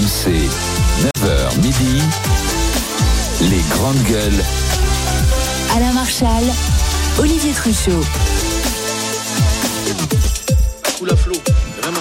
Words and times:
RMC, 0.00 0.48
9h 1.18 1.56
midi, 1.60 2.00
les 3.42 3.60
grandes 3.68 4.02
gueules. 4.04 4.44
Alain 5.76 5.92
Marchal, 5.92 6.42
Olivier 7.18 7.52
Truchot. 7.52 8.02
Sous 10.96 11.04
la 11.04 11.14
flot, 11.16 11.36
vraiment. 11.82 12.00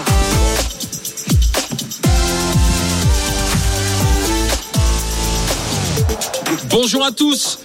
Bonjour 6.69 7.03
à 7.03 7.11
tous. 7.11 7.59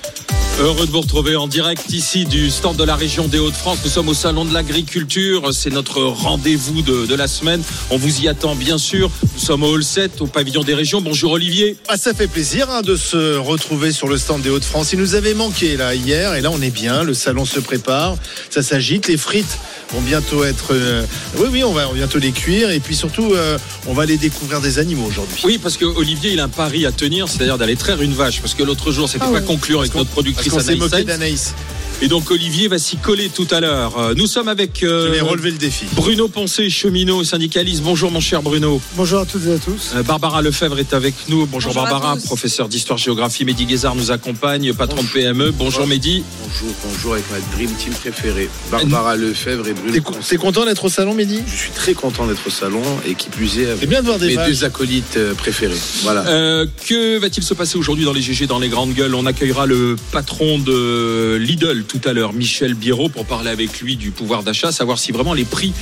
Heureux 0.61 0.87
de 0.87 0.93
vous 0.93 1.01
retrouver 1.01 1.35
en 1.35 1.49
direct 1.49 1.93
ici 1.93 2.27
du 2.27 2.49
stand 2.49 2.77
de 2.77 2.85
la 2.85 2.95
région 2.95 3.27
des 3.27 3.41
Hauts-de-France. 3.41 3.79
Nous 3.83 3.91
sommes 3.91 4.09
au 4.09 4.15
Salon 4.15 4.45
de 4.45 4.55
l'Agriculture. 4.55 5.53
C'est 5.53 5.71
notre 5.71 6.01
rendez-vous 6.01 6.81
de, 6.81 7.07
de, 7.07 7.15
la 7.17 7.27
semaine. 7.27 7.61
On 7.91 7.97
vous 7.99 8.21
y 8.21 8.29
attend 8.29 8.55
bien 8.55 8.79
sûr. 8.79 9.11
Nous 9.35 9.41
sommes 9.41 9.65
au 9.65 9.73
Hall 9.75 9.83
7, 9.83 10.21
au 10.21 10.27
pavillon 10.27 10.63
des 10.63 10.75
régions. 10.75 11.01
Bonjour 11.01 11.33
Olivier. 11.33 11.77
Ah, 11.89 11.97
ça 11.97 12.15
fait 12.15 12.29
plaisir 12.29 12.71
hein, 12.71 12.83
de 12.83 12.95
se 12.95 13.37
retrouver 13.37 13.91
sur 13.91 14.07
le 14.07 14.17
stand 14.17 14.43
des 14.43 14.51
Hauts-de-France. 14.51 14.93
Il 14.93 15.01
nous 15.01 15.17
avait 15.17 15.35
manqué 15.35 15.77
là 15.77 15.93
hier 15.97 16.35
et 16.35 16.41
là 16.41 16.53
on 16.53 16.63
est 16.63 16.71
bien. 16.71 17.03
Le 17.03 17.15
salon 17.15 17.45
se 17.45 17.59
prépare. 17.59 18.17
Ça 18.49 18.63
s'agite. 18.63 19.09
Les 19.09 19.17
frites 19.17 19.59
vont 19.93 20.03
bientôt 20.03 20.45
être. 20.45 20.69
Euh... 20.71 21.05
Oui, 21.37 21.49
oui, 21.51 21.65
on 21.65 21.73
va 21.73 21.89
bientôt 21.93 22.21
les 22.21 22.31
cuire 22.31 22.71
et 22.71 22.79
puis 22.79 22.95
surtout 22.95 23.35
euh, 23.35 23.59
on 23.89 23.93
va 23.93 24.05
aller 24.05 24.19
découvrir 24.19 24.61
des 24.61 24.79
animaux 24.79 25.07
aujourd'hui. 25.07 25.43
Oui, 25.45 25.59
parce 25.59 25.77
que 25.77 25.85
Olivier 25.85 26.31
il 26.33 26.39
a 26.39 26.45
un 26.45 26.49
pari 26.49 26.87
à 26.87 26.93
tenir, 26.93 27.29
c'est-à-dire 27.29 27.59
d'aller 27.59 27.77
traire 27.77 28.01
une 28.01 28.15
vache. 28.15 28.41
Parce 28.41 28.55
que 28.55 28.63
l'autre 28.63 28.93
jour 28.93 29.09
c'était 29.09 29.25
Ah 29.27 29.33
pas 29.33 29.41
oui. 29.41 29.45
concluant 29.45 29.81
avec 29.81 29.97
notre 29.97 30.11
productrice 30.11 30.44
Parce 30.51 30.65
qu'on 30.65 30.71
s'est 30.71 30.77
moqué 30.77 31.05
d'Anaïs. 31.05 31.55
Et 32.03 32.09
donc 32.09 32.31
Olivier 32.31 32.69
va 32.69 32.79
s'y 32.79 32.97
coller 32.99 33.31
tout 33.31 33.47
à 33.51 33.61
l'heure. 33.61 33.97
Euh, 33.99 34.15
Nous 34.17 34.27
sommes 34.27 34.49
avec 34.49 34.83
euh, 34.83 35.07
Je 35.07 35.13
vais 35.13 35.21
relever 35.21 35.51
le 35.53 35.57
défi. 35.57 35.87
Bruno 35.93 36.29
Poncé, 36.29 36.69
cheminot 36.69 37.25
syndicaliste. 37.25 37.83
Bonjour 37.83 38.11
mon 38.11 38.21
cher 38.21 38.43
Bruno. 38.43 38.81
Bonjour 38.97 39.21
à 39.21 39.27
toutes 39.27 39.47
et 39.47 39.53
à 39.55 39.59
tous. 39.59 39.93
Euh, 39.95 40.03
Barbara 40.03 40.43
Lefebvre 40.43 40.79
est 40.81 40.93
avec 40.93 41.15
nous. 41.29 41.47
Bonjour, 41.47 41.73
Barbara, 41.73 42.17
professeur 42.17 42.69
d'histoire-géographie. 42.69 43.45
Mehdi 43.45 43.65
Guézard 43.65 43.95
nous 43.95 44.11
accompagne, 44.11 44.75
patron 44.75 45.03
de 45.03 45.09
PME. 45.09 45.53
Bonjour 45.53 45.87
Mehdi. 45.87 46.25
Bonjour, 46.43 46.75
bonjour 46.85 47.13
avec 47.15 47.25
ma 47.31 47.39
Dream 47.57 47.71
Team 47.75 47.93
préférée, 47.95 48.51
Barbara 48.71 49.17
Lefebvre 49.17 49.67
et 49.69 49.73
Bruno. 49.73 49.93
T'es 49.93 50.01
co- 50.01 50.15
t'es 50.29 50.37
content 50.37 50.67
d'être 50.67 50.85
au 50.85 50.89
salon, 50.91 51.15
Mehdi? 51.15 51.41
Je 51.47 51.57
suis 51.57 51.71
très 51.71 51.95
content 51.95 52.27
d'être 52.27 52.47
au 52.47 52.51
salon 52.51 52.83
et 53.07 53.15
qui 53.15 53.29
plus 53.31 53.59
est 53.61 53.65
C'est 53.67 53.71
avec 53.71 53.89
bien 53.89 54.01
de 54.03 54.07
voir 54.07 54.19
des 54.19 54.37
mes 54.37 54.45
deux 54.47 54.65
acolytes 54.65 55.19
préférés. 55.39 55.79
Voilà. 56.03 56.27
Euh, 56.27 56.67
que 56.87 57.19
va-t-il 57.19 57.43
se 57.45 57.55
passer 57.55 57.79
aujourd'hui 57.79 58.05
dans 58.05 58.13
les 58.13 58.21
GG, 58.21 58.47
dans 58.47 58.59
les 58.59 58.69
grandes 58.69 58.93
gueules? 58.93 59.15
On 59.15 59.27
accueillera 59.27 59.65
le 59.65 59.97
patron 60.13 60.59
de 60.59 61.37
Lidl 61.41 61.84
tout 61.87 62.01
à 62.05 62.13
l'heure, 62.13 62.33
Michel 62.33 62.75
Biro, 62.75 63.09
pour 63.09 63.25
parler 63.27 63.51
avec 63.51 63.81
lui 63.81 63.97
du 63.97 64.11
pouvoir 64.11 64.43
d'achat, 64.43 64.73
savoir 64.73 64.99
si 64.99 65.13
vraiment 65.13 65.35
les 65.35 65.45
prix 65.45 65.73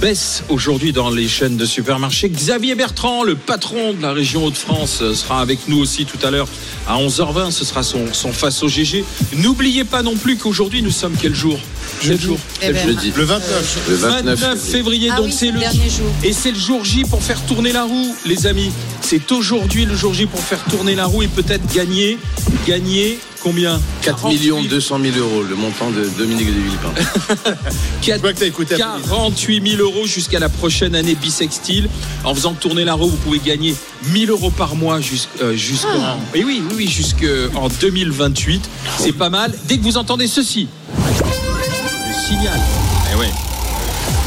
baissent 0.00 0.42
aujourd'hui 0.48 0.92
dans 0.92 1.10
les 1.10 1.28
chaînes 1.28 1.56
de 1.56 1.64
supermarchés. 1.64 2.28
Xavier 2.28 2.74
Bertrand, 2.74 3.22
le 3.22 3.34
patron 3.36 3.92
de 3.92 4.02
la 4.02 4.12
région 4.12 4.44
Hauts-de-France, 4.44 5.02
sera 5.14 5.40
avec 5.40 5.68
nous 5.68 5.78
aussi 5.78 6.04
tout 6.06 6.24
à 6.26 6.30
l'heure 6.30 6.48
à 6.88 6.96
11h20. 6.98 7.50
Ce 7.50 7.64
sera 7.64 7.82
son, 7.82 8.12
son 8.12 8.32
face 8.32 8.62
au 8.62 8.68
GG. 8.68 9.04
N'oubliez 9.36 9.84
pas 9.84 10.02
non 10.02 10.16
plus 10.16 10.36
qu'aujourd'hui, 10.36 10.82
nous 10.82 10.90
sommes 10.90 11.14
quel 11.20 11.34
jour? 11.34 11.58
Quel 12.00 12.20
jour? 12.20 12.38
Eh 12.56 12.66
Quel 12.66 12.74
ben, 12.74 12.86
Jeudi. 12.86 13.12
Le 13.16 13.24
29. 13.24 13.86
Le 13.88 13.94
29, 13.96 14.24
29 14.40 14.60
février, 14.60 15.10
Ah 15.12 15.16
donc 15.16 15.26
oui, 15.26 15.32
c'est 15.32 15.38
c'est 15.38 15.46
le 15.48 15.52
le 15.54 15.60
dernier 15.60 15.90
jour. 15.90 16.06
et 16.24 16.32
c'est 16.32 16.52
le 16.52 16.58
jour 16.58 16.84
J 16.84 17.04
pour 17.04 17.22
faire 17.22 17.40
tourner 17.46 17.72
la 17.72 17.84
roue, 17.84 18.14
les 18.26 18.46
amis. 18.46 18.70
C'est 19.00 19.30
aujourd'hui 19.32 19.84
le 19.84 19.96
jour 19.96 20.14
J 20.14 20.26
pour 20.26 20.40
faire 20.40 20.62
tourner 20.64 20.94
la 20.94 21.06
roue 21.06 21.22
et 21.22 21.28
peut-être 21.28 21.72
gagner, 21.74 22.18
gagner 22.66 23.18
combien 23.42 23.80
4 24.02 24.28
millions 24.28 24.62
200 24.62 24.98
000 25.12 25.16
euros, 25.18 25.42
le 25.42 25.54
montant 25.56 25.90
de 25.90 26.04
Dominique 26.18 26.46
de 26.46 26.60
Villepin. 26.60 26.92
Je 28.02 28.12
vois 28.20 28.32
que 28.32 28.38
t'as 28.40 28.46
écouté 28.46 28.76
la 28.76 28.86
police. 28.86 29.06
48 29.08 29.68
000 29.76 29.82
euros 29.82 30.06
jusqu'à 30.06 30.38
la 30.38 30.48
prochaine 30.48 30.94
année 30.94 31.14
bisextile. 31.14 31.88
En 32.24 32.34
faisant 32.34 32.54
tourner 32.54 32.84
la 32.84 32.94
roue, 32.94 33.08
vous 33.08 33.16
pouvez 33.16 33.38
gagner 33.38 33.74
1000 34.12 34.30
euros 34.30 34.50
par 34.50 34.74
mois 34.76 35.00
jusqu'en 35.00 35.52
jusqu'en 35.54 35.88
Ah. 36.02 36.16
oui, 36.34 36.42
oui, 36.46 36.62
oui, 36.68 36.74
oui, 36.76 36.88
jusqu'en 36.88 37.68
2028. 37.80 38.68
C'est 38.98 39.12
pas 39.12 39.30
mal. 39.30 39.52
Dès 39.68 39.78
que 39.78 39.82
vous 39.82 39.96
entendez 39.96 40.26
ceci, 40.26 40.68
le 40.96 42.14
signal. 42.28 42.58
Eh 43.12 43.16
ouais. 43.16 43.30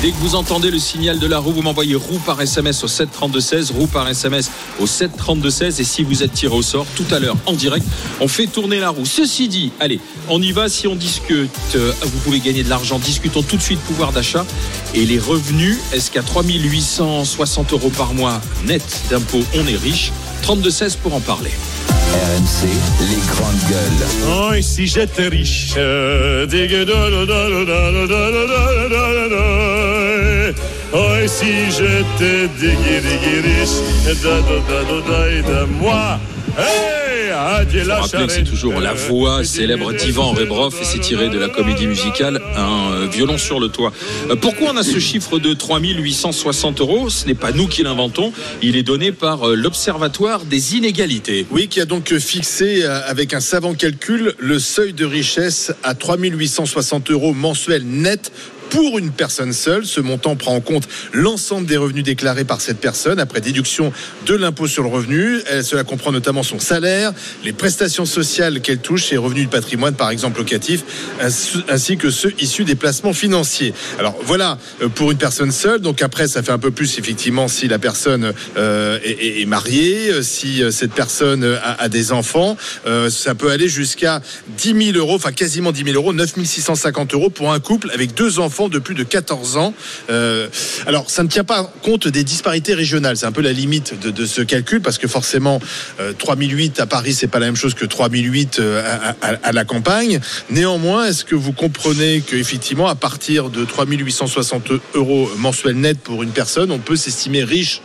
Dès 0.04 0.12
que 0.12 0.18
vous 0.18 0.36
entendez 0.36 0.70
le 0.70 0.80
signal 0.80 1.18
de 1.18 1.28
la 1.28 1.40
roue, 1.40 1.54
vous 1.54 1.62
m'envoyez 1.62 1.96
roue 1.96 2.20
par 2.26 2.42
SMS 2.42 2.84
au 2.84 2.88
732-16, 2.88 3.72
roue 3.72 3.88
par 3.88 4.06
SMS 4.10 4.52
au 4.82 4.86
732-16. 4.86 5.80
Et 5.80 5.86
si 5.86 6.04
vous 6.04 6.24
êtes 6.24 6.34
tiré 6.34 6.54
au 6.54 6.62
sort, 6.62 6.86
tout 6.98 7.06
à 7.10 7.20
l'heure 7.20 7.38
en 7.46 7.54
direct, 7.54 7.86
on 8.20 8.28
fait 8.28 8.48
tourner 8.48 8.82
la 8.82 8.90
roue. 8.90 9.06
Ceci 9.06 9.48
dit, 9.48 9.72
allez, 9.80 10.02
on 10.28 10.42
y 10.42 10.52
va. 10.52 10.68
Si 10.68 10.88
on 10.88 10.96
discute, 10.96 11.50
euh, 11.76 11.94
vous 12.02 12.20
pouvez 12.20 12.42
gagner 12.42 12.64
de 12.64 12.70
l'argent. 12.70 13.00
Discutons 13.00 13.44
tout 13.44 13.56
de 13.56 13.62
suite 13.62 13.80
pouvoir 13.80 14.12
d'achat. 14.12 14.46
Et 14.94 15.06
les 15.06 15.20
revenus, 15.20 15.80
est-ce 15.94 16.12
qu'à 16.12 16.22
3860 16.22 17.72
euros 17.72 17.90
par 17.90 18.14
mois 18.14 18.42
net 18.66 18.84
d'impôts, 19.10 19.46
on 19.56 19.66
est 19.68 19.78
riche? 19.78 20.12
32-16 20.44 20.98
pour 20.98 21.14
en 21.14 21.22
parler. 21.22 21.52
RMC, 22.14 22.68
les 23.00 23.26
grandes 23.32 23.70
gueules. 23.70 24.08
Oh, 24.28 24.54
et 24.54 24.62
si 24.62 24.86
j'étais 24.86 25.30
riche, 25.30 25.74
euh, 25.78 26.46
et 31.24 31.28
si 31.28 31.72
j'étais 31.72 32.50
digue 32.60 33.02
digue 33.02 33.46
riche, 33.46 33.80
da 34.22 34.42
da 34.42 35.00
da 35.08 35.32
et 35.32 35.42
de 35.42 35.66
moi. 35.80 36.20
C'est 38.28 38.44
toujours 38.44 38.80
la 38.80 38.94
voix 38.94 39.44
célèbre 39.44 39.94
d'Ivan 39.94 40.34
Rebroff 40.34 40.80
et 40.82 40.86
c'est 40.86 41.00
tiré 41.00 41.30
de 41.30 41.40
la 41.40 41.50
comédie 41.50 41.88
musicale 41.88 42.40
Un 42.56 42.92
euh, 42.92 43.08
violon 43.12 43.38
sur 43.38 43.60
le 43.60 43.70
toit. 43.70 43.92
Euh, 44.30 44.36
Pourquoi 44.36 44.72
on 44.72 44.78
a 44.78 44.84
ce 44.84 45.00
chiffre 45.00 45.40
de 45.40 45.54
3860 45.54 46.82
euros? 46.82 47.10
Ce 47.10 47.26
n'est 47.26 47.34
pas 47.34 47.52
nous 47.52 47.68
qui 47.68 47.82
l'inventons, 47.82 48.32
il 48.62 48.76
est 48.76 48.84
donné 48.84 49.12
par 49.12 49.50
euh, 49.50 49.56
l'Observatoire 49.56 50.46
des 50.46 50.76
inégalités. 50.76 51.48
Oui, 51.50 51.68
qui 51.68 51.82
a 51.82 51.86
donc 51.86 52.14
fixé 52.20 52.84
euh, 52.84 53.02
avec 53.08 53.34
un 53.34 53.40
savant 53.40 53.74
calcul 53.74 54.34
le 54.38 54.60
seuil 54.60 54.94
de 54.94 55.06
richesse 55.06 55.74
à 55.82 55.96
3860 55.96 57.10
euros 57.10 57.34
mensuels 57.34 57.86
net 57.86 58.32
pour 58.74 58.98
une 58.98 59.12
personne 59.12 59.54
seule. 59.54 59.86
Ce 59.86 60.02
montant 60.02 60.36
prend 60.36 60.56
en 60.56 60.62
compte 60.62 60.88
l'ensemble 61.14 61.68
des 61.68 61.78
revenus 61.78 62.04
déclarés 62.04 62.44
par 62.44 62.60
cette 62.60 62.80
personne 62.80 63.20
après 63.20 63.40
déduction 63.40 63.94
de 64.26 64.34
l'impôt 64.34 64.68
sur 64.68 64.82
le 64.82 64.90
revenu. 64.90 65.40
Cela 65.62 65.84
comprend 65.84 66.12
notamment 66.12 66.42
son 66.42 66.60
salaire, 66.60 67.14
les 67.44 67.54
prestations 67.54 68.06
sociales 68.06 68.62
qu'elle 68.62 68.80
touche, 68.80 69.06
ses 69.10 69.18
revenus 69.18 69.46
de 69.46 69.52
patrimoine 69.52 69.94
par 69.94 70.10
exemple 70.10 70.40
locatif, 70.40 70.84
ainsi 71.70 71.98
que 71.98 72.10
ceux 72.10 72.34
issus 72.40 72.64
des 72.64 72.74
placements 72.74 73.14
financiers. 73.14 73.76
Alors 74.00 74.18
voilà 74.24 74.58
euh, 74.82 74.90
pour 74.90 75.12
une 75.12 75.20
personne 75.20 75.52
seule. 75.52 75.80
Donc 75.80 76.02
après, 76.02 76.28
ça 76.28 76.42
fait 76.42 76.52
un 76.52 76.60
peu 76.60 76.72
plus 76.72 76.98
effectivement 76.98 77.48
si 77.48 77.68
la 77.68 77.78
personne 77.78 78.34
euh, 78.58 78.98
est, 79.04 79.46
mariée, 79.46 80.10
euh, 80.10 80.24
si 80.24 80.64
cette 80.72 80.94
personne 80.94 81.60
a, 81.64 81.90
des 81.90 82.12
enfants. 82.12 82.58
Ça 83.10 83.36
peut 83.36 83.52
aller 83.52 83.68
jusqu'à 83.68 84.22
10 84.58 84.94
000 84.94 84.98
euros, 84.98 85.16
enfin 85.16 85.32
quasiment 85.32 85.72
10 85.72 85.84
000 85.84 85.96
euros, 85.96 86.14
9 86.14 86.34
650 86.44 87.14
euros 87.14 87.30
pour 87.30 87.54
un 87.54 87.60
couple 87.60 87.92
avec 87.92 88.16
deux 88.16 88.40
enfants 88.40 88.63
de 88.70 88.80
plus 88.80 88.96
de 88.96 89.04
14 89.04 89.58
ans. 89.58 89.74
Euh, 90.10 90.48
alors 90.86 91.10
ça 91.10 91.24
ne 91.24 91.28
tient 91.28 91.44
pas 91.44 91.72
compte 91.82 92.08
des 92.08 92.24
disparités 92.24 92.74
régionales. 92.74 93.18
C'est 93.18 93.26
un 93.26 93.32
peu 93.32 93.42
la 93.42 93.54
limite 93.54 94.00
de, 94.00 94.26
ce 94.26 94.42
calcul 94.42 94.82
parce 94.82 94.98
que 94.98 95.08
forcément, 95.08 95.60
euh, 96.00 96.14
3008 96.18 96.80
à 96.80 96.86
Paris, 96.86 97.14
c'est 97.14 97.28
pas 97.28 97.40
la 97.40 97.48
même 97.48 97.56
chose 97.56 97.74
que 97.74 97.86
3008 97.86 98.60
euh, 98.60 98.82
à, 99.22 99.28
à- 99.28 99.36
à 99.44 99.52
la 99.52 99.66
campagne. 99.66 100.20
Néanmoins, 100.50 101.06
est-ce 101.06 101.26
que 101.26 101.36
vous 101.36 101.52
comprenez 101.54 102.22
qu'effectivement, 102.22 102.88
à 102.88 102.96
partir 102.96 103.50
de 103.50 103.66
3860 103.66 104.72
euros 104.96 105.30
mensuels 105.38 105.76
net 105.76 106.00
pour 106.00 106.24
une 106.24 106.32
personne, 106.32 106.72
on 106.72 106.80
peut 106.80 106.96
s'estimer 106.96 107.44
riche 107.44 107.82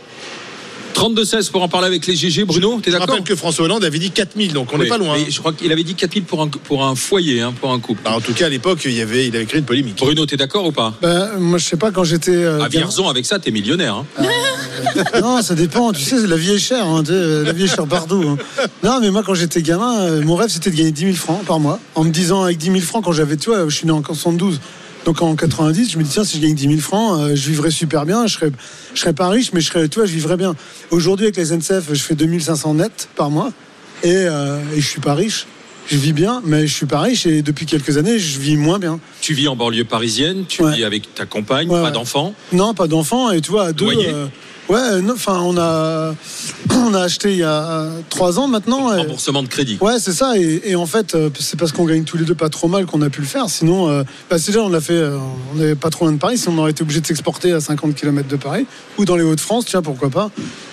32-16 0.95 1.51
pour 1.51 1.61
en 1.63 1.67
parler 1.69 1.87
avec 1.87 2.05
les 2.07 2.15
GG. 2.15 2.43
Bruno, 2.43 2.79
t'es 2.81 2.91
Je 2.91 2.95
d'accord 2.97 3.07
rappelle 3.15 3.23
que 3.23 3.35
François 3.35 3.65
Hollande 3.65 3.83
avait 3.85 3.99
dit 3.99 4.11
4000, 4.11 4.53
donc 4.53 4.69
on 4.73 4.77
n'est 4.77 4.83
Oui, 4.83 4.89
pas 4.89 4.97
loin. 4.97 5.15
mais 5.17 5.31
je 5.31 5.39
crois 5.39 5.53
qu'il 5.53 5.71
avait 5.71 5.83
dit 5.83 5.95
4000 5.95 6.23
pour 6.23 6.41
un, 6.41 6.47
pour 6.47 6.83
un 6.85 6.95
foyer, 6.95 7.41
hein, 7.41 7.53
pour 7.59 7.71
un 7.71 7.79
couple. 7.79 8.01
Bah, 8.03 8.11
en 8.15 8.21
tout 8.21 8.33
cas, 8.33 8.47
à 8.47 8.49
l'époque, 8.49 8.81
il 8.85 8.91
y 8.93 9.01
avait, 9.01 9.27
il 9.27 9.35
avait 9.35 9.45
créé 9.45 9.59
une 9.59 9.65
polémique. 9.65 9.97
Bruno, 9.97 10.25
t'es 10.25 10.35
d'accord 10.37 10.65
ou 10.65 10.71
pas 10.71 10.93
Ben, 11.01 11.37
moi, 11.39 11.57
je 11.57 11.65
sais 11.65 11.77
pas, 11.77 11.91
quand 11.91 12.03
j'étais. 12.03 12.31
euh, 12.35 12.55
À 12.57 12.67
gamin- 12.67 12.69
Vierzon, 12.69 13.07
avec 13.07 13.25
ça, 13.25 13.39
t'es 13.39 13.51
millionnaire. 13.51 13.95
hein. 13.95 14.05
Non, 15.21 15.41
ça 15.41 15.55
dépend. 15.55 15.91
Tu 15.93 16.03
sais, 16.03 16.25
la 16.27 16.35
vie 16.37 16.51
est 16.53 16.59
chère. 16.59 16.85
hein, 16.85 17.03
la 17.07 17.53
vie 17.53 17.63
est 17.65 17.67
chère 17.75 17.85
partout. 17.87 18.23
hein. 18.27 18.37
Non, 18.83 18.99
mais 19.01 19.09
moi, 19.11 19.23
quand 19.25 19.33
j'étais 19.35 19.61
gamin, 19.61 20.01
euh, 20.01 20.21
mon 20.21 20.35
rêve, 20.35 20.49
c'était 20.49 20.69
de 20.71 20.75
gagner 20.75 20.91
10 20.91 21.01
000 21.05 21.13
francs 21.15 21.43
par 21.45 21.59
mois. 21.59 21.79
En 21.95 22.03
me 22.03 22.11
disant, 22.11 22.43
avec 22.43 22.57
10 22.57 22.67
000 22.67 22.79
francs, 22.81 23.03
quand 23.05 23.11
j'avais, 23.13 23.37
tu 23.37 23.49
vois, 23.49 23.67
je 23.69 23.75
suis 23.75 23.85
né 23.85 23.91
en 23.93 24.03
72. 24.03 24.59
Donc 25.05 25.21
en 25.21 25.35
90, 25.35 25.91
je 25.91 25.97
me 25.97 26.03
dis, 26.03 26.09
tiens, 26.09 26.23
si 26.23 26.37
je 26.37 26.41
gagne 26.43 26.53
10 26.55 26.67
000 26.67 26.77
francs, 26.81 27.19
euh, 27.19 27.35
je 27.35 27.49
vivrais 27.49 27.71
super 27.71 28.05
bien. 28.05 28.27
Je 28.27 28.33
serais, 28.35 28.51
je 28.93 28.99
serais 28.99 29.13
pas 29.13 29.29
riche, 29.29 29.51
mais 29.53 29.61
je 29.61 29.67
serais, 29.67 29.87
tu 29.87 29.99
vois, 29.99 30.05
je 30.05 30.13
vivrais 30.13 30.37
bien. 30.37 30.55
Aujourd'hui, 30.91 31.25
avec 31.25 31.37
les 31.37 31.45
SNCF, 31.45 31.93
je 31.93 32.01
fais 32.01 32.15
2500 32.15 32.75
net 32.75 33.07
par 33.15 33.29
mois. 33.31 33.51
Et, 34.03 34.11
euh, 34.13 34.59
et 34.75 34.81
je 34.81 34.87
suis 34.87 35.01
pas 35.01 35.15
riche. 35.15 35.47
Je 35.87 35.97
vis 35.97 36.13
bien, 36.13 36.41
mais 36.45 36.67
je 36.67 36.73
suis 36.73 36.85
pas 36.85 36.99
riche. 37.01 37.25
Et 37.25 37.41
depuis 37.41 37.65
quelques 37.65 37.97
années, 37.97 38.19
je 38.19 38.39
vis 38.39 38.55
moins 38.57 38.77
bien. 38.77 38.99
Tu 39.21 39.33
vis 39.33 39.47
en 39.47 39.55
banlieue 39.55 39.85
parisienne, 39.85 40.43
tu 40.47 40.61
Ouais. 40.63 40.75
vis 40.75 40.83
avec 40.83 41.15
ta 41.15 41.25
compagne, 41.25 41.67
Ouais, 41.69 41.79
pas 41.81 41.85
ouais. 41.87 41.91
d'enfants? 41.91 42.35
Non, 42.51 42.73
pas 42.75 42.85
d'enfants. 42.87 43.31
Et 43.31 43.41
tu 43.41 43.49
vois, 43.49 43.65
à 43.67 43.73
deux. 43.73 43.87
Euh, 43.87 44.27
Ouais, 44.69 44.79
enfin, 45.11 45.39
on 45.43 45.57
a, 45.57 46.13
on 46.75 46.93
a 46.93 47.01
acheté 47.01 47.31
il 47.31 47.37
y 47.39 47.43
a 47.43 47.87
trois 48.09 48.37
ans 48.39 48.47
maintenant. 48.47 48.93
et- 48.93 48.99
Remboursement 48.99 49.41
de 49.43 49.47
crédit. 49.47 49.77
Ouais, 49.81 49.99
c'est 49.99 50.11
ça. 50.13 50.37
Et, 50.37 50.61
et 50.65 50.75
en 50.75 50.85
fait, 50.85 51.15
euh, 51.15 51.29
c'est 51.39 51.57
parce 51.59 51.71
qu'on 51.71 51.85
gagne 51.85 52.03
tous 52.03 52.17
les 52.17 52.25
deux 52.25 52.35
pas 52.35 52.49
trop 52.49 52.67
mal 52.67 52.85
qu'on 52.85 53.01
a 53.01 53.09
pu 53.09 53.21
le 53.21 53.27
faire. 53.27 53.49
Sinon, 53.49 53.89
euh, 53.89 54.03
bah, 54.29 54.37
déjà, 54.37 54.61
on 54.61 54.69
l'a 54.69 54.79
fait, 54.81 54.93
euh, 54.93 55.17
on 55.51 55.55
n'avait 55.57 55.75
pas 55.75 55.89
trop 55.89 56.05
loin 56.05 56.13
de 56.13 56.19
Paris. 56.19 56.37
Sinon, 56.37 56.55
on 56.57 56.59
aurait 56.59 56.71
été 56.71 56.83
obligé 56.83 57.01
de 57.01 57.07
s'exporter 57.07 57.51
à 57.51 57.59
50 57.59 57.95
km 57.95 58.27
de 58.27 58.35
Paris 58.35 58.67
ou 58.97 59.05
dans 59.05 59.15
les 59.15 59.23
Hauts-de-France, 59.23 59.65
tiens, 59.65 59.81
pourquoi 59.81 60.09
pas. 60.09 60.29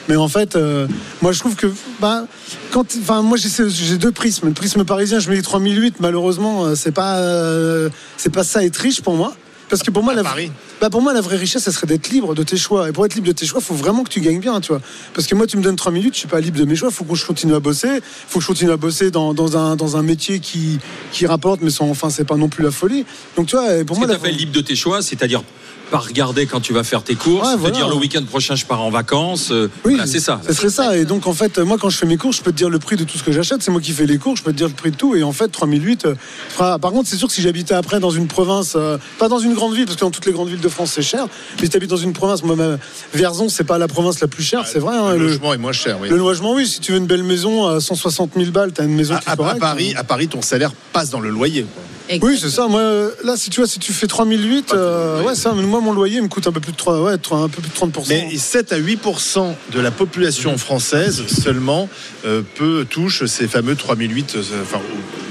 Mais 0.08 0.16
en 0.16 0.28
fait, 0.28 0.56
euh, 0.56 0.86
moi, 1.22 1.32
je 1.32 1.40
trouve 1.40 1.56
que, 1.56 1.66
bah, 2.00 2.26
quand, 2.72 2.86
enfin, 3.00 3.22
moi, 3.22 3.38
j'ai 3.38 3.96
deux 3.96 4.12
prismes. 4.12 4.46
Le 4.48 4.52
prisme 4.52 4.84
parisien, 4.84 5.18
je 5.20 5.30
mets 5.30 5.36
les 5.36 5.42
3008. 5.42 5.96
Malheureusement, 6.00 6.64
euh, 6.66 6.74
c'est 6.74 6.92
pas, 6.92 7.16
euh, 7.16 7.88
c'est 8.18 8.30
pas 8.32 8.44
ça 8.44 8.62
être 8.64 8.76
riche 8.76 9.00
pour 9.00 9.14
moi. 9.14 9.34
Parce 9.68 9.82
que 9.82 9.90
pour 9.90 10.02
moi, 10.04 10.12
À 10.12 10.16
la, 10.16 10.22
Paris. 10.22 10.52
bah 10.80 10.90
pour 10.90 11.02
moi, 11.02 11.12
la 11.12 11.20
vraie 11.20 11.36
richesse, 11.36 11.64
ça 11.64 11.72
serait 11.72 11.88
d'être 11.88 12.08
libre 12.10 12.34
de 12.34 12.42
tes 12.44 12.56
choix. 12.56 12.88
Et 12.88 12.92
pour 12.92 13.04
être 13.04 13.14
libre 13.16 13.26
de 13.26 13.32
tes 13.32 13.44
choix, 13.46 13.58
il 13.60 13.64
faut 13.66 13.74
vraiment 13.74 14.04
que 14.04 14.08
tu 14.10 14.20
gagnes 14.20 14.38
bien, 14.38 14.60
tu 14.60 14.68
vois. 14.68 14.80
Parce 15.12 15.26
que 15.26 15.34
moi, 15.34 15.46
tu 15.48 15.56
me 15.56 15.62
donnes 15.62 15.74
3 15.74 15.90
minutes, 15.90 16.14
je 16.14 16.20
suis 16.20 16.28
pas 16.28 16.38
libre 16.40 16.58
de 16.58 16.64
mes 16.64 16.76
choix. 16.76 16.88
Il 16.90 16.94
faut 16.94 17.04
que 17.04 17.14
je 17.16 17.26
continue 17.26 17.54
à 17.54 17.58
bosser. 17.60 17.88
Il 17.96 18.00
faut 18.28 18.38
que 18.38 18.42
je 18.44 18.48
continue 18.48 18.70
à 18.70 18.76
bosser 18.76 19.10
dans, 19.10 19.34
dans, 19.34 19.56
un, 19.56 19.74
dans 19.74 19.96
un 19.96 20.02
métier 20.02 20.38
qui, 20.38 20.78
qui 21.10 21.26
rapporte, 21.26 21.62
mais 21.62 21.70
sans, 21.70 21.88
enfin, 21.90 22.10
c'est 22.10 22.24
pas 22.24 22.36
non 22.36 22.48
plus 22.48 22.62
la 22.62 22.70
folie. 22.70 23.04
Donc, 23.36 23.46
tu 23.48 23.56
vois, 23.56 23.74
et 23.76 23.84
pour 23.84 23.96
Ce 23.96 24.00
moi, 24.00 24.06
tu 24.08 24.14
la- 24.14 24.20
fait 24.20 24.30
libre 24.32 24.52
de 24.52 24.60
tes 24.60 24.76
choix, 24.76 25.02
c'est-à-dire 25.02 25.42
pas 25.90 25.98
regarder 25.98 26.46
quand 26.46 26.60
tu 26.60 26.72
vas 26.72 26.82
faire 26.84 27.02
tes 27.02 27.14
courses, 27.14 27.46
Ouais, 27.46 27.54
te 27.54 27.58
voilà. 27.58 27.74
dire 27.76 27.88
le 27.88 27.94
week-end 27.94 28.22
prochain 28.24 28.54
je 28.56 28.64
pars 28.66 28.80
en 28.82 28.90
vacances. 28.90 29.50
euh, 29.52 29.68
Oui, 29.84 29.94
voilà, 29.94 30.06
c'est 30.06 30.18
ça. 30.20 30.40
Ce 30.46 30.52
serait 30.52 30.68
ça. 30.70 30.96
Et 30.96 31.04
donc, 31.04 31.26
en 31.26 31.32
fait, 31.32 31.58
moi, 31.58 31.76
quand 31.80 31.90
je 31.90 31.96
fais 31.96 32.06
mes 32.06 32.16
courses, 32.16 32.38
je 32.38 32.42
peux 32.42 32.50
te 32.52 32.56
dire 32.56 32.68
le 32.70 32.78
prix 32.78 32.96
de 32.96 33.04
tout 33.04 33.16
ce 33.18 33.22
que 33.22 33.30
j'achète. 33.32 33.62
C'est 33.62 33.70
moi 33.70 33.80
qui 33.80 33.92
fais 33.92 34.06
les 34.06 34.18
courses, 34.18 34.40
je 34.40 34.44
peux 34.44 34.52
te 34.52 34.56
dire 34.56 34.66
le 34.68 34.74
prix 34.74 34.90
de 34.90 34.96
tout. 34.96 35.14
Et 35.14 35.22
en 35.22 35.32
fait, 35.32 35.48
3008. 35.48 36.06
euh, 36.06 36.14
fera- 36.48 36.78
Par 36.78 36.90
contre, 36.90 37.08
c'est 37.08 37.16
sûr 37.16 37.28
que 37.28 37.34
si 37.34 37.42
j'habitais 37.42 37.74
après 37.74 38.00
dans 38.00 38.10
une 38.10 38.26
province, 38.26 38.72
euh, 38.76 38.98
pas 39.18 39.28
dans 39.28 39.38
une 39.38 39.54
grande 39.54 39.74
ville, 39.74 39.84
parce 39.86 39.96
que 39.96 40.00
dans 40.04 40.10
toutes 40.10 40.26
les 40.26 40.32
grandes 40.32 40.48
villes 40.48 40.60
de 40.60 40.68
France, 40.68 40.90
c'est 40.94 41.02
cher. 41.02 41.26
Mais 41.58 41.64
si 41.66 41.70
tu 41.70 41.76
habites 41.76 41.90
dans 41.90 41.96
une 41.96 42.12
province, 42.12 42.42
moi, 42.42 42.56
ma- 42.56 42.78
Vierzon, 43.14 43.48
c'est 43.48 43.64
pas 43.64 43.78
la 43.78 43.88
province 43.88 44.20
la 44.20 44.28
plus 44.28 44.42
chère, 44.42 44.66
c'est 44.66 44.78
vrai. 44.80 44.96
hein, 44.96 45.12
Le 45.12 45.18
le, 45.18 45.26
logement 45.28 45.54
est 45.54 45.58
moins 45.58 45.72
cher, 45.72 45.98
oui. 46.00 46.08
le 46.08 46.16
logement, 46.16 46.54
oui. 46.54 46.66
Si 46.66 46.80
tu 46.80 46.92
veux 46.92 46.98
une 46.98 47.06
belle 47.06 47.22
maison 47.24 47.66
à 47.68 47.80
160 47.80 48.32
000 48.36 48.50
balles, 48.50 48.72
t'as 48.72 48.84
une 48.84 48.94
maison 48.94 49.14
À, 49.14 49.20
qui 49.20 49.28
à- 49.28 49.32
à. 49.32 49.54
Paris, 49.54 49.94
à 49.96 50.04
Paris, 50.04 50.28
ton 50.28 50.42
salaire 50.42 50.72
passe 50.92 51.10
dans 51.10 51.20
le 51.20 51.30
loyer. 51.30 51.62
quoi. 51.62 51.82
Oui, 52.22 52.38
c'est 52.40 52.50
ça. 52.50 52.68
Moi, 52.68 53.10
là, 53.24 53.36
si 53.36 53.50
tu 53.50 53.60
vois, 53.60 53.68
si 53.68 53.78
tu 53.78 53.92
fais 53.92 54.06
3008, 54.06 54.72
euh, 54.72 55.22
ouais, 55.22 55.34
ça, 55.34 55.52
moi, 55.52 55.80
mon 55.80 55.92
loyer 55.92 56.20
me 56.20 56.28
coûte 56.28 56.46
un 56.46 56.52
peu 56.52 56.60
plus 56.60 56.72
de 56.72 56.76
3, 56.76 57.02
ouais, 57.02 57.12
un 57.12 57.48
peu 57.48 57.60
plus 57.62 57.70
de 57.70 57.92
30%. 57.92 58.06
Mais 58.08 58.36
7 58.36 58.72
à 58.72 58.78
8% 58.78 59.54
de 59.72 59.80
la 59.80 59.90
population 59.90 60.56
française 60.58 61.24
seulement 61.26 61.88
euh, 62.24 62.42
peut 62.56 62.86
touche 62.88 63.24
ces 63.26 63.48
fameux 63.48 63.74
3008, 63.76 64.34
euh, 64.36 64.42
enfin 64.62 64.80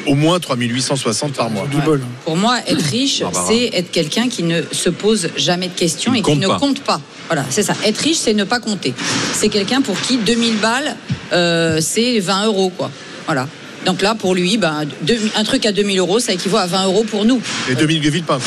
au, 0.06 0.12
au 0.12 0.16
moins 0.16 0.40
3860 0.40 1.34
par 1.34 1.50
mois. 1.50 1.68
bol. 1.86 2.02
Pour 2.24 2.38
moi, 2.38 2.60
être 2.68 2.86
riche, 2.86 3.22
Barbara. 3.22 3.48
c'est 3.48 3.70
être 3.74 3.92
quelqu'un 3.92 4.28
qui 4.28 4.44
ne 4.44 4.62
se 4.72 4.90
pose 4.90 5.30
jamais 5.38 5.68
de 5.68 5.74
questions 5.74 6.14
et 6.14 6.22
qui 6.22 6.36
ne 6.36 6.48
pas. 6.48 6.60
compte 6.60 6.82
pas. 6.82 7.02
Voilà, 7.28 7.46
c'est 7.50 7.64
ça. 7.64 7.74
Être 7.86 8.00
riche, 8.00 8.18
c'est 8.18 8.34
ne 8.34 8.44
pas 8.44 8.60
compter. 8.60 8.94
C'est 9.34 9.50
quelqu'un 9.50 9.82
pour 9.82 10.00
qui 10.00 10.18
2000 10.18 10.58
balles, 10.58 10.96
euh, 11.34 11.80
c'est 11.82 12.20
20 12.20 12.46
euros, 12.46 12.72
quoi. 12.76 12.92
Voilà. 13.26 13.48
Donc 13.86 14.02
là, 14.02 14.16
pour 14.16 14.34
lui, 14.36 14.58
ben, 14.58 14.86
deux- 15.04 15.20
un 15.36 15.44
truc 15.44 15.66
à 15.66 15.72
2000 15.72 16.00
euros, 16.00 16.20
ça 16.20 16.34
équivaut 16.34 16.58
à 16.58 16.66
20 16.66 16.86
euros 16.86 17.04
pour 17.04 17.24
nous. 17.26 17.40
Et 17.70 17.76
Dominique 17.76 18.04
de 18.04 18.10
Villepin. 18.10 18.40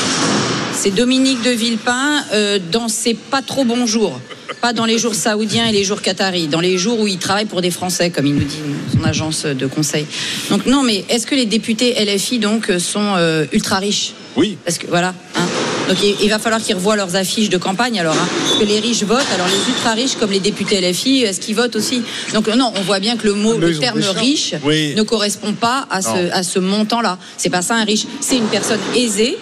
C'est 0.73 0.91
Dominique 0.91 1.41
de 1.43 1.49
Villepin 1.51 2.23
euh, 2.33 2.59
dans 2.71 2.87
ses 2.87 3.13
pas 3.13 3.41
trop 3.41 3.63
bons 3.63 3.85
jours. 3.85 4.19
Pas 4.61 4.73
dans 4.73 4.85
les 4.85 4.97
jours 4.97 5.15
saoudiens 5.15 5.67
et 5.67 5.71
les 5.71 5.83
jours 5.85 6.01
qataris, 6.01 6.47
dans 6.47 6.59
les 6.59 6.77
jours 6.77 6.99
où 6.99 7.07
il 7.07 7.17
travaille 7.17 7.45
pour 7.45 7.61
des 7.61 7.71
Français, 7.71 8.09
comme 8.09 8.25
il 8.25 8.35
nous 8.35 8.43
dit 8.43 8.57
son 8.93 9.03
agence 9.05 9.45
de 9.45 9.65
conseil. 9.67 10.05
Donc 10.49 10.65
non, 10.65 10.83
mais 10.83 11.05
est-ce 11.09 11.25
que 11.25 11.35
les 11.35 11.45
députés 11.45 11.95
LFI 12.03 12.39
donc 12.39 12.69
sont 12.79 13.13
euh, 13.17 13.45
ultra 13.53 13.77
riches? 13.77 14.13
Oui. 14.39 14.57
Parce 14.65 14.77
que 14.77 14.87
voilà. 14.87 15.13
hein. 15.35 15.45
Donc 15.87 15.97
il, 16.03 16.15
il 16.21 16.29
va 16.29 16.37
falloir 16.39 16.61
qu'ils 16.61 16.75
revoient 16.75 16.95
leurs 16.95 17.15
affiches 17.15 17.49
de 17.49 17.57
campagne 17.57 17.99
alors. 17.99 18.13
hein. 18.15 18.27
Parce 18.47 18.59
que 18.59 18.65
les 18.65 18.79
riches 18.79 19.03
votent, 19.03 19.25
alors 19.33 19.47
les 19.47 19.71
ultra 19.73 19.93
riches 19.93 20.15
comme 20.19 20.31
les 20.31 20.39
députés 20.39 20.79
LFI, 20.81 21.23
est-ce 21.23 21.39
qu'ils 21.39 21.55
votent 21.55 21.75
aussi 21.75 22.03
Donc 22.33 22.47
euh, 22.47 22.55
non, 22.55 22.71
on 22.75 22.81
voit 22.81 22.99
bien 22.99 23.17
que 23.17 23.25
le 23.27 23.33
mot, 23.33 23.57
le 23.57 23.77
terme 23.77 23.99
riche 24.15 24.53
Oui. 24.63 24.93
ne 24.95 25.01
correspond 25.03 25.53
pas 25.53 25.87
à 25.89 26.01
ce, 26.01 26.09
Non. 26.09 26.29
à 26.31 26.43
ce 26.43 26.59
montant-là. 26.59 27.17
C'est 27.37 27.49
pas 27.49 27.61
ça 27.63 27.75
un 27.75 27.83
riche. 27.85 28.05
C'est 28.21 28.37
une 28.37 28.47
personne 28.47 28.79
aisée. 28.95 29.37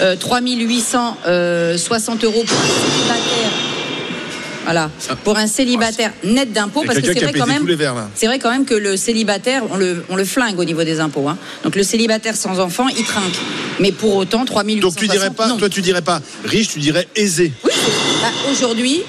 Euh, 0.00 0.16
3860 0.16 2.24
euros 2.24 2.42
pour 2.44 2.58
un 2.58 2.90
célibataire. 2.90 3.50
Voilà. 4.64 4.90
Pour 5.24 5.36
un 5.36 5.46
célibataire 5.46 6.12
net 6.24 6.52
d'impôts, 6.52 6.82
parce 6.86 6.98
que 7.00 7.06
c'est 7.06 7.20
vrai 7.20 7.32
quand 7.32 7.46
même. 7.46 7.66
C'est 8.14 8.26
vrai 8.26 8.38
quand 8.38 8.50
même 8.50 8.64
que 8.64 8.74
le 8.74 8.96
célibataire, 8.96 9.62
on 9.70 9.76
le, 9.76 10.04
on 10.08 10.16
le 10.16 10.24
flingue 10.24 10.58
au 10.58 10.64
niveau 10.64 10.84
des 10.84 11.00
impôts. 11.00 11.28
hein. 11.28 11.38
Donc 11.62 11.76
le 11.76 11.82
célibataire 11.82 12.34
sans 12.36 12.58
enfant, 12.60 12.88
il 12.88 13.04
trinque. 13.04 13.38
Mais 13.80 13.92
pour 13.92 14.14
autant, 14.16 14.44
3860. 14.44 14.80
Donc 14.80 14.96
tu 14.96 15.08
dirais 15.08 15.30
pas, 15.30 15.48
non. 15.48 15.56
toi 15.56 15.68
tu 15.68 15.82
dirais 15.82 16.02
pas 16.02 16.20
riche, 16.44 16.68
tu 16.68 16.78
dirais 16.78 17.06
aisé. 17.16 17.52
Oui, 17.64 17.70
bah, 18.22 18.28
aujourd'hui, 18.50 19.02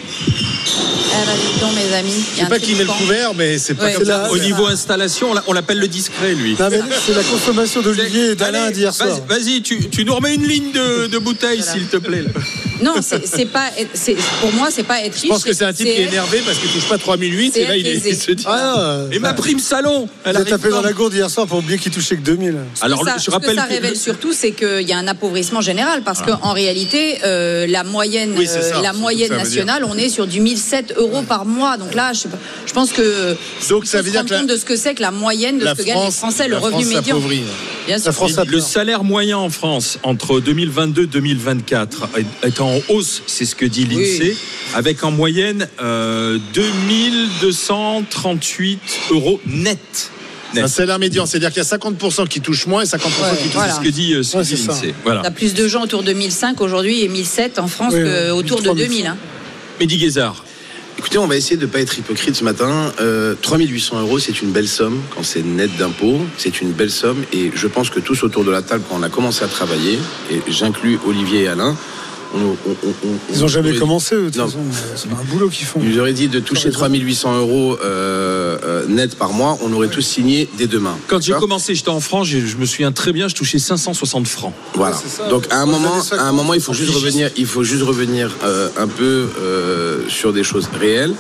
ah, 0.67 1.17
bah, 1.25 1.31
donc, 1.61 1.71
mes 1.75 1.93
amis, 1.95 2.11
il 2.13 2.35
Je 2.37 2.41
a 2.41 2.43
sais 2.45 2.49
pas 2.49 2.59
qui 2.59 2.73
met 2.75 2.83
le 2.83 2.89
couvert, 2.89 3.33
mais 3.33 3.57
c'est 3.57 3.73
pas 3.75 3.85
Ouais. 3.85 3.93
comme 3.93 4.05
ça. 4.05 4.23
la- 4.23 4.31
Au 4.31 4.37
niveau 4.37 4.65
installation, 4.67 5.31
on 5.31 5.33
l'a- 5.33 5.43
on 5.47 5.53
l'appelle 5.53 5.79
le 5.79 5.87
discret, 5.87 6.33
lui. 6.33 6.55
C'est 6.57 7.13
la 7.15 7.23
consommation 7.23 7.81
d'Olivier 7.81 8.31
et 8.31 8.35
d'Alain 8.35 8.71
d'hier 8.71 8.91
vas-y- 8.91 9.07
soir. 9.09 9.19
Vas-y, 9.27 9.61
tu, 9.61 9.89
tu 9.89 10.05
nous 10.05 10.15
remets 10.15 10.35
une 10.35 10.47
ligne 10.47 10.71
de, 10.71 11.07
de 11.07 11.17
bouteille, 11.17 11.59
Voilà. 11.59 11.71
s'il 11.73 11.87
te 11.87 11.97
plaît. 11.97 12.21
là. 12.23 12.29
Non, 12.81 12.95
c'est 13.01 13.45
pas. 13.45 13.69
Pour 14.41 14.51
moi, 14.53 14.67
c'est 14.69 14.83
pas 14.83 15.01
être 15.01 15.13
riche. 15.13 15.23
Je 15.23 15.27
pense 15.29 15.43
que 15.45 15.53
c'est 15.53 15.63
un 15.63 15.71
type 15.71 15.85
qui 15.85 15.91
est 15.93 16.03
énervé 16.07 16.41
parce 16.45 16.57
qu'il 16.57 16.69
touche 16.69 16.87
pas 16.89 16.97
3008 16.97 17.51
c'est 17.53 17.61
et 17.61 17.67
là 17.67 17.77
il, 17.77 17.87
est- 17.87 18.01
il 18.05 18.15
se 18.15 18.31
dit. 18.31 18.43
Ah, 18.45 19.05
non, 19.07 19.11
Et 19.11 19.19
ma 19.19 19.33
prime 19.33 19.59
salon 19.59 20.09
elle 20.25 20.35
arrive 20.35 20.49
tapé 20.49 20.69
dans 20.69 20.81
la 20.81 20.91
gourde 20.91 21.13
hier 21.13 21.29
soir 21.29 21.47
pour 21.47 21.59
oublier 21.59 21.77
qu'il 21.79 21.93
touchait 21.93 22.17
que 22.17 22.21
2000. 22.21 22.55
Alors, 22.81 23.05
ça, 23.05 23.15
je 23.17 23.21
ce 23.21 23.25
que 23.27 23.31
rappelle 23.31 23.55
ça 23.55 23.63
révèle 23.63 23.95
surtout, 23.95 24.33
c'est 24.33 24.51
qu'il 24.51 24.81
y 24.87 24.91
a 24.91 24.97
un 24.97 25.07
appauvrissement 25.07 25.61
général 25.61 26.01
parce 26.03 26.21
qu'en 26.21 26.51
réalité, 26.51 27.19
euh, 27.23 27.65
la 27.65 27.83
moyenne, 27.85 28.35
euh, 28.37 29.37
nationale, 29.37 29.85
on 29.89 29.97
est 29.97 30.09
sur 30.09 30.27
du 30.27 30.41
1007 30.55 30.93
euros 30.97 31.21
par 31.23 31.45
mois. 31.45 31.77
Donc 31.77 31.93
là, 31.93 32.11
je, 32.13 32.27
pense 32.73 32.91
que 32.91 33.35
Donc, 33.69 33.85
ça 33.85 34.01
veut 34.01 34.11
dire 34.11 34.25
que 34.25 34.31
la- 34.33 34.43
de 34.43 34.57
ce 34.57 34.65
que 34.65 34.75
c'est 34.75 34.95
que 34.95 35.01
la 35.01 35.11
moyenne 35.11 35.59
de 35.59 35.65
La 35.65 35.75
ce 35.75 35.81
que 35.81 35.85
gagnent 35.87 36.05
les 36.05 36.11
Français, 36.11 36.47
le 36.47 36.57
revenu 36.57 36.83
France 36.83 36.95
médian. 36.95 37.15
s'appauvrit. 37.15 37.43
Bien 37.87 37.97
sûr. 37.97 38.05
La 38.07 38.11
France 38.13 38.31
Et 38.37 38.45
le 38.49 38.59
salaire 38.59 39.03
moyen 39.03 39.37
en 39.37 39.49
France 39.49 39.99
entre 40.03 40.39
2022-2024 40.39 42.09
est- 42.17 42.25
est 42.47 42.61
en 42.61 42.79
hausse, 42.89 43.21
c'est 43.27 43.45
ce 43.45 43.55
que 43.55 43.65
dit 43.65 43.85
l'INSEE, 43.85 44.35
avec 44.73 45.03
en 45.03 45.11
moyenne 45.11 45.67
euh, 45.81 46.37
2238 46.53 48.79
euros 49.11 49.39
net. 49.45 50.11
Un 50.57 50.67
salaire 50.69 50.99
médian, 50.99 51.25
c'est-à-dire 51.25 51.49
qu'il 51.49 51.57
y 51.57 51.65
a 51.65 51.65
50% 51.65 52.27
qui 52.27 52.39
touchent 52.39 52.65
moins 52.67 52.81
et 52.81 52.85
50% 52.85 52.97
Ouais, 52.97 53.01
qui 53.37 53.43
touchent 53.43 53.53
voilà. 53.55 53.73
C'est 53.73 53.79
ce 53.79 53.83
que 53.85 53.89
dit, 53.89 54.13
euh, 54.13 54.23
ce 54.23 54.31
que 54.33 54.37
Ouais, 54.37 54.43
dit 54.45 54.49
c'est 54.51 54.55
ça. 54.57 54.71
l'INSEE. 54.71 54.93
Voilà. 55.03 55.19
Il 55.19 55.23
y 55.25 55.27
a 55.27 55.31
plus 55.31 55.53
de 55.53 55.67
gens 55.67 55.81
autour 55.83 56.01
de 56.01 56.13
1005 56.13 56.61
aujourd'hui 56.61 57.01
et 57.01 57.09
1007 57.09 57.59
en 57.59 57.67
France 57.67 57.91
Oui, 57.93 57.99
qu'autour 58.03 58.59
de 58.61 58.67
3000. 58.67 58.87
2000. 58.87 59.07
hein. 59.07 59.17
Mehdi 59.81 59.97
Guézard. 59.97 60.44
Écoutez, 60.97 61.17
on 61.17 61.27
va 61.27 61.35
essayer 61.35 61.57
de 61.57 61.65
ne 61.65 61.71
pas 61.71 61.81
être 61.81 61.97
hypocrite 61.97 62.35
ce 62.35 62.43
matin. 62.45 62.93
Euh, 63.01 63.35
3800 63.41 63.99
euros, 63.99 64.17
c'est 64.17 64.41
une 64.41 64.51
belle 64.51 64.67
somme 64.67 65.01
quand 65.13 65.23
c'est 65.23 65.43
net 65.43 65.75
d'impôts. 65.77 66.21
C'est 66.37 66.61
une 66.61 66.71
belle 66.71 66.89
somme 66.89 67.25
et 67.33 67.51
je 67.53 67.67
pense 67.67 67.89
que 67.89 67.99
tous 67.99 68.23
autour 68.23 68.45
de 68.45 68.51
la 68.51 68.61
table, 68.61 68.83
quand 68.89 68.95
on 68.97 69.03
a 69.03 69.09
commencé 69.09 69.43
à 69.43 69.47
travailler, 69.47 69.99
et 70.31 70.41
j'inclus 70.47 70.97
Olivier 71.05 71.43
et 71.43 71.47
Alain, 71.49 71.75
Ils 73.31 73.43
ont 73.43 73.47
jamais 73.47 73.69
aurait- 73.69 73.79
commencé, 73.79 74.15
eux, 74.15 74.23
de 74.23 74.25
toute 74.29 74.37
Non. 74.37 74.45
façon. 74.47 74.59
C'est 74.95 75.09
pas 75.09 75.17
un 75.21 75.23
boulot 75.33 75.49
qu'ils 75.49 75.65
font. 75.65 75.79
Il 75.83 75.89
nous 75.89 75.99
aurait 75.99 76.13
dit 76.13 76.27
de 76.27 76.39
toucher 76.39 76.65
raison. 76.65 76.79
3800 76.79 77.37
euros 77.37 77.77
euh, 77.83 78.57
euh, 78.63 78.85
net 78.87 79.15
par 79.15 79.33
mois, 79.33 79.57
on 79.61 79.71
aurait 79.73 79.87
tous 79.87 80.01
signé 80.01 80.49
dès 80.57 80.67
demain. 80.67 80.95
Quand 81.07 81.21
j'ai 81.21 81.33
commencé, 81.33 81.75
j'étais 81.75 81.89
en 81.89 81.99
France, 81.99 82.27
j'ai- 82.27 82.45
je 82.45 82.57
me 82.57 82.65
souviens 82.65 82.91
très 82.91 83.11
bien, 83.13 83.27
je 83.27 83.35
touchais 83.35 83.59
560 83.59 84.27
francs. 84.27 84.53
Voilà. 84.73 84.95
Ouais, 84.95 85.01
c'est 85.03 85.17
ça. 85.23 85.27
Donc 85.29 85.45
à 85.51 85.61
un 85.61 85.65
moment, 85.65 85.95
à 86.11 86.23
un 86.23 86.31
moment, 86.31 86.53
il 86.53 86.61
faut 86.61 86.73
juste 86.73 86.91
revenir, 86.93 87.29
il 87.37 87.45
faut 87.45 87.63
juste 87.63 87.83
revenir 87.83 88.31
euh, 88.43 88.69
un 88.77 88.87
peu 88.87 89.27
euh, 89.39 89.99
sur 90.09 90.33
des 90.33 90.43
choses 90.43 90.67
réelles. 90.79 91.13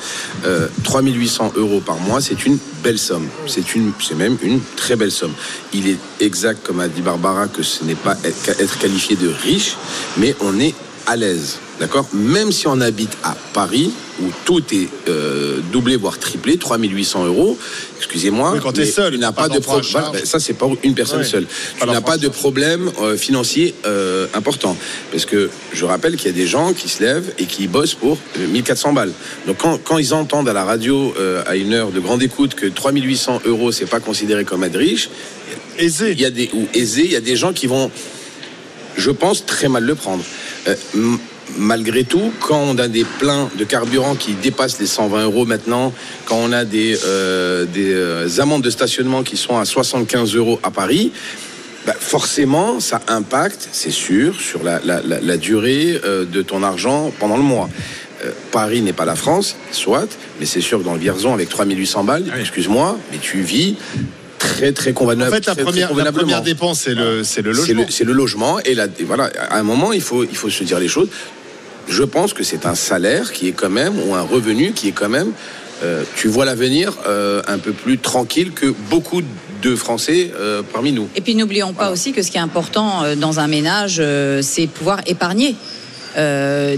Euh, 0.45 0.67
3800 0.83 1.53
euros 1.55 1.81
par 1.81 1.97
mois, 1.97 2.21
c'est 2.21 2.45
une 2.45 2.57
belle 2.83 2.99
somme. 2.99 3.27
C'est 3.47 3.75
une, 3.75 3.91
c'est 3.99 4.15
même 4.15 4.37
une 4.43 4.59
très 4.75 4.95
belle 4.95 5.11
somme. 5.11 5.31
Il 5.73 5.87
est 5.87 5.97
exact, 6.19 6.65
comme 6.65 6.79
a 6.79 6.87
dit 6.87 7.01
Barbara, 7.01 7.47
que 7.47 7.63
ce 7.63 7.83
n'est 7.83 7.95
pas 7.95 8.15
être, 8.23 8.49
être 8.59 8.77
qualifié 8.77 9.15
de 9.15 9.29
riche, 9.43 9.75
mais 10.17 10.35
on 10.41 10.59
est 10.59 10.73
à 11.07 11.15
l'aise. 11.15 11.57
D'accord? 11.79 12.07
Même 12.13 12.51
si 12.51 12.67
on 12.67 12.79
habite 12.79 13.17
à 13.23 13.35
Paris, 13.53 13.91
où 14.21 14.25
tout 14.45 14.63
est 14.73 14.87
euh, 15.09 15.59
doublé, 15.73 15.97
voire 15.97 16.17
triplé, 16.17 16.57
3800 16.57 17.25
euros, 17.25 17.57
excusez-moi. 17.97 18.51
Oui, 18.53 18.59
quand 18.61 18.71
t'es 18.71 18.81
mais 18.81 18.91
seul, 18.91 19.13
tu 19.13 19.19
n'as 19.19 19.33
pas, 19.33 19.49
pas 19.49 19.55
de 19.55 19.59
problème. 19.59 19.83
Charge. 19.83 20.11
ben, 20.13 20.25
ça, 20.25 20.39
c'est 20.39 20.53
pas 20.53 20.67
une 20.83 20.93
personne 20.93 21.23
seule. 21.23 21.45
Tu 21.79 21.85
n'as 21.85 22.01
pas 22.01 22.17
de 22.17 22.29
problème 22.29 22.89
euh, 23.01 23.17
financier 23.17 23.75
euh, 23.85 24.27
important. 24.33 24.77
Parce 25.11 25.25
que 25.25 25.49
je 25.73 25.85
rappelle 25.85 26.15
qu'il 26.15 26.27
y 26.27 26.33
a 26.33 26.37
des 26.37 26.47
gens 26.47 26.73
qui 26.73 26.87
se 26.87 27.03
lèvent 27.03 27.33
et 27.37 27.45
qui 27.45 27.67
bossent 27.67 27.95
pour 27.95 28.17
euh, 28.39 28.47
1400 28.47 28.93
balles. 28.93 29.11
Donc 29.47 29.57
quand, 29.57 29.77
quand 29.83 29.97
ils 29.97 30.13
entendent 30.13 30.47
à 30.47 30.53
la 30.53 30.63
radio, 30.63 31.13
à 31.45 31.55
une 31.55 31.73
heure 31.73 31.91
de 31.91 31.99
grande 31.99 32.23
écoute, 32.23 32.55
que 32.55 32.67
3800 32.67 33.41
euros, 33.45 33.71
c'est 33.71 33.85
pas 33.85 33.99
considéré 33.99 34.45
comme 34.45 34.63
être 34.63 34.77
riche, 34.77 35.09
Aisé. 35.77 36.11
il 36.11 36.21
y 36.21 36.25
a 36.25 36.29
des, 36.29 36.49
ou 36.53 36.67
aisés, 36.73 37.03
il 37.05 37.11
y 37.11 37.15
a 37.15 37.21
des 37.21 37.35
gens 37.35 37.53
qui 37.53 37.67
vont, 37.67 37.91
je 38.97 39.11
pense, 39.11 39.45
très 39.45 39.67
mal 39.67 39.83
le 39.83 39.95
prendre. 39.95 40.23
Euh, 40.67 40.75
Malgré 41.59 42.03
tout, 42.05 42.31
quand 42.41 42.57
on 42.59 42.75
a 42.79 42.87
des 42.87 43.03
pleins 43.03 43.49
de 43.57 43.63
carburant 43.65 44.15
qui 44.15 44.33
dépassent 44.33 44.79
les 44.79 44.87
120 44.87 45.25
euros 45.25 45.45
maintenant, 45.45 45.93
quand 46.25 46.37
on 46.37 46.51
a 46.51 46.65
des, 46.65 46.97
euh, 47.05 47.65
des 47.65 47.93
euh, 47.93 48.27
amendes 48.39 48.63
de 48.63 48.71
stationnement 48.71 49.21
qui 49.21 49.37
sont 49.37 49.55
à 49.59 49.63
75 49.63 50.33
euros 50.35 50.59
à 50.63 50.71
Paris, 50.71 51.11
bah, 51.85 51.93
forcément, 51.99 52.79
ça 52.79 52.99
impacte, 53.07 53.69
c'est 53.71 53.91
sûr, 53.91 54.41
sur 54.41 54.63
la, 54.63 54.81
la- 54.83 55.01
la- 55.03 55.21
la 55.21 55.37
durée 55.37 56.01
euh, 56.03 56.25
de 56.25 56.41
ton 56.41 56.63
argent 56.63 57.13
pendant 57.19 57.37
le 57.37 57.43
mois. 57.43 57.69
euh, 58.25 58.31
Paris 58.51 58.81
n'est 58.81 58.91
pas 58.91 59.05
la 59.05 59.15
France, 59.15 59.55
soit, 59.71 60.07
mais 60.39 60.47
c'est 60.47 60.61
sûr 60.61 60.79
que 60.79 60.83
dans 60.83 60.93
le 60.93 60.99
Vierzon, 60.99 61.31
avec 61.35 61.47
3800 61.49 62.03
balles, 62.05 62.25
Ah 62.33 62.39
excuse-moi, 62.39 62.97
mais 63.11 63.19
tu 63.19 63.41
vis 63.41 63.75
très, 64.45 64.71
très 64.71 64.91
En 64.91 64.93
convenable. 64.93 65.31
fait, 65.31 65.45
la 65.45 65.53
très, 65.53 65.55
très 65.55 65.63
première, 65.63 65.83
la 65.83 65.89
convenablement. 65.89 66.21
première 66.23 66.41
dépense, 66.41 66.81
c'est 66.81 66.93
le, 66.95 67.23
c'est 67.23 67.41
le 67.41 67.53
C'est 67.53 67.59
logement. 67.73 67.81
le, 67.85 67.91
c'est 67.91 68.03
le 68.03 68.13
logement. 68.13 68.59
Et, 68.61 68.73
là, 68.75 68.87
voilà, 69.05 69.29
à 69.49 69.57
un 69.57 69.63
moment, 69.63 69.91
il 69.93 70.01
faut, 70.01 70.23
il 70.23 70.35
faut 70.35 70.49
se 70.49 70.63
dire 70.63 70.79
les 70.79 70.87
choses. 70.87 71.09
Je 71.87 72.03
pense 72.03 72.33
que 72.33 72.43
c'est 72.43 72.65
un 72.65 72.75
salaire 72.75 73.31
qui 73.31 73.47
est 73.47 73.51
quand 73.51 73.69
même, 73.69 73.93
ou 74.07 74.15
un 74.15 74.21
revenu 74.21 74.71
qui 74.71 74.87
est 74.89 74.91
quand 74.91 75.09
même, 75.09 75.31
euh, 75.83 76.03
tu 76.15 76.27
vois 76.27 76.45
l'avenir 76.45 76.93
euh, 77.07 77.41
un 77.47 77.57
peu 77.59 77.71
plus 77.73 77.97
tranquille 77.97 78.51
que 78.53 78.73
beaucoup 78.89 79.21
de 79.61 79.75
Français 79.75 80.31
euh, 80.39 80.61
parmi 80.73 80.91
nous. 80.91 81.07
Et 81.15 81.21
puis 81.21 81.35
n'oublions 81.35 81.73
pas 81.73 81.91
aussi 81.91 82.11
que 82.11 82.21
ce 82.21 82.31
qui 82.31 82.37
est 82.37 82.41
important 82.41 83.03
euh, 83.03 83.15
dans 83.15 83.39
un 83.39 83.47
ménage, 83.47 83.97
euh, 83.99 84.41
c'est 84.41 84.67
pouvoir 84.67 85.01
épargner. 85.05 85.55
euh, 86.17 86.75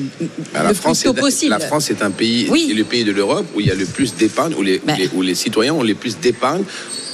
Ah, 0.56 0.64
le 0.64 0.68
la, 0.70 0.74
France 0.74 1.02
plus 1.02 1.10
tôt 1.12 1.16
est, 1.16 1.20
possible. 1.20 1.52
la 1.52 1.60
France 1.60 1.90
est 1.90 2.02
un 2.02 2.12
pays, 2.12 2.48
Oui. 2.50 2.68
est 2.72 2.74
le 2.74 2.84
pays 2.84 3.04
de 3.04 3.12
l'Europe 3.12 3.46
où 3.56 3.62
il 3.62 3.68
y 3.68 3.72
a 3.72 3.76
le 3.76 3.86
plus 3.86 4.16
d'épargne, 4.16 4.54
où 4.58 4.62
les, 4.64 4.80
où 4.84 4.88
les- 4.98 5.10
où 5.16 5.22
les 5.22 5.36
citoyens 5.36 5.74
ont 5.74 5.84
le 5.84 5.94
plus 5.96 6.18
d'épargne, 6.18 6.64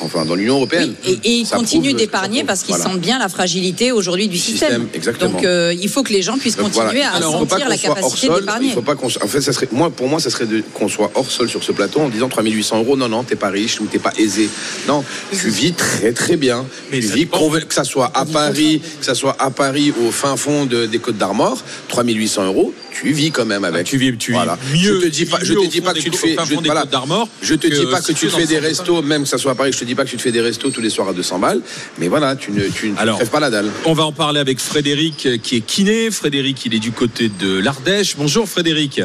enfin 0.03 0.25
dans 0.25 0.35
l'Union 0.35 0.55
européenne. 0.55 0.93
Oui, 1.05 1.19
et, 1.23 1.27
et 1.29 1.33
ils 1.39 1.45
Ça 1.45 1.57
continuent 1.57 1.93
d'épargner 1.95 2.43
parce 2.43 2.63
qu'ils 2.63 2.75
sentent 2.75 2.99
bien 2.99 3.19
la 3.19 3.29
fragilité 3.29 3.91
aujourd'hui 3.91 4.27
du 4.27 4.37
système. 4.37 4.69
système, 4.69 4.87
exactement. 4.93 5.31
Donc 5.31 5.43
euh, 5.43 5.73
il 5.79 5.89
faut 5.89 6.03
que 6.03 6.13
les 6.13 6.21
gens 6.21 6.37
puissent 6.37 6.55
Donc, 6.57 6.71
continuer 6.71 7.01
voilà. 7.01 7.11
à 7.13 7.15
Alors, 7.17 7.39
sentir 7.39 7.69
la 7.69 7.77
capacité 7.77 8.27
sol, 8.27 8.39
d'épargner. 8.41 8.67
Il 8.67 8.73
faut 8.73 8.81
pas 8.81 8.95
qu'on. 8.95 9.07
En 9.07 9.27
fait, 9.27 9.41
ça 9.41 9.53
serait. 9.53 9.67
Moi, 9.71 9.89
pour 9.89 10.07
moi, 10.07 10.19
ça 10.19 10.29
serait 10.29 10.45
de- 10.45 10.63
qu'on 10.73 10.87
soit 10.87 11.11
hors 11.15 11.29
sol 11.29 11.49
sur 11.49 11.63
ce 11.63 11.71
plateau 11.71 12.01
en 12.01 12.09
disant 12.09 12.29
3800 12.29 12.79
euros. 12.79 12.95
Non, 12.97 13.09
non, 13.09 13.23
t'es 13.23 13.35
pas 13.35 13.49
riche 13.49 13.79
ou 13.79 13.85
t'es 13.85 13.99
pas 13.99 14.13
aisé. 14.17 14.49
Non, 14.87 15.03
tu 15.31 15.49
vis 15.49 15.73
très 15.73 16.11
très 16.13 16.37
bien. 16.37 16.65
Mais 16.91 16.99
tu 16.99 17.07
vis 17.07 17.27
que 17.27 17.73
ça 17.73 17.83
soit 17.83 18.11
à 18.15 18.25
Paris, 18.25 18.81
que 18.99 19.05
ça 19.05 19.15
soit 19.15 19.35
à 19.39 19.49
Paris 19.51 19.93
au 20.05 20.11
fin 20.11 20.35
fond 20.37 20.65
de- 20.65 20.85
des 20.85 20.99
Côtes 20.99 21.17
d'Armor, 21.17 21.61
3800 21.89 22.45
euros, 22.45 22.73
tu 22.91 23.11
vis 23.11 23.31
quand 23.31 23.45
même 23.45 23.63
avec. 23.63 23.81
Ah, 23.81 23.83
tu 23.83 23.97
vis, 23.97 24.15
tu 24.17 24.31
vis 24.31 24.37
Voilà. 24.37 24.57
mieux. 24.73 24.99
Je 25.01 25.05
te 25.05 25.07
dis 25.07 25.25
pas, 25.25 25.37
vis 25.39 25.45
je 25.47 25.53
te 25.53 25.67
dis 25.67 25.81
pas 25.81 25.93
que 25.93 25.99
tu 25.99 26.09
te 26.11 26.15
fais. 26.17 26.35
Je, 26.35 27.55
te 27.55 27.67
dis 27.67 27.85
pas 27.85 28.01
que 28.01 28.11
tu 28.13 28.29
fais 28.29 28.45
des 28.45 28.59
restos, 28.59 29.01
même 29.01 29.23
que 29.23 29.29
ça 29.29 29.37
soit 29.37 29.51
à 29.51 29.55
Paris. 29.55 29.71
Je 29.73 29.79
te 29.79 29.85
dis 29.85 29.92
pas 29.95 30.05
que 30.05 30.09
tu 30.09 30.17
te 30.17 30.21
fais 30.21 30.31
des 30.31 30.41
restos 30.41 30.69
tous 30.71 30.81
les 30.81 30.89
soirs 30.89 31.07
à 31.09 31.13
200 31.13 31.39
balles. 31.39 31.61
Mais 31.99 32.07
voilà, 32.07 32.35
tu 32.35 32.51
ne, 32.51 32.63
tu 32.67 32.89
ne 32.89 32.97
Alors. 32.97 33.17
crèves 33.17 33.29
pas 33.29 33.39
la 33.39 33.49
dalle. 33.49 33.69
On 33.85 33.93
va 33.93 34.03
en 34.05 34.11
parler 34.11 34.39
avec 34.39 34.59
Frédéric 34.59 35.25
euh, 35.25 35.37
qui 35.37 35.57
est 35.57 35.61
kiné. 35.61 36.11
Frédéric, 36.11 36.65
il 36.65 36.73
est 36.75 36.79
du 36.79 36.91
côté 36.91 37.29
de 37.29 37.59
l'Ardèche. 37.59 38.15
Bonjour 38.17 38.47
Frédéric. 38.47 39.01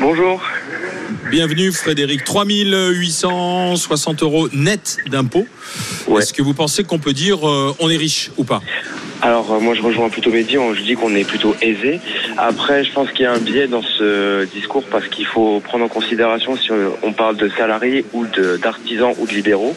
Bonjour. 0.00 0.42
Bienvenue 1.30 1.70
Frédéric. 1.72 2.24
3860 2.24 4.22
euros 4.22 4.48
net 4.52 4.96
d'impôts. 5.08 5.46
Ouais. 6.06 6.22
Est-ce 6.22 6.32
que 6.32 6.42
vous 6.42 6.54
pensez 6.54 6.84
qu'on 6.84 6.98
peut 6.98 7.12
dire 7.12 7.48
euh, 7.48 7.74
on 7.78 7.90
est 7.90 7.96
riche 7.96 8.30
ou 8.36 8.44
pas? 8.44 8.60
Alors 9.24 9.50
euh, 9.54 9.58
moi 9.58 9.74
je 9.74 9.80
rejoins 9.80 10.10
plutôt 10.10 10.30
Mehdi, 10.30 10.58
on- 10.58 10.74
je 10.74 10.82
dis 10.82 10.94
qu'on 10.96 11.14
est 11.14 11.24
plutôt 11.24 11.56
aisé. 11.62 11.98
Après 12.36 12.84
je 12.84 12.92
pense 12.92 13.10
qu'il 13.10 13.22
y 13.22 13.26
a 13.26 13.32
un 13.32 13.38
biais 13.38 13.66
dans 13.66 13.82
ce 13.82 14.44
discours 14.44 14.84
parce 14.90 15.08
qu'il 15.08 15.24
faut 15.24 15.60
prendre 15.60 15.84
en 15.86 15.88
considération 15.88 16.56
si 16.56 16.70
on- 17.02 17.12
parle 17.12 17.36
de 17.36 17.48
salariés 17.48 18.04
ou 18.12 18.26
d'artisans 18.62 19.14
ou 19.18 19.26
de 19.26 19.32
libéraux. 19.32 19.74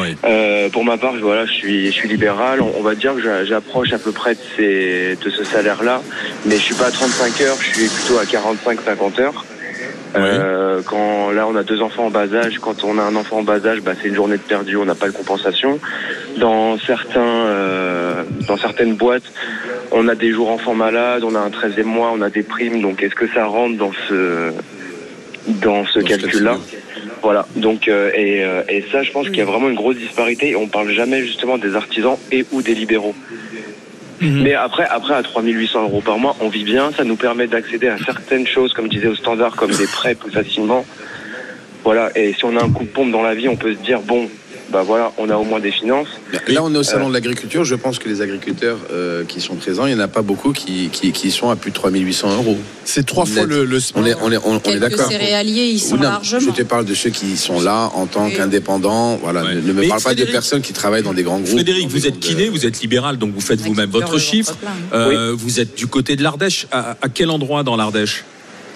Oui. 0.00 0.16
Euh, 0.24 0.68
pour 0.70 0.82
ma 0.84 0.96
part, 0.98 1.14
je- 1.16 1.20
voilà, 1.22 1.44
je 1.46 1.52
suis, 1.52 1.86
je 1.86 1.92
suis 1.92 2.08
libéral. 2.08 2.60
On, 2.60 2.72
on 2.78 2.82
va 2.82 2.94
dire 2.96 3.14
que 3.14 3.22
j'a- 3.22 3.44
j'approche 3.44 3.92
à 3.92 3.98
peu 3.98 4.12
près 4.12 4.34
de, 4.34 4.40
ces, 4.56 5.16
de 5.24 5.30
ce 5.30 5.44
salaire-là, 5.44 6.02
mais 6.46 6.56
je 6.56 6.62
suis 6.62 6.74
pas 6.74 6.86
à 6.86 6.90
35 6.90 7.40
heures, 7.42 7.56
je 7.60 7.78
suis 7.78 7.88
plutôt 7.88 8.18
à 8.18 8.24
45-50 8.24 9.20
heures. 9.20 9.44
Euh, 10.16 10.80
quand 10.84 11.30
là 11.30 11.46
on 11.46 11.56
a 11.56 11.62
deux 11.62 11.80
enfants 11.80 12.06
en 12.06 12.10
bas 12.10 12.32
âge, 12.34 12.58
quand 12.60 12.84
on 12.84 12.98
a 12.98 13.02
un 13.02 13.16
enfant 13.16 13.38
en 13.38 13.42
bas 13.42 13.64
âge, 13.66 13.80
bah, 13.82 13.92
c'est 14.00 14.08
une 14.08 14.14
journée 14.14 14.36
de 14.36 14.42
perdu, 14.42 14.76
on 14.76 14.84
n'a 14.84 14.94
pas 14.94 15.08
de 15.08 15.12
compensation. 15.12 15.78
Dans 16.38 16.78
certains, 16.78 17.20
euh, 17.20 18.22
dans 18.46 18.56
certaines 18.56 18.94
boîtes, 18.94 19.30
on 19.92 20.08
a 20.08 20.14
des 20.14 20.32
jours 20.32 20.50
enfants 20.50 20.74
malades, 20.74 21.24
on 21.24 21.34
a 21.34 21.40
un 21.40 21.50
13e 21.50 21.84
mois, 21.84 22.10
on 22.14 22.22
a 22.22 22.30
des 22.30 22.42
primes. 22.42 22.80
Donc 22.80 23.02
est-ce 23.02 23.14
que 23.14 23.28
ça 23.28 23.44
rentre 23.44 23.76
dans 23.76 23.92
ce 24.08 24.52
dans 25.48 25.86
ce 25.86 26.00
calcul-là. 26.00 26.58
Voilà. 27.22 27.46
Donc 27.56 27.88
euh, 27.88 28.10
et, 28.14 28.44
euh, 28.44 28.62
et 28.68 28.84
ça, 28.92 29.02
je 29.02 29.10
pense 29.12 29.26
qu'il 29.28 29.38
y 29.38 29.42
a 29.42 29.44
vraiment 29.44 29.68
une 29.68 29.74
grosse 29.74 29.96
disparité. 29.96 30.50
Et 30.50 30.56
on 30.56 30.68
parle 30.68 30.90
jamais 30.90 31.22
justement 31.22 31.58
des 31.58 31.74
artisans 31.74 32.16
et 32.30 32.44
ou 32.52 32.62
des 32.62 32.74
libéraux. 32.74 33.14
Mhm. 34.20 34.42
Mais 34.42 34.54
après, 34.54 34.84
après, 34.84 35.14
à 35.14 35.22
3800 35.22 35.82
euros 35.84 36.00
par 36.00 36.18
mois, 36.18 36.36
on 36.40 36.48
vit 36.48 36.64
bien. 36.64 36.90
Ça 36.92 37.04
nous 37.04 37.16
permet 37.16 37.46
d'accéder 37.46 37.88
à 37.88 37.98
certaines 37.98 38.46
choses, 38.46 38.72
comme 38.72 38.86
je 38.86 38.90
disais, 38.90 39.08
au 39.08 39.14
standard, 39.14 39.54
comme 39.56 39.70
des 39.70 39.86
prêts 39.86 40.14
plus 40.14 40.30
facilement. 40.30 40.84
Voilà. 41.84 42.10
Et 42.16 42.32
si 42.32 42.44
on 42.44 42.56
a 42.56 42.64
un 42.64 42.70
coup 42.70 42.84
de 42.84 42.88
pompe 42.88 43.10
dans 43.10 43.22
la 43.22 43.34
vie, 43.34 43.48
on 43.48 43.56
peut 43.56 43.74
se 43.74 43.78
dire, 43.78 44.00
bon, 44.00 44.28
bah 44.70 44.82
voilà, 44.82 45.12
on 45.16 45.30
a 45.30 45.36
au 45.36 45.44
moins 45.44 45.60
des 45.60 45.70
finances. 45.70 46.08
Là, 46.48 46.62
on 46.62 46.72
est 46.72 46.76
au 46.76 46.80
Euh. 46.80 46.82
salon 46.82 47.08
de 47.08 47.14
l'agriculture. 47.14 47.64
Je 47.64 47.74
pense 47.74 47.98
que 47.98 48.08
les 48.08 48.20
agriculteurs 48.20 48.78
euh, 48.92 49.24
qui 49.24 49.40
sont 49.40 49.54
présents, 49.56 49.86
il 49.86 49.94
n'y 49.94 50.00
en 50.00 50.04
a 50.04 50.08
pas 50.08 50.20
beaucoup 50.22 50.52
qui, 50.52 50.90
qui, 50.92 51.12
qui 51.12 51.30
sont 51.30 51.48
à 51.50 51.56
plus 51.56 51.70
de 51.70 51.76
3800 51.76 52.34
euros. 52.36 52.58
C'est 52.84 53.06
trois 53.06 53.24
fois 53.24 53.44
le, 53.44 53.64
le 53.64 53.78
On 53.94 54.04
est, 54.04 54.14
on 54.22 54.30
est, 54.30 54.36
on, 54.36 54.42
on 54.52 54.56
est 54.56 54.60
Quelques 54.60 54.78
d'accord. 54.80 55.08
céréaliers, 55.10 55.66
ils 55.68 55.78
sont 55.78 55.94
Ou 55.94 55.98
non, 55.98 56.02
largement. 56.04 56.40
Je 56.40 56.50
te 56.50 56.62
parle 56.62 56.84
de 56.84 56.94
ceux 56.94 57.10
qui 57.10 57.36
sont 57.36 57.60
là 57.60 57.90
en 57.94 58.06
tant 58.06 58.28
qu'indépendants. 58.30 59.16
Voilà, 59.16 59.42
Ouais. 59.44 59.54
ne, 59.54 59.60
ne 59.60 59.72
me 59.72 59.80
Mais 59.80 59.88
parle 59.88 60.02
pas 60.02 60.14
de 60.14 60.24
personnes 60.24 60.62
qui 60.62 60.72
travaillent 60.72 61.02
dans 61.02 61.14
des 61.14 61.22
grands 61.22 61.38
groupes. 61.38 61.48
Frédéric, 61.54 61.88
vous 61.88 62.06
êtes 62.06 62.18
kiné, 62.20 62.48
vous 62.48 62.66
êtes 62.66 62.80
libéral, 62.80 63.16
donc 63.16 63.32
vous 63.34 63.40
faites 63.40 63.60
vous-même 63.60 63.90
votre 63.90 64.18
chiffre. 64.18 64.52
ventre 64.60 64.72
Euh, 64.94 65.34
Vous 65.36 65.60
êtes 65.60 65.76
du 65.76 65.86
côté 65.86 66.16
de 66.16 66.22
l'Ardèche. 66.22 66.66
À, 66.72 66.96
à 67.00 67.08
quel 67.08 67.30
endroit 67.30 67.62
dans 67.62 67.76
l'Ardèche? 67.76 68.24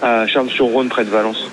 À 0.02 0.26
Charles-sur-Rhône, 0.26 0.88
près 0.88 1.04
de 1.04 1.10
Valence. 1.10 1.46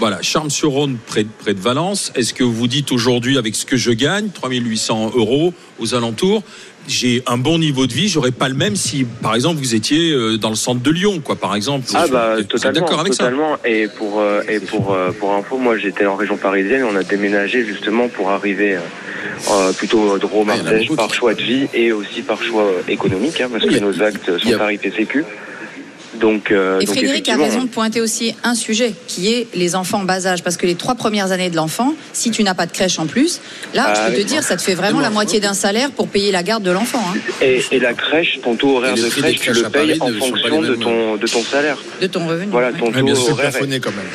Voilà, 0.00 0.18
Charmes-sur-Rhône, 0.20 0.98
près, 1.06 1.24
de- 1.24 1.28
près 1.38 1.54
de 1.54 1.60
Valence. 1.60 2.12
Est-ce 2.14 2.34
que 2.34 2.44
vous 2.44 2.66
dites 2.68 2.92
aujourd'hui, 2.92 3.38
avec 3.38 3.54
ce 3.56 3.64
que 3.64 3.78
je 3.78 3.90
gagne, 3.90 4.28
3800 4.28 5.12
euros 5.16 5.54
aux 5.78 5.94
alentours, 5.94 6.42
j'ai 6.88 7.22
un 7.26 7.38
bon 7.38 7.58
niveau 7.58 7.86
de 7.86 7.94
vie, 7.94 8.08
j'aurais 8.08 8.32
pas 8.32 8.48
le 8.50 8.54
même 8.54 8.76
si, 8.76 9.04
par 9.22 9.34
exemple, 9.34 9.56
vous 9.58 9.74
étiez 9.74 10.10
euh, 10.12 10.36
dans 10.36 10.50
le 10.50 10.56
centre 10.56 10.82
de 10.82 10.90
Lyon, 10.90 11.20
quoi, 11.24 11.36
par 11.36 11.56
exemple. 11.56 11.86
Ah 11.94 12.04
bah 12.06 12.36
totalement, 12.48 12.80
d'accord 12.80 13.00
avec 13.00 13.14
ça 13.14 13.24
totalement. 13.24 13.56
Et 13.64 13.88
pour 13.88 14.20
euh, 14.20 14.42
et 14.48 14.60
pour 14.60 14.92
euh, 14.92 15.10
pour 15.18 15.32
info, 15.34 15.56
moi 15.58 15.78
j'étais 15.78 16.06
en 16.06 16.14
région 16.16 16.36
parisienne. 16.36 16.84
On 16.88 16.94
a 16.94 17.02
déménagé 17.02 17.64
justement 17.66 18.06
pour 18.08 18.30
arriver 18.30 18.76
euh, 18.76 19.72
plutôt 19.72 20.16
de 20.18 20.26
Rome 20.26 20.52
Ah, 20.52 20.94
par 20.96 21.12
choix 21.12 21.34
de 21.34 21.42
vie 21.42 21.66
et 21.74 21.90
aussi 21.92 22.22
par 22.22 22.40
choix 22.42 22.70
économique, 22.88 23.40
hein, 23.40 23.48
parce 23.50 23.64
Oui, 23.64 23.74
que 23.74 23.80
nos 23.80 24.00
actes 24.02 24.38
sont 24.38 24.50
tarifés 24.50 24.92
Sécu. 24.96 25.24
Donc, 26.20 26.50
euh, 26.50 26.80
Et 26.80 26.84
donc 26.86 26.94
Frédéric 26.96 27.28
a 27.28 27.36
raison 27.36 27.62
de 27.62 27.68
pointer 27.68 28.00
aussi 28.00 28.34
un 28.44 28.54
sujet 28.54 28.94
qui 29.06 29.32
est 29.32 29.46
les 29.54 29.74
enfants 29.74 30.00
en 30.00 30.04
bas 30.04 30.26
âge. 30.26 30.42
Parce 30.42 30.56
que 30.56 30.66
les 30.66 30.74
trois 30.74 30.94
premières 30.94 31.32
années 31.32 31.50
de 31.50 31.56
l'enfant, 31.56 31.94
si 32.12 32.30
tu 32.30 32.42
n'as 32.42 32.54
pas 32.54 32.66
de 32.66 32.72
crèche 32.72 32.98
en 32.98 33.06
plus, 33.06 33.40
là, 33.74 33.84
Ah 33.88 33.94
je 33.94 34.12
peux 34.12 34.16
oui. 34.18 34.24
te 34.24 34.28
dire, 34.28 34.42
ça 34.42 34.56
te 34.56 34.62
fait 34.62 34.74
vraiment 34.74 35.00
la 35.00 35.10
moitié 35.10 35.40
d'un 35.40 35.54
salaire 35.54 35.90
pour 35.90 36.08
payer 36.08 36.32
la 36.32 36.42
garde 36.42 36.62
de 36.62 36.70
l'enfant. 36.70 37.02
hein, 37.14 37.18
Et, 37.42 37.62
et 37.70 37.78
la 37.78 37.92
crèche, 37.94 38.40
ton 38.42 38.54
taux 38.56 38.76
horaire 38.76 38.94
de 38.94 39.08
crèche, 39.08 39.40
tu 39.40 39.52
le 39.52 39.62
payes 39.68 39.96
en 40.00 40.08
fonction 40.12 40.60
de 40.62 40.74
ton 40.74 41.16
de 41.16 41.26
ton 41.26 41.42
salaire. 41.42 41.78
de 42.00 42.06
ton 42.06 42.26
revenu. 42.26 42.48
Voilà, 42.50 42.72
ton 42.72 42.86
Ouais, 42.86 43.00
taux 43.00 43.30
horaire. 43.30 43.50
plafonné 43.50 43.80
quand 43.80 43.90
même. 43.90 44.06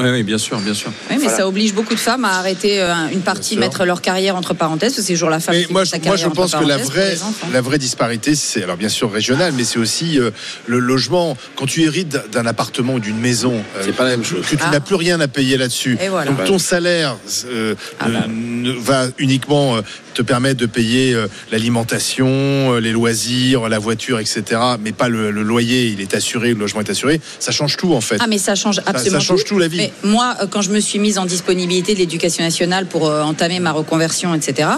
Oui, 0.00 0.08
oui, 0.10 0.22
bien 0.22 0.38
sûr, 0.38 0.58
bien 0.60 0.74
sûr. 0.74 0.88
Oui, 1.10 1.16
mais 1.16 1.18
Voilà. 1.18 1.36
ça 1.36 1.46
oblige 1.48 1.74
beaucoup 1.74 1.94
de 1.94 1.98
femmes 2.00 2.24
à 2.24 2.38
arrêter 2.38 2.80
euh, 2.80 2.92
une 3.12 3.20
partie, 3.20 3.56
mettre 3.56 3.84
leur 3.84 4.00
carrière 4.02 4.34
entre 4.36 4.54
parenthèses, 4.54 4.92
parce 4.92 5.02
que 5.02 5.06
c'est 5.06 5.12
toujours 5.14 5.30
la 5.30 5.40
femme 5.40 5.54
Mais 5.54 5.64
qui 5.64 5.72
moi, 5.72 5.84
sa 5.84 5.96
moi, 5.98 6.04
carrière 6.04 6.18
je 6.24 6.26
entre 6.26 6.36
pense 6.36 6.54
que 6.54 6.64
la 6.64 6.78
vraie, 6.78 7.16
la 7.52 7.60
vraie 7.60 7.78
disparité, 7.78 8.34
c'est 8.34 8.62
alors 8.62 8.76
bien 8.76 8.88
sûr 8.88 9.12
régional, 9.12 9.52
mais 9.56 9.64
c'est 9.64 9.78
aussi 9.78 10.18
euh, 10.18 10.30
le 10.66 10.78
logement. 10.78 11.36
Quand 11.56 11.66
tu 11.66 11.82
hérites 11.82 12.08
d'un- 12.32 12.46
appartement 12.46 12.94
ou 12.94 13.00
d'une 13.00 13.18
maison, 13.18 13.52
euh, 13.76 13.82
C'est 13.84 13.92
pas 13.94 14.04
la 14.04 14.10
même 14.10 14.24
chose. 14.24 14.44
que 14.46 14.56
tu 14.56 14.62
Ah. 14.64 14.70
n'as 14.70 14.80
plus 14.80 14.94
rien 14.96 15.20
à 15.20 15.28
payer 15.28 15.56
là-dessus. 15.56 15.98
Voilà. 16.08 16.30
Donc 16.30 16.44
ton 16.44 16.58
salaire 16.58 17.16
euh, 17.46 17.74
Ah 18.00 18.08
bah. 18.08 18.24
ne- 18.28 18.72
va 18.72 19.06
uniquement 19.18 19.76
te 20.14 20.22
permettre 20.22 20.58
de 20.60 20.66
payer 20.66 21.16
l'alimentation, 21.52 22.74
les 22.78 22.92
loisirs, 22.92 23.68
la 23.68 23.78
voiture, 23.78 24.18
etc. 24.18 24.42
Mais 24.80 24.92
pas 24.92 25.08
le, 25.08 25.30
le 25.30 25.42
loyer, 25.42 25.86
il 25.88 26.00
est 26.00 26.14
assuré, 26.14 26.48
le 26.52 26.58
logement 26.58 26.80
est 26.80 26.90
assuré. 26.90 27.20
Ça 27.38 27.52
change 27.52 27.76
tout 27.76 27.92
en 27.94 28.00
fait. 28.00 28.16
Ah 28.20 28.26
mais 28.28 28.38
ça 28.38 28.54
change 28.54 28.80
absolument 28.86 29.20
ça 29.20 29.24
change 29.26 29.44
tout, 29.44 29.58
la 29.58 29.68
vie. 29.68 29.76
Mais 29.78 29.89
moi, 30.02 30.36
euh, 30.42 30.46
quand 30.46 30.62
je 30.62 30.70
me 30.70 30.80
suis 30.80 30.98
mise 30.98 31.18
en 31.18 31.26
disponibilité 31.26 31.94
de 31.94 31.98
l'éducation 31.98 32.42
nationale 32.44 32.86
pour 32.86 33.08
euh, 33.08 33.22
entamer 33.22 33.60
ma 33.60 33.72
reconversion, 33.72 34.34
etc., 34.34 34.68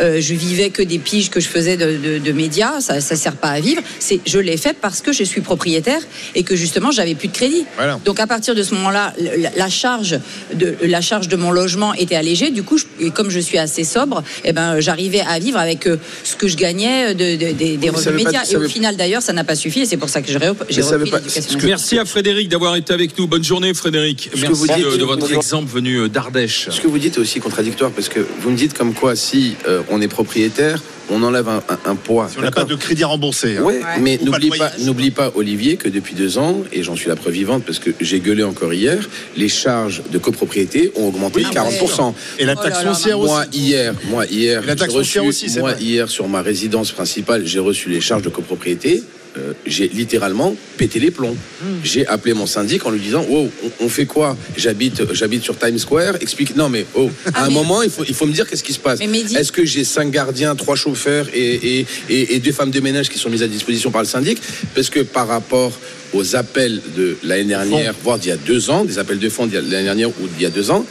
euh, 0.00 0.20
je 0.20 0.34
vivais 0.34 0.70
que 0.70 0.82
des 0.82 0.98
piges 0.98 1.30
que 1.30 1.40
je 1.40 1.48
faisais 1.48 1.76
de, 1.76 1.96
de- 1.96 2.18
de 2.18 2.32
médias. 2.32 2.80
Ça, 2.80 3.00
ça 3.00 3.16
sert 3.16 3.36
pas 3.36 3.48
à 3.50 3.60
vivre. 3.60 3.82
C'est, 3.98 4.20
je 4.26 4.38
l'ai 4.38 4.56
fait 4.56 4.76
parce 4.80 5.00
que 5.00 5.12
je 5.12 5.24
suis 5.24 5.40
propriétaire 5.40 6.00
et 6.34 6.42
que 6.42 6.56
justement 6.56 6.90
j'avais 6.90 7.14
plus 7.14 7.28
de 7.28 7.32
crédit. 7.32 7.64
Voilà. 7.76 7.98
Donc 8.04 8.20
à 8.20 8.26
partir 8.26 8.54
de 8.54 8.62
ce 8.62 8.74
moment-là, 8.74 9.12
la, 9.38 9.50
la 9.56 9.68
charge 9.68 10.18
de 10.54 10.76
la 10.82 11.00
charge 11.00 11.28
de 11.28 11.36
mon 11.36 11.50
logement 11.50 11.94
était 11.94 12.16
allégée. 12.16 12.50
Du 12.50 12.62
coup, 12.62 12.78
je- 12.78 12.84
et 13.00 13.10
comme 13.10 13.30
je 13.30 13.38
suis 13.40 13.58
assez 13.58 13.84
sobre, 13.84 14.22
eh 14.44 14.52
ben 14.52 14.80
j'arrivais 14.80 15.20
à 15.20 15.38
vivre 15.38 15.58
avec 15.58 15.86
euh, 15.86 15.96
ce 16.24 16.36
que 16.36 16.48
je 16.48 16.56
gagnais 16.56 17.14
de, 17.14 17.36
de- 17.36 17.52
des- 17.52 17.90
revenus 17.90 18.24
pas- 18.24 18.30
médias. 18.30 18.44
et 18.50 18.56
au 18.56 18.60
veut- 18.60 18.68
final 18.68 18.96
d'ailleurs, 18.96 19.22
ça 19.22 19.32
n'a 19.32 19.44
pas 19.44 19.54
suffi 19.56 19.80
et 19.80 19.86
c'est 19.86 19.96
pour 19.96 20.08
ça 20.08 20.22
que 20.22 20.28
j'ai 20.28 20.38
repris 20.38 21.10
pas-. 21.10 21.20
Merci 21.64 21.98
à 21.98 22.04
Frédéric 22.04 22.48
d'avoir 22.48 22.76
été 22.76 22.92
avec 22.92 23.18
nous. 23.18 23.26
Bonne 23.26 23.44
journée, 23.44 23.72
Frédéric. 23.74 24.30
Que 24.48 24.54
vous 24.54 24.66
dites- 24.66 24.84
de, 24.92 24.96
de 24.96 25.04
votre 25.04 25.20
Bonjour. 25.22 25.36
exemple 25.36 25.70
venu 25.72 25.96
euh, 26.00 26.08
d'Ardèche. 26.08 26.68
Ce 26.70 26.80
que 26.80 26.86
vous 26.88 26.98
dites 26.98 27.16
est 27.16 27.20
aussi 27.20 27.40
contradictoire 27.40 27.90
parce 27.90 28.08
que 28.08 28.20
vous 28.40 28.50
me 28.50 28.56
dites 28.56 28.74
comme 28.76 28.94
quoi 28.94 29.14
si 29.16 29.54
euh, 29.66 29.82
on 29.90 30.00
est 30.00 30.08
propriétaire, 30.08 30.82
on 31.10 31.22
enlève 31.22 31.48
un, 31.48 31.62
un- 31.68 31.90
un 31.90 31.94
poids. 31.94 32.28
Si 32.30 32.38
on 32.38 32.42
n'a 32.42 32.50
pas 32.50 32.64
de 32.64 32.74
crédit 32.74 33.02
à 33.02 33.06
rembourser. 33.06 33.56
hein. 33.56 33.62
Ouais, 33.62 33.80
mais 34.00 34.18
n'oublie 34.22 34.50
pas, 34.50 34.56
voyage. 34.56 34.78
n'oublie 34.80 35.10
pas, 35.10 35.32
Olivier, 35.36 35.76
que 35.76 35.88
depuis 35.88 36.14
deux 36.14 36.36
ans, 36.36 36.62
et 36.70 36.82
j'en 36.82 36.96
suis 36.96 37.08
la 37.08 37.16
preuve 37.16 37.32
vivante 37.32 37.64
parce 37.64 37.78
que 37.78 37.90
j'ai 38.00 38.20
gueulé 38.20 38.42
encore 38.42 38.74
hier, 38.74 39.08
les 39.36 39.48
charges 39.48 40.02
de 40.12 40.18
copropriété 40.18 40.92
ont 40.96 41.06
augmenté 41.08 41.40
Oui, 41.42 41.44
de 41.50 41.54
40%. 41.54 42.12
Et 42.38 42.44
la 42.44 42.54
Oh 42.58 42.62
taxe 42.62 42.82
foncière 42.82 43.18
aussi. 43.18 43.32
Moi 43.32 43.44
hier, 43.52 43.94
moi 44.10 44.26
hier, 44.26 44.62
La 44.66 44.76
taxe 44.76 44.92
reçu- 44.92 44.98
foncière 44.98 45.24
aussi, 45.24 45.48
c'est 45.48 45.60
moi 45.60 45.72
vrai. 45.72 45.82
hier 45.82 46.08
sur 46.10 46.28
ma 46.28 46.42
résidence 46.42 46.92
principale, 46.92 47.46
j'ai 47.46 47.58
reçu 47.58 47.88
les 47.88 48.00
charges 48.02 48.22
de 48.22 48.28
copropriété 48.28 49.02
euh, 49.38 49.52
j'ai 49.66 49.88
littéralement 49.88 50.54
pété 50.76 50.98
les 50.98 51.10
plombs. 51.10 51.36
J'ai 51.84 52.06
appelé 52.06 52.34
mon 52.34 52.46
syndic 52.46 52.84
en 52.86 52.90
lui 52.90 53.00
disant 53.00 53.24
Wow, 53.28 53.50
on, 53.64 53.84
on 53.86 53.88
fait 53.88 54.06
quoi? 54.06 54.36
J'habite 54.56 55.12
j'habite 55.14 55.42
sur 55.44 55.56
Times 55.58 55.78
Square, 55.78 56.16
explique. 56.20 56.56
Non, 56.56 56.68
mais 56.68 56.84
oh, 56.94 57.10
à 57.34 57.44
un 57.44 57.48
mais- 57.48 57.54
moment, 57.54 57.82
il 57.82 57.90
faut, 57.90 58.04
il 58.06 58.14
faut 58.14 58.26
me 58.26 58.32
dire 58.32 58.48
qu'est-ce 58.48 58.64
qui 58.64 58.72
se 58.72 58.78
passe. 58.78 59.00
Mehdi- 59.00 59.36
Est-ce 59.36 59.52
que 59.52 59.64
j'ai 59.64 59.84
cinq 59.84 60.10
gardiens, 60.10 60.54
trois 60.56 60.76
chauffeurs 60.76 61.26
et, 61.32 61.78
et, 61.80 61.86
et, 62.10 62.34
et 62.34 62.38
deux 62.40 62.52
femmes 62.52 62.70
de 62.70 62.80
ménage 62.80 63.08
qui 63.08 63.18
sont 63.18 63.30
mises 63.30 63.42
à 63.42 63.48
disposition 63.48 63.90
par 63.90 64.02
le 64.02 64.08
syndic? 64.08 64.38
Parce 64.74 64.90
que 64.90 65.00
par 65.00 65.28
rapport 65.28 65.72
aux 66.12 66.36
appels 66.36 66.80
de 66.96 67.16
l'année 67.22 67.44
dernière, 67.44 67.94
voire 68.02 68.18
d'il 68.18 68.28
y 68.30 68.32
a 68.32 68.36
deux 68.36 68.70
ans, 68.70 68.84
des 68.84 68.98
appels 68.98 69.18
de 69.18 69.28
fonds 69.28 69.46
d'il 69.46 69.54
y 69.54 69.58
a- 69.58 69.62
l'année 69.62 69.84
dernière 69.84 70.08
ou 70.08 70.26
d'il 70.28 70.42
y 70.42 70.46
a 70.46 70.50
deux 70.50 70.70
ans, 70.70 70.84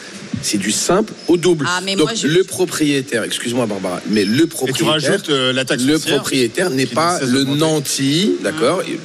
c'est 0.43 0.57
du 0.59 0.71
simple 0.71 1.13
au 1.27 1.37
double. 1.37 1.65
Ah, 1.67 1.79
mais 1.83 1.95
Donc 1.95 2.05
moi, 2.09 2.13
je- 2.15 2.27
le 2.27 2.43
propriétaire, 2.43 3.23
excuse-moi 3.23 3.65
Barbara, 3.65 4.01
mais 4.09 4.23
le 4.25 4.35
Et 4.35 4.41
tu 4.41 4.47
propriétaire, 4.47 4.87
rajoutes 5.11 5.29
euh, 5.29 5.51
la 5.53 5.65
taxe 5.65 5.83
le 5.83 5.93
foncière. 5.97 6.15
propriétaire 6.17 6.69
n'est 6.69 6.85
pas 6.85 7.19
le 7.21 7.43
nanti, 7.43 8.33
d'accord 8.43 8.81
Et 8.87 8.99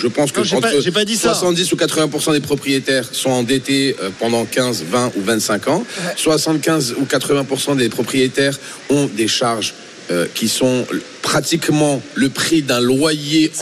Je 0.00 0.06
pense 0.06 0.30
que 0.30 0.38
Non, 0.38 0.44
j'ai 0.44 0.54
entre 0.54 0.90
pas- 0.92 1.04
dit 1.04 1.16
ça. 1.16 1.34
70 1.34 1.72
ou 1.72 1.76
80% 1.76 2.30
des 2.32 2.38
propriétaires 2.38 3.08
sont 3.10 3.30
endettés 3.30 3.96
euh, 4.00 4.10
pendant 4.20 4.44
15, 4.44 4.84
20 4.88 5.10
ou 5.16 5.22
25 5.22 5.66
ans. 5.66 5.84
75 6.16 6.94
ou 7.00 7.04
80% 7.04 7.74
des 7.74 7.88
propriétaires 7.88 8.56
ont 8.90 9.06
des 9.12 9.26
charges 9.26 9.74
euh, 10.12 10.26
qui 10.34 10.48
sont 10.48 10.86
pratiquement 11.32 12.00
le 12.14 12.30
prix 12.30 12.62
d'un 12.62 12.80
loyer 12.80 13.52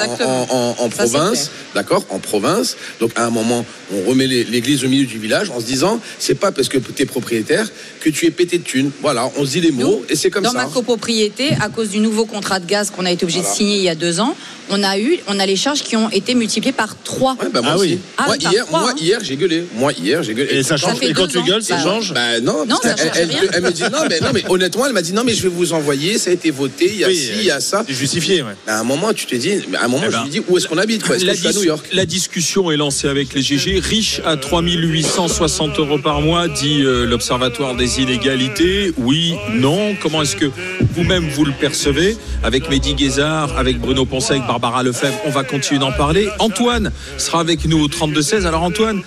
en, 0.79 0.89
province, 0.89 1.51
d'accord, 1.75 2.05
en 2.11 2.21
province. 2.21 2.77
Donc 3.01 3.11
à 3.17 3.25
un 3.27 3.31
moment, 3.31 3.67
on 3.93 4.09
remet 4.09 4.29
l'église 4.29 4.85
au 4.85 4.89
milieu 4.89 5.05
du 5.05 5.19
village 5.19 5.51
en 5.51 5.59
se 5.59 5.65
disant, 5.67 6.01
c'est 6.21 6.37
pas 6.37 6.53
parce 6.53 6.69
que 6.69 6.79
tu 6.79 7.03
es 7.03 7.07
propriétaire 7.07 7.67
que 8.01 8.09
tu 8.09 8.25
es 8.27 8.31
pété 8.31 8.59
de 8.59 8.63
thunes. 8.63 8.93
Voilà, 9.03 9.29
on 9.37 9.45
se 9.45 9.51
dit 9.51 9.61
les 9.61 9.73
mots 9.73 10.05
et 10.09 10.15
c'est 10.15 10.31
comme 10.31 10.45
dans 10.45 10.53
ça. 10.53 10.59
ma 10.59 10.67
copropriété, 10.67 11.57
à 11.61 11.69
cause 11.69 11.89
du 11.91 11.99
nouveau 11.99 12.25
contrat 12.25 12.61
de 12.61 12.67
gaz 12.67 12.91
qu'on 12.91 13.05
a 13.05 13.11
été 13.11 13.25
obligé 13.25 13.41
Voilà. 13.41 13.53
de 13.53 13.57
signer 13.59 13.77
il 13.79 13.83
y 13.83 13.89
a 13.89 13.97
deux 13.97 14.21
ans, 14.21 14.37
on 14.71 14.83
a 14.85 14.97
eu, 14.99 15.19
on 15.27 15.39
a 15.41 15.47
les 15.47 15.57
charges 15.57 15.83
qui 15.83 15.97
ont 15.97 16.09
été 16.11 16.37
multipliées 16.37 16.73
par 16.73 16.97
trois. 17.03 17.33
Ouais, 17.41 17.49
bah, 17.53 17.63
moi 17.63 17.73
Ah 17.75 17.79
aussi. 17.79 17.89
oui. 17.95 17.99
Ah, 18.17 18.25
moi, 18.27 18.37
hier, 18.37 18.65
hein. 18.73 18.95
hier, 19.01 19.19
j'ai 19.25 19.37
gueulé. 19.37 19.65
Moi, 19.75 19.93
hier, 19.93 20.23
j'ai 20.23 20.35
gueulé. 20.35 20.55
Et 20.57 20.63
ça 20.63 20.77
change. 20.77 20.99
Et 21.03 21.13
quand 21.13 21.27
tu 21.27 21.39
ans. 21.39 21.45
gueules, 21.45 21.63
ça 21.65 21.77
Bah, 21.77 21.83
change. 21.83 22.13
Bah 22.15 22.41
non, 22.41 22.65
Non, 22.65 22.77
parce 22.83 22.83
ça 23.01 23.09
qu'elle- 23.09 23.09
change 23.09 23.17
elle, 23.19 23.31
rien. 23.31 23.51
elle 23.55 23.63
me 23.63 23.71
dit 23.73 23.83
non 23.83 23.99
mais, 24.09 24.21
non, 24.21 24.29
mais 24.33 24.43
honnêtement, 24.49 24.87
elle 24.87 24.93
m'a 24.93 25.03
dit 25.03 25.13
non, 25.13 25.23
mais 25.25 25.35
je 25.35 25.43
vais 25.43 25.49
vous 25.49 25.73
envoyer, 25.73 26.19
ça 26.19 26.31
a 26.31 26.33
été 26.33 26.51
voté, 26.51 26.87
il 26.93 26.99
y 27.01 27.05
a 27.05 27.09
Oui, 27.09 27.17
ci, 27.17 27.31
il 27.39 27.45
y 27.45 27.51
a 27.51 27.56
ça. 27.61 27.85
C'est 27.87 27.95
justifié, 27.95 28.43
ouais. 28.43 28.53
À 28.67 28.81
un 28.81 28.85
moment, 28.85 29.13
tu 29.13 29.27
te 29.27 29.35
dis, 29.35 29.55
mais 29.71 29.77
à 29.79 29.85
un 29.85 29.89
moment, 29.89 30.05
Eh 30.07 30.11
je 30.11 30.17
ben, 30.17 30.23
lui 30.25 30.31
dis 30.31 30.43
où 30.49 30.57
est-ce 30.59 30.69
qu'on 30.69 30.79
habite 30.79 31.03
quoi? 31.05 31.17
Est-ce 31.17 31.25
que 31.25 31.29
La, 31.29 31.35
je 31.35 31.39
suis 31.41 31.49
à 31.49 31.53
dis- 31.53 31.59
New 31.59 31.65
York? 31.65 31.87
la 31.93 32.07
discussion 32.07 32.71
est 32.71 32.77
lancée 32.77 33.09
avec 33.09 33.35
les 33.35 33.43
GG. 33.43 33.81
Riche 33.81 34.21
à 34.25 34.37
3860 34.37 35.79
euros 35.79 35.99
par 35.99 36.21
mois, 36.21 36.49
dit 36.49 36.83
euh, 36.83 37.05
l'Observatoire 37.07 37.75
des 37.75 38.01
inégalités. 38.01 38.93
Oui, 38.99 39.35
non. 39.55 39.95
Comment 40.03 40.23
est-ce 40.23 40.37
que 40.37 40.47
vous-même 40.95 41.29
vous 41.29 41.45
le 41.45 41.53
percevez? 41.53 42.17
Avec 42.43 42.69
Mehdi 42.71 42.95
Guézard, 42.95 43.57
avec 43.59 43.79
Bruno 43.81 44.05
Poncet, 44.05 44.35
avec 44.35 44.47
Barbara 44.47 44.83
Lefebvre, 44.83 45.19
on 45.25 45.31
va 45.31 45.43
continuer 45.45 45.81
d'en 45.81 45.93
parler. 45.93 46.29
Antoine 46.39 46.93
sera 47.19 47.41
avec 47.41 47.65
nous 47.67 47.83
au 47.83 47.89
32-16. 47.89 48.45
Alors 48.47 48.63
Antoine, 48.63 49.03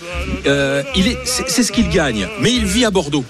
euh, 0.45 0.83
il 0.95 1.07
est, 1.07 1.17
c'est, 1.25 1.49
c'est 1.49 1.63
ce 1.63 1.71
qu'il 1.71 1.89
gagne, 1.89 2.27
mais 2.41 2.51
il 2.53 2.65
vit 2.65 2.85
à 2.85 2.91
Bordeaux. 2.91 3.23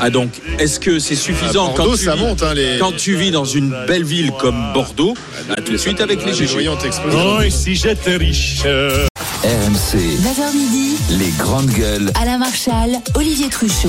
Ah 0.00 0.10
donc, 0.10 0.30
est-ce 0.58 0.80
que 0.80 0.98
c'est 0.98 1.14
suffisant 1.14 1.68
Bordeaux, 1.68 1.90
quand 1.90 1.96
tu 1.96 2.04
ça 2.04 2.14
vis- 2.14 2.20
monte, 2.20 2.42
hein, 2.42 2.54
les- 2.54 2.78
quand 2.78 2.92
tu 2.96 3.16
vis 3.16 3.30
dans 3.30 3.44
une 3.44 3.74
belle 3.86 4.04
ville 4.04 4.32
comme 4.38 4.72
Bordeaux 4.74 5.14
À 5.50 5.60
tout 5.60 5.72
de 5.72 5.76
suite 5.76 6.00
avec 6.00 6.24
les 6.26 6.32
GG. 6.34 6.68
Oh, 6.68 7.40
et 7.40 7.50
si 7.50 7.74
j'étais 7.74 8.16
riche 8.16 8.62
RMC, 8.64 9.98
9h 10.22 10.52
midi, 10.54 10.96
les 11.10 11.30
grandes 11.38 11.70
gueules. 11.70 12.10
Alain 12.20 12.38
Marchal, 12.38 12.90
Olivier 13.14 13.48
Truchot. 13.48 13.88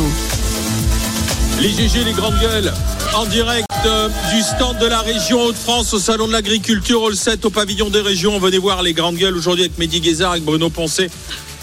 Les 1.62 1.70
GG, 1.70 2.04
les 2.04 2.12
grandes 2.14 2.38
gueules, 2.42 2.74
en 3.16 3.26
direct 3.26 3.68
euh, 3.86 4.10
du 4.34 4.42
stand 4.42 4.78
de 4.78 4.86
la 4.86 5.00
région 5.00 5.42
Hauts-de-France 5.42 5.94
au 5.94 6.00
Salon 6.00 6.28
de 6.28 6.34
l'Agriculture, 6.34 7.02
au 7.02 7.14
7 7.14 7.46
au 7.46 7.50
pavillon 7.50 7.90
des 7.90 8.02
régions. 8.02 8.38
Venez 8.40 8.58
voir 8.58 8.84
les 8.84 8.94
grandes 8.94 9.16
gueules 9.16 9.38
aujourd'hui 9.38 9.64
avec 9.64 9.78
Mehdi 9.78 10.02
Guézard, 10.02 10.32
avec 10.32 10.44
Bruno 10.44 10.70
Poncet, 10.70 11.10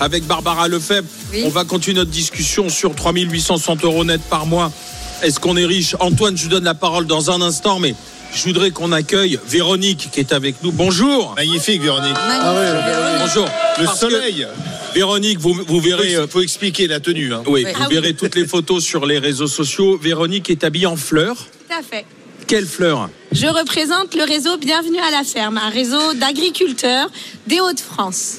avec 0.01 0.27
Barbara 0.27 0.69
Lefebvre. 0.69 1.07
Oui. 1.33 1.43
On 1.45 1.51
va 1.51 1.65
continuer 1.65 1.97
notre 1.97 2.11
discussion 2.11 2.71
sur 2.71 2.95
3860 2.95 3.85
euros 3.85 4.05
net 4.05 4.23
par 4.31 4.47
mois. 4.47 4.73
Est-ce 5.23 5.39
qu'on 5.41 5.57
est 5.59 5.67
riche? 5.67 5.95
Antoine, 6.01 6.37
je 6.37 6.45
vous 6.45 6.49
donne 6.49 6.65
la 6.65 6.75
parole 6.75 7.07
dans 7.07 7.31
un 7.31 7.43
instant, 7.43 7.79
mais 7.79 7.95
je 8.35 8.45
voudrais 8.45 8.71
qu'on 8.71 8.93
accueille 8.93 9.39
Véronique 9.47 10.09
qui 10.13 10.21
est 10.21 10.33
avec 10.33 10.63
nous. 10.63 10.73
Bonjour. 10.73 11.35
Magnifique, 11.37 11.83
Véronique. 11.83 12.17
Ah 12.17 12.55
ouais. 12.55 13.19
Bonjour. 13.27 13.45
Le 13.79 13.85
Parce 13.85 14.01
que, 14.01 14.11
soleil. 14.11 14.47
Véronique, 14.95 15.39
vous, 15.39 15.55
vous 15.67 15.81
verrez. 15.81 16.17
euh, 16.17 16.25
Il 16.27 16.31
faut 16.31 16.41
expliquer 16.41 16.87
la 16.87 17.01
tenue. 17.01 17.33
hein. 17.33 17.43
oui, 17.47 17.65
vous 17.65 17.71
Ah 17.75 17.87
oui. 17.89 17.95
verrez 17.95 18.15
toutes 18.15 18.35
les 18.35 18.47
photos 18.47 18.83
sur 18.85 19.07
les 19.07 19.19
réseaux 19.19 19.47
sociaux. 19.47 19.97
Véronique 19.99 20.51
est 20.51 20.65
habillée 20.65 20.87
en 20.87 20.97
fleurs. 20.97 21.37
Tout 21.37 21.75
à 21.79 21.83
fait. 21.83 22.05
Quelle 22.47 22.67
fleur? 22.67 23.09
Je 23.33 23.47
représente 23.47 24.15
le 24.15 24.25
réseau 24.25 24.57
Bienvenue 24.59 24.99
à 24.99 25.11
la 25.11 25.25
ferme, 25.25 25.59
un 25.59 25.71
réseau 25.71 26.13
d'agriculteurs 26.15 27.09
des 27.47 27.61
Hauts-de-France. 27.61 28.39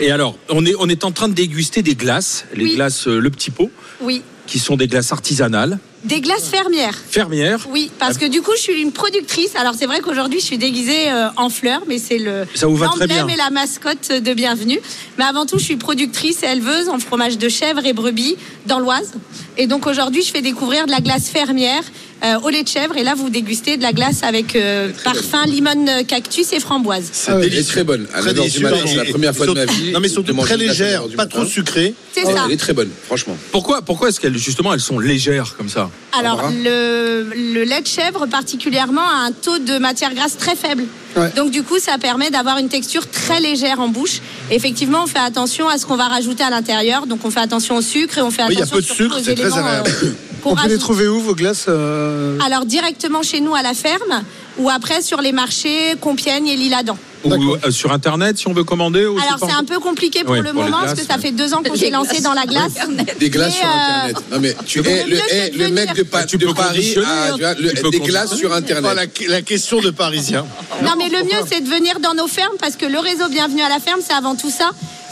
Et 0.00 0.10
alors, 0.10 0.36
on 0.50 0.64
est, 0.66 0.74
on 0.78 0.88
est 0.88 1.04
en 1.04 1.10
train 1.10 1.28
de 1.28 1.34
déguster 1.34 1.82
des 1.82 1.94
glaces, 1.94 2.44
les 2.54 2.64
Oui. 2.64 2.74
glaces 2.76 3.08
euh, 3.08 3.18
Le 3.18 3.30
Petit 3.30 3.50
Pot, 3.50 3.70
Oui. 4.02 4.22
qui 4.46 4.58
sont 4.58 4.76
des 4.76 4.86
glaces 4.86 5.10
artisanales, 5.10 5.78
Des 6.04 6.20
glaces 6.22 6.48
fermières. 6.48 6.96
fermières. 7.10 7.66
Oui, 7.70 7.90
parce 7.98 8.16
que 8.16 8.24
du 8.24 8.40
coup, 8.40 8.52
je 8.56 8.62
suis 8.62 8.80
une 8.80 8.90
productrice. 8.92 9.54
Alors, 9.54 9.74
c'est 9.78 9.84
vrai 9.84 10.00
qu'aujourd'hui, 10.00 10.40
je 10.40 10.44
suis 10.46 10.56
déguisée 10.56 11.10
euh, 11.10 11.28
en 11.36 11.50
fleurs, 11.50 11.82
mais 11.86 11.98
c'est 11.98 12.16
le 12.18 12.46
Ça 12.54 12.66
vous 12.66 12.76
va 12.76 12.86
très 12.88 13.00
l'emblème 13.06 13.26
bien. 13.26 13.34
et 13.34 13.38
la 13.38 13.50
mascotte 13.50 14.10
de 14.10 14.32
Bienvenue. 14.32 14.80
Mais 15.18 15.24
avant 15.24 15.44
tout, 15.44 15.58
je 15.58 15.64
suis 15.64 15.76
productrice 15.76 16.42
et 16.42 16.46
éleveuse 16.46 16.88
en 16.88 16.98
fromage 16.98 17.36
de 17.36 17.48
chèvre 17.50 17.84
et 17.84 17.92
brebis 17.92 18.36
dans 18.66 18.78
l'Oise. 18.78 19.12
Et 19.58 19.66
donc, 19.66 19.86
aujourd'hui, 19.86 20.22
je 20.22 20.30
fais 20.30 20.40
découvrir 20.40 20.86
de 20.86 20.90
la 20.90 21.00
glace 21.00 21.28
fermière 21.28 21.82
euh, 22.24 22.38
au 22.42 22.48
lait 22.48 22.62
de 22.62 22.68
chèvre. 22.68 22.96
Et 22.96 23.02
là, 23.02 23.14
vous 23.14 23.28
dégustez 23.28 23.76
de 23.76 23.82
la 23.82 23.92
glace 23.92 24.22
avec 24.22 24.56
euh, 24.56 24.90
parfum 25.04 25.44
limone 25.44 25.86
euh, 25.88 26.02
cactus 26.02 26.50
et 26.54 26.60
framboise. 26.60 27.04
C'est 27.12 27.30
Ah. 27.30 27.34
Elle 27.38 27.44
est 27.46 27.50
délicieux. 27.50 27.72
très 27.74 27.84
bonne. 27.84 28.06
À 28.14 28.20
Très 28.22 28.30
9h 28.30 28.34
du 28.34 28.40
délicieux. 28.40 28.62
matin, 28.62 28.76
Et- 28.84 28.88
c'est 28.88 28.96
la 28.96 29.04
et- 29.04 29.10
première 29.10 29.36
fois 29.36 29.46
de 29.46 29.52
ma 29.52 29.60
surtout- 29.66 29.74
vie. 29.82 29.92
Non, 29.92 30.00
mais 30.00 30.08
de 30.08 30.12
surtout 30.14 30.32
manger 30.34 30.54
très 30.54 30.54
une 30.56 30.62
glace 30.64 30.80
à 30.80 30.84
légère, 30.84 31.02
9h 31.02 31.10
du 31.10 31.16
pas 31.16 31.24
matin. 31.24 31.40
trop 31.40 31.46
sucrée. 31.46 31.94
C'est 32.14 32.22
Ah, 32.26 32.32
ça. 32.32 32.42
Elle 32.46 32.52
est 32.52 32.56
très 32.56 32.72
bonne, 32.72 32.90
franchement. 33.06 33.36
Pourquoi, 33.52 33.82
pourquoi 33.82 34.08
est-ce 34.08 34.18
qu'elles, 34.18 34.38
justement, 34.38 34.72
elles 34.72 34.80
sont 34.80 34.98
légères 34.98 35.54
comme 35.58 35.68
ça? 35.68 35.89
Alors, 36.18 36.50
le, 36.50 37.28
le 37.34 37.62
lait 37.64 37.80
de 37.82 37.86
chèvre, 37.86 38.26
particulièrement, 38.26 39.02
a 39.02 39.26
un 39.26 39.32
taux 39.32 39.58
de 39.58 39.78
matière 39.78 40.12
grasse 40.14 40.36
très 40.36 40.56
faible. 40.56 40.84
Ouais. 41.16 41.30
Donc, 41.36 41.50
du 41.50 41.62
coup, 41.62 41.78
ça 41.78 41.98
permet 41.98 42.30
d'avoir 42.30 42.58
une 42.58 42.68
texture 42.68 43.08
très 43.08 43.40
légère 43.40 43.80
en 43.80 43.88
bouche. 43.88 44.20
Effectivement, 44.50 45.04
on 45.04 45.06
fait 45.06 45.18
attention 45.20 45.68
à 45.68 45.78
ce 45.78 45.86
qu'on 45.86 45.96
va 45.96 46.08
rajouter 46.08 46.42
à 46.42 46.50
l'intérieur. 46.50 47.06
Donc, 47.06 47.24
on 47.24 47.30
fait 47.30 47.40
attention 47.40 47.76
au 47.76 47.82
sucre 47.82 48.18
et 48.18 48.22
on 48.22 48.30
fait 48.30 48.42
Oui, 48.42 48.54
il 48.54 48.58
y 48.58 48.62
a 48.62 48.64
attention 48.64 48.76
peu 48.76 48.82
de 48.82 48.86
sucre, 48.86 49.18
c'est 49.22 49.34
très 49.34 49.56
agréable. 49.58 49.90
euh, 50.04 50.10
On 50.44 50.56
peut 50.56 50.68
les 50.68 50.78
trouver 50.78 51.06
où 51.06 51.20
vos 51.20 51.34
glaces 51.34 51.66
euh, 51.68 52.38
Alors, 52.44 52.64
directement 52.64 53.22
chez 53.22 53.40
nous 53.40 53.54
à 53.54 53.62
la 53.62 53.74
ferme 53.74 54.22
ou 54.58 54.70
après 54.70 55.02
sur 55.02 55.20
les 55.20 55.32
marchés 55.32 55.94
Compiègne 56.00 56.48
et 56.48 56.56
Lille-Adam. 56.56 56.96
Ou 57.24 57.54
euh, 57.54 57.70
sur 57.70 57.92
Internet, 57.92 58.38
si 58.38 58.48
on 58.48 58.52
veut 58.52 58.64
commander 58.64 59.04
ou 59.06 59.18
Alors, 59.18 59.38
c'est 59.38 59.52
un 59.54 59.64
peu 59.64 59.78
compliqué 59.78 60.24
pour 60.24 60.34
le 60.34 60.42
pour 60.42 60.54
moment 60.54 60.68
glaces, 60.80 60.94
parce 60.94 61.00
que 61.00 61.06
ça 61.06 61.18
fait 61.18 61.32
deux 61.32 61.52
ans 61.54 61.62
qu'on 61.62 61.74
s'est 61.76 61.90
lancé 61.90 62.20
dans 62.22 62.32
la 62.32 62.46
glace. 62.46 62.72
Des 63.18 63.28
glaces 63.30 63.54
sur 63.56 63.66
Internet. 63.66 64.16
Non, 64.32 64.38
mais 64.40 64.56
tu 64.66 64.80
le 64.82 64.88
es 64.88 65.50
le, 65.50 65.68
mec 65.68 65.94
de, 65.94 66.02
Pa- 66.02 66.24
Tu 66.24 66.38
de 66.38 66.46
peux 66.46 66.54
Paris 66.54 66.76
conditionner, 66.76 67.06
a 67.06 67.32
tu 67.34 67.40
vois, 67.40 67.54
le- 67.54 67.70
Tu 67.74 67.82
peux 67.82 67.90
des 67.90 68.00
glaces 68.00 68.34
sur 68.34 68.52
Internet. 68.54 68.94
la, 68.94 69.28
la 69.28 69.42
question 69.42 69.80
de 69.80 69.90
Parisien. 69.90 70.46
Non, 70.82 70.92
mais 70.96 71.08
le 71.08 71.24
mieux, 71.24 71.44
c'est 71.50 71.60
de 71.60 71.68
venir 71.68 72.00
dans 72.00 72.14
nos 72.14 72.26
fermes 72.28 72.56
parce 72.58 72.76
que 72.76 72.86
le 72.86 72.98
réseau 72.98 73.28
Bienvenue 73.30 73.62
à 73.62 73.68
la 73.68 73.80
ferme, 73.80 74.00
c'est 74.06 74.14
avant 74.14 74.34
tout 74.34 74.50
ça. 74.50 74.70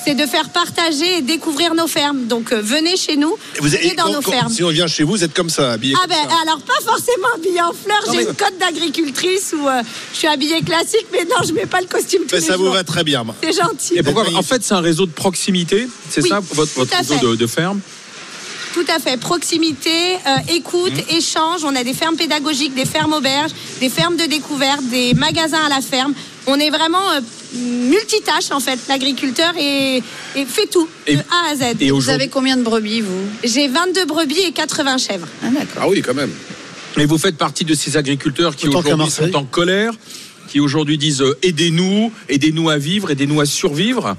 C'est 0.08 0.14
de 0.14 0.26
faire 0.26 0.48
partager 0.48 1.18
et 1.18 1.20
découvrir 1.22 1.74
nos 1.74 1.86
fermes. 1.86 2.24
Donc, 2.24 2.50
euh, 2.52 2.62
venez 2.62 2.96
chez 2.96 3.16
nous, 3.16 3.36
Vous 3.60 3.74
êtes- 3.74 3.82
venez 3.82 3.94
dans 3.94 4.04
quand- 4.04 4.12
nos 4.12 4.20
quand- 4.22 4.30
fermes. 4.32 4.52
Si 4.52 4.64
on 4.64 4.70
vient 4.70 4.86
chez 4.86 5.02
vous, 5.02 5.12
vous 5.12 5.24
êtes 5.24 5.34
comme 5.34 5.50
ça, 5.50 5.72
habillé 5.72 5.94
Ah 5.98 6.00
comme 6.06 6.08
ben 6.16 6.30
ça. 6.30 6.36
alors 6.42 6.60
pas 6.62 6.80
forcément 6.82 7.28
habillée 7.34 7.60
en 7.60 7.72
fleurs, 7.74 8.02
j'ai 8.10 8.16
mais- 8.16 8.22
une 8.24 8.34
cote 8.34 8.56
d'agricultrice 8.58 9.54
où 9.60 9.68
euh, 9.68 9.82
je 10.14 10.18
suis 10.18 10.26
habillée 10.28 10.62
classique, 10.62 11.06
mais 11.12 11.24
non, 11.24 11.36
je 11.46 11.52
mets 11.52 11.66
pas 11.66 11.82
le 11.82 11.86
costume 11.88 12.22
tous 12.22 12.34
Mais 12.36 12.40
les 12.40 12.46
ça 12.46 12.56
vous 12.56 12.70
va 12.72 12.84
très 12.84 13.04
bien. 13.04 13.22
moi. 13.22 13.34
C'est 13.42 13.52
gentil. 13.52 13.96
Et 13.96 14.02
pourquoi. 14.02 14.24
En 14.34 14.42
fait, 14.42 14.64
c'est 14.64 14.72
un 14.74 14.80
réseau 14.80 15.04
de 15.04 15.10
proximité, 15.12 15.86
c'est 16.08 16.22
Oui, 16.22 16.30
ça, 16.30 16.40
votre, 16.52 16.72
votre 16.74 16.96
réseau 16.96 17.18
de, 17.18 17.36
de 17.36 17.46
ferme 17.46 17.80
Tout 18.74 18.84
à 18.94 18.98
fait. 19.00 19.18
Proximité, 19.18 20.14
euh, 20.26 20.36
écoute, 20.54 20.92
Mmh. 20.92 21.16
échange. 21.16 21.64
On 21.64 21.74
a 21.74 21.82
des 21.84 21.94
fermes 21.94 22.16
pédagogiques, 22.16 22.74
des 22.74 22.84
fermes 22.84 23.12
auberges, 23.14 23.50
des 23.80 23.88
fermes 23.88 24.16
de 24.16 24.24
découverte, 24.26 24.84
des 24.88 25.14
magasins 25.14 25.62
à 25.64 25.68
la 25.68 25.80
ferme. 25.80 26.14
On 26.50 26.58
est 26.58 26.70
vraiment 26.70 27.10
euh, 27.12 27.20
multitâche 27.54 28.50
en 28.52 28.60
fait. 28.60 28.78
L'agriculteur 28.88 29.52
et, 29.58 30.02
et 30.34 30.44
fait 30.46 30.66
tout 30.66 30.88
Et- 31.06 31.16
de 31.16 31.20
A 31.20 31.50
à 31.52 31.54
Z. 31.56 31.76
Et 31.80 31.90
Vous 31.90 32.08
avez 32.08 32.28
combien 32.28 32.56
de 32.56 32.62
brebis, 32.62 33.02
vous? 33.02 33.22
J'ai 33.44 33.68
22 33.68 34.06
brebis 34.06 34.40
et 34.40 34.52
80 34.52 34.98
chèvres. 34.98 35.28
Ah. 35.44 35.48
Ah 35.80 35.88
oui, 35.88 36.00
quand 36.02 36.14
même. 36.14 36.30
et 36.96 37.04
vous 37.06 37.18
faites 37.18 37.36
partie 37.36 37.64
de 37.64 37.74
ces 37.74 37.96
agriculteurs 37.96 38.56
qui 38.56 38.66
aujourd'hui 38.68 39.10
sont 39.10 39.34
en 39.36 39.44
colère, 39.44 39.92
qui 40.48 40.60
aujourd'hui 40.60 40.98
disent 40.98 41.22
euh, 41.22 41.38
aidez-nous, 41.42 42.10
aidez-nous 42.28 42.68
à 42.70 42.78
vivre, 42.78 43.10
aidez-nous 43.10 43.40
à 43.40 43.46
survivre. 43.46 44.16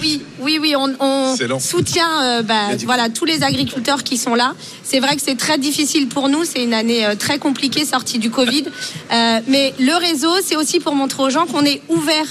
Oui, 0.00 0.22
oui, 0.40 0.58
oui, 0.60 0.74
on, 0.76 1.36
soutient 1.60 2.22
euh, 2.22 2.42
bah, 2.42 2.70
voilà, 2.84 3.08
tous 3.08 3.24
les 3.24 3.42
agriculteurs 3.42 4.02
qui 4.02 4.16
sont 4.16 4.34
là. 4.34 4.54
C'est 4.82 5.00
vrai 5.00 5.14
que 5.16 5.22
c'est 5.22 5.36
très 5.36 5.58
difficile 5.58 6.08
pour 6.08 6.28
nous, 6.28 6.44
c'est 6.44 6.62
une 6.64 6.74
année 6.74 7.04
euh, 7.04 7.14
très 7.14 7.38
compliquée 7.38 7.84
sortie 7.84 8.18
du 8.18 8.30
Covid. 8.30 8.64
Euh, 9.12 9.40
mais 9.46 9.72
le 9.78 9.96
réseau, 9.98 10.32
c'est 10.44 10.56
aussi 10.56 10.80
pour 10.80 10.94
montrer 10.94 11.22
aux 11.22 11.30
gens 11.30 11.46
qu'on 11.46 11.64
est 11.64 11.80
ouvert 11.88 12.26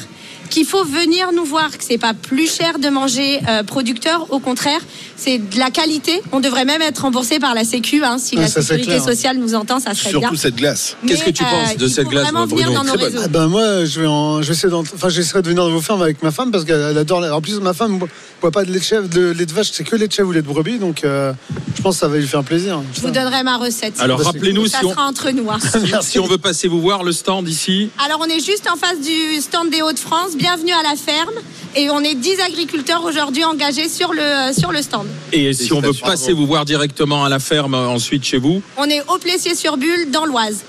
qu'il 0.49 0.65
faut 0.65 0.83
venir 0.83 1.31
nous 1.31 1.45
voir, 1.45 1.77
que 1.77 1.83
c'est 1.83 1.97
pas 1.97 2.13
plus 2.13 2.53
cher 2.53 2.79
de 2.79 2.89
manger 2.89 3.39
euh, 3.47 3.63
producteur, 3.63 4.27
au 4.31 4.39
contraire, 4.39 4.81
c'est 5.17 5.37
de 5.37 5.59
la 5.59 5.71
qualité. 5.71 6.21
On 6.31 6.39
devrait 6.39 6.65
même 6.65 6.81
être 6.81 6.99
remboursé 6.99 7.39
par 7.39 7.53
la 7.53 7.63
Sécu, 7.63 8.03
hein, 8.03 8.17
si 8.17 8.35
Ah, 8.37 8.41
la 8.41 8.47
sécurité 8.47 8.99
sociale 8.99 9.37
nous 9.37 9.55
entend, 9.55 9.79
ça 9.79 9.93
serait 9.93 10.11
bien. 10.11 10.19
Surtout 10.21 10.35
cette 10.35 10.55
glace. 10.55 10.95
Qu'est-ce 11.07 11.23
que 11.23 11.29
tu 11.31 11.43
penses 11.43 11.77
de 11.77 11.87
cette 11.87 12.07
glace, 12.07 12.23
vraiment 12.23 12.45
venir 12.45 12.71
Bruno. 12.71 12.91
Ah 13.23 13.27
ben 13.27 13.47
moi, 13.47 13.85
je 13.85 14.01
vais, 14.01 14.07
en, 14.07 14.41
je 14.41 14.47
vais 14.47 14.53
essayer 14.53 14.69
d'en- 14.69 14.81
enfin, 14.81 15.09
j'essaierai 15.09 15.41
de 15.41 15.47
venir 15.49 15.63
dans 15.63 15.71
vos 15.71 15.81
fermes 15.81 16.01
avec 16.01 16.21
ma 16.23 16.31
femme 16.31 16.51
parce 16.51 16.65
qu'elle 16.65 16.97
adore. 16.97 17.21
la- 17.21 17.35
En 17.35 17.41
plus, 17.41 17.59
ma 17.59 17.73
femme 17.73 17.93
ne 17.95 17.99
boit 18.41 18.51
pas 18.51 18.63
de 18.65 18.71
lait 18.71 18.79
de 18.79 18.83
chèvre, 18.83 19.07
de 19.07 19.31
lait 19.31 19.45
de 19.45 19.53
vache, 19.53 19.69
c'est 19.71 19.83
que 19.83 19.95
lait 19.95 20.07
de 20.07 20.13
chèvre 20.13 20.29
ou 20.29 20.31
lait 20.31 20.41
de 20.41 20.47
brebis, 20.47 20.77
donc 20.79 21.03
euh, 21.03 21.33
je 21.75 21.81
pense 21.81 21.95
que 21.95 21.99
ça 22.01 22.07
va 22.07 22.17
lui 22.17 22.27
faire 22.27 22.43
plaisir. 22.43 22.81
Je 22.93 23.01
vous 23.01 23.11
donnerai 23.11 23.43
ma 23.43 23.57
recette. 23.57 23.99
Alors 23.99 24.21
rappelez-nous 24.21 24.67
ça 24.67 24.79
si 24.79 24.85
on, 24.85 24.91
sera 24.91 25.05
entre 25.07 25.31
nous. 25.31 25.49
hein. 25.49 25.59
si 26.01 26.19
on 26.19 26.27
veut 26.27 26.37
passer 26.37 26.67
vous 26.67 26.81
voir 26.81 27.03
le 27.03 27.11
stand 27.11 27.47
ici. 27.47 27.89
Alors 28.05 28.19
on 28.21 28.25
est 28.29 28.43
juste 28.43 28.67
en 28.71 28.75
face 28.75 28.99
du 28.99 29.41
stand 29.41 29.69
des 29.69 29.81
Hauts-de-France. 29.81 30.35
Bienvenue 30.37 30.73
à 30.73 30.83
la 30.83 30.95
ferme. 30.95 31.33
Et 31.77 31.89
on 31.89 31.99
est 32.01 32.15
10 32.15 32.39
agriculteurs 32.39 33.03
aujourd'hui 33.03 33.43
engagés 33.43 33.89
sur 33.89 34.13
le, 34.13 34.53
sur 34.57 34.71
le 34.71 34.81
stand. 34.81 35.04
Et 35.31 35.53
si 35.53 35.73
on 35.73 35.81
veut 35.81 35.91
passer 35.93 36.33
vous 36.33 36.45
voir 36.47 36.65
directement 36.65 37.23
à 37.25 37.29
la 37.29 37.39
ferme 37.39 37.73
euh, 37.75 37.87
ensuite 37.87 38.23
chez 38.23 38.37
vous. 38.37 38.61
On 38.77 38.85
est 38.85 39.01
au 39.07 39.17
Plessier-sur-Bulle, 39.17 40.11
dans 40.11 40.25
l'Oise. 40.25 40.61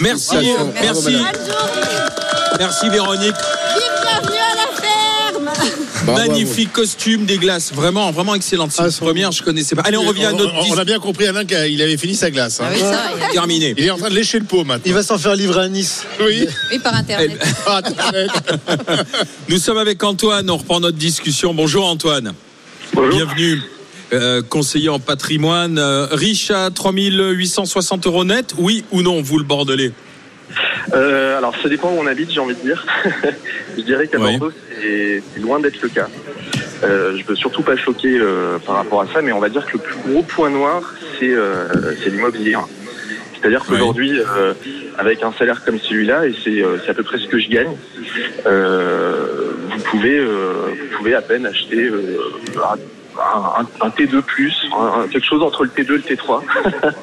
Merci, 0.00 0.34
merci, 0.80 1.02
Bonne 1.02 1.02
journée. 1.04 1.22
merci 2.58 2.88
Véronique. 2.88 3.34
Vive 3.74 3.82
bienvenue 4.02 4.38
à 4.38 4.56
la 4.56 4.80
ferme. 4.80 5.50
Bravo. 6.06 6.18
Magnifique 6.28 6.72
costume 6.72 7.24
des 7.26 7.36
glaces, 7.36 7.72
vraiment, 7.74 8.10
vraiment 8.10 8.34
excellente. 8.34 8.72
C'est 8.72 8.82
Ah, 8.82 8.88
première, 8.98 9.32
je 9.32 9.42
connaissais 9.42 9.76
pas. 9.76 9.82
Allez, 9.82 9.98
on 9.98 10.04
revient 10.06 10.24
à 10.24 10.32
notre 10.32 10.54
On, 10.54 10.72
on 10.74 10.78
a 10.78 10.84
bien 10.84 10.98
compris, 10.98 11.26
Alain, 11.26 11.44
qu'il 11.44 11.80
avait 11.82 11.96
fini 11.98 12.14
sa 12.14 12.30
glace. 12.30 12.58
hein. 12.60 12.64
Ah 12.68 12.72
oui, 12.74 12.80
ça, 12.80 13.28
terminé. 13.32 13.74
Il 13.76 13.84
est 13.84 13.90
en 13.90 13.98
train 13.98 14.08
de 14.08 14.14
lécher 14.14 14.38
le 14.38 14.46
pot 14.46 14.64
maintenant. 14.64 14.82
Il 14.86 14.94
va 14.94 15.02
s'en 15.02 15.18
faire 15.18 15.34
livrer 15.36 15.60
à 15.64 15.68
Nice. 15.68 16.04
Oui. 16.20 16.46
oui, 16.72 16.78
par 16.78 16.94
internet. 16.94 17.38
Ah, 17.66 17.80
Internet. 17.84 18.30
Nous 19.48 19.58
sommes 19.58 19.78
avec 19.78 20.02
Antoine, 20.02 20.48
on 20.50 20.56
reprend 20.56 20.80
notre 20.80 20.96
discussion. 20.98 21.52
Bonjour 21.54 21.86
Antoine. 21.86 22.32
Bienvenue. 22.94 23.60
Euh, 24.12 24.42
conseiller 24.42 24.88
en 24.88 24.98
patrimoine, 24.98 25.78
euh, 25.78 26.06
riche 26.10 26.50
à 26.50 26.70
3860 26.70 28.06
euros 28.06 28.24
net, 28.24 28.54
oui 28.58 28.84
ou 28.90 29.02
non, 29.02 29.22
vous 29.22 29.38
le 29.38 29.44
Bordelais 29.44 29.92
Euh, 30.92 31.38
alors, 31.38 31.54
ça 31.62 31.68
dépend 31.68 31.90
où 31.90 31.98
on 32.00 32.06
habite, 32.08 32.32
j'ai 32.32 32.40
envie 32.40 32.56
de 32.56 32.60
dire. 32.60 32.84
je 33.76 33.82
dirais 33.82 34.08
qu'à 34.08 34.18
Oui. 34.18 34.36
Bordeaux, 34.36 34.52
c'est 34.80 35.22
loin 35.40 35.60
d'être 35.60 35.80
le 35.80 35.88
cas. 35.90 36.08
Euh, 36.82 37.16
je 37.16 37.24
veux 37.24 37.36
surtout 37.36 37.62
pas 37.62 37.76
choquer 37.76 38.18
euh, 38.18 38.58
par 38.58 38.76
rapport 38.76 39.02
à 39.02 39.06
ça, 39.12 39.22
mais 39.22 39.30
on 39.30 39.38
va 39.38 39.48
dire 39.48 39.64
que 39.64 39.74
le 39.74 39.78
plus 39.78 39.96
gros 40.10 40.22
point 40.24 40.50
noir, 40.50 40.82
c'est 41.20 42.10
l'immobilier. 42.10 42.56
C'est-à-dire 43.40 43.64
qu'aujourd'hui, 43.64 44.18
avec 44.98 45.22
un 45.22 45.32
salaire 45.32 45.62
comme 45.64 45.78
celui-là, 45.78 46.26
et 46.26 46.34
c'est 46.42 46.90
à 46.90 46.94
peu 46.94 47.04
près 47.04 47.18
ce 47.18 47.28
que 47.28 47.38
je 47.38 47.48
gagne, 47.48 47.76
vous 48.44 49.82
pouvez 49.84 50.24
vous 50.24 50.96
pouvez 50.98 51.14
à 51.14 51.22
peine 51.22 51.46
acheter 51.46 51.90
un, 53.20 53.62
un- 53.62 53.86
un 53.86 53.88
T2+, 53.90 54.22
un- 54.72 55.00
un- 55.02 55.08
quelque 55.08 55.26
chose 55.26 55.42
entre 55.42 55.64
le 55.64 55.70
T2 55.70 55.80
et 55.94 55.96
le 55.98 55.98
T3. 56.16 56.42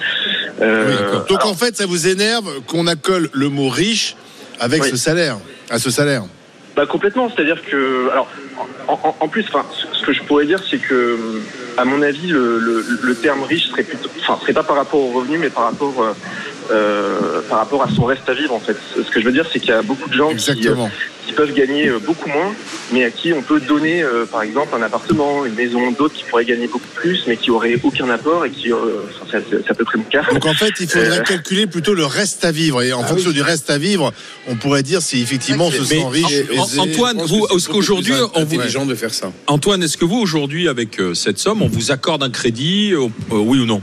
Euh, 0.59 1.11
Oui. 1.13 1.19
Donc 1.29 1.45
en 1.45 1.53
fait, 1.53 1.75
ça 1.77 1.85
vous 1.85 2.07
énerve 2.07 2.45
qu'on 2.65 2.87
accole 2.87 3.29
le 3.31 3.47
mot 3.49 3.69
riche 3.69 4.15
avec 4.59 4.81
Oui. 4.83 4.89
ce 4.89 4.95
salaire, 4.95 5.37
à 5.69 5.77
ce 5.77 5.91
salaire. 5.91 6.23
Bah 6.75 6.85
complètement, 6.87 7.29
c'est-à-dire 7.29 7.61
que 7.63 8.09
alors 8.11 8.27
en, 8.87 9.27
plus, 9.27 9.45
enfin, 9.49 9.65
ce 9.71 9.99
ce 9.99 10.05
que 10.05 10.13
je 10.13 10.23
pourrais 10.23 10.45
dire, 10.45 10.59
c'est 10.69 10.77
que 10.79 11.17
à 11.77 11.85
mon 11.85 12.01
avis, 12.01 12.27
le, 12.27 12.57
le- 12.59 12.83
le 13.03 13.15
terme 13.15 13.43
riche 13.43 13.67
serait 13.69 13.83
plutôt, 13.83 14.09
enfin, 14.19 14.39
serait 14.41 14.53
pas 14.53 14.63
par 14.63 14.77
rapport 14.77 14.99
au 14.99 15.11
revenu, 15.11 15.37
mais 15.37 15.49
par 15.51 15.65
rapport 15.65 15.93
euh, 16.71 17.19
euh, 17.37 17.41
par 17.49 17.59
rapport 17.59 17.83
à 17.83 17.89
son 17.95 18.05
reste 18.05 18.27
à 18.27 18.33
vivre 18.33 18.53
en 18.53 18.59
fait. 18.59 18.77
Ce 18.95 19.09
que 19.09 19.19
je 19.19 19.25
veux 19.25 19.31
dire, 19.31 19.45
c'est 19.51 19.59
qu'il 19.59 19.69
y 19.69 19.73
a 19.73 19.81
beaucoup 19.81 20.09
de 20.09 20.13
gens 20.15 20.33
qui, 20.33 20.51
qui 21.27 21.33
peuvent 21.33 21.53
gagner 21.53 21.87
euh, 21.89 21.99
beaucoup 21.99 22.29
moins, 22.29 22.53
mais 22.93 23.03
à 23.05 23.11
qui 23.11 23.33
on 23.33 23.41
peut 23.41 23.59
donner, 23.59 24.01
euh, 24.01 24.25
par 24.25 24.41
exemple, 24.43 24.73
un 24.75 24.81
appartement, 24.81 25.45
une 25.45 25.53
maison, 25.55 25.91
d'autres 25.91 26.13
qui 26.15 26.23
pourraient 26.23 26.45
gagner 26.45 26.67
beaucoup 26.67 26.87
plus, 26.95 27.23
mais 27.27 27.35
qui 27.37 27.51
auraient 27.51 27.77
aucun 27.83 28.09
apport 28.09 28.45
et 28.45 28.49
qui, 28.51 28.71
euh, 28.71 28.77
enfin, 29.23 29.39
c'est- 29.49 29.69
à 29.69 29.73
peu 29.73 29.83
près 29.83 29.97
mon 29.97 30.03
cas. 30.05 30.23
Donc 30.31 30.45
en 30.45 30.53
fait, 30.53 30.73
il 30.79 30.87
faudrait 30.87 31.19
Euh. 31.19 31.23
calculer 31.23 31.67
plutôt 31.67 31.93
le 31.93 32.05
reste 32.05 32.45
à 32.45 32.51
vivre. 32.51 32.81
Et 32.81 32.93
en 32.93 33.01
Ah 33.03 33.07
fonction 33.07 33.31
du 33.31 33.41
reste 33.41 33.69
à 33.69 33.77
vivre, 33.77 34.13
on 34.47 34.55
pourrait 34.55 34.83
dire 34.83 35.01
si 35.01 35.21
effectivement 35.21 35.67
on 35.67 35.71
se 35.71 35.79
Mais 35.79 35.85
sent 35.85 36.05
riche. 36.09 36.43
en-. 36.57 36.81
Antoine, 36.83 37.21
vous, 37.25 37.45
est-ce 37.55 37.67
qu'aujourd'hui, 37.69 38.13
on 38.35 38.43
vous, 38.45 38.55
intelligent 38.55 38.85
de 38.85 38.95
faire 38.95 39.13
ça. 39.13 39.31
Antoine, 39.47 39.83
est-ce 39.83 39.97
que 39.97 40.05
vous 40.05 40.17
aujourd'hui, 40.19 40.67
avec 40.69 40.99
euh, 40.99 41.13
cette 41.13 41.39
somme, 41.39 41.61
on 41.61 41.67
vous 41.67 41.91
accorde 41.91 42.23
un 42.23 42.29
crédit, 42.29 42.91
euh, 42.93 43.07
euh, 43.31 43.35
oui 43.35 43.59
ou 43.59 43.65
non? 43.65 43.81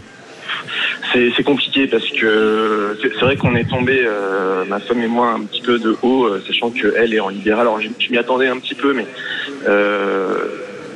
C'est 1.13 1.45
compliqué 1.45 1.87
parce 1.87 2.09
que 2.11 2.99
c'est 3.01 3.21
vrai 3.21 3.37
qu'on 3.37 3.55
est 3.55 3.69
tombé, 3.69 4.03
euh, 4.05 4.65
ma 4.65 4.81
femme 4.81 5.01
et 5.01 5.07
moi, 5.07 5.31
un 5.31 5.45
petit 5.45 5.61
peu 5.61 5.79
de 5.79 5.97
haut, 6.03 6.25
euh, 6.25 6.43
sachant 6.47 6.71
qu'elle 6.71 7.15
est 7.15 7.21
en 7.21 7.29
libéral. 7.29 7.63
Alors 7.63 7.81
je, 7.81 8.11
m'y 8.11 8.19
attendais 8.19 8.49
un 8.49 8.59
petit 8.59 8.75
peu, 8.75 8.93
mais 8.93 9.07
euh, 9.69 10.49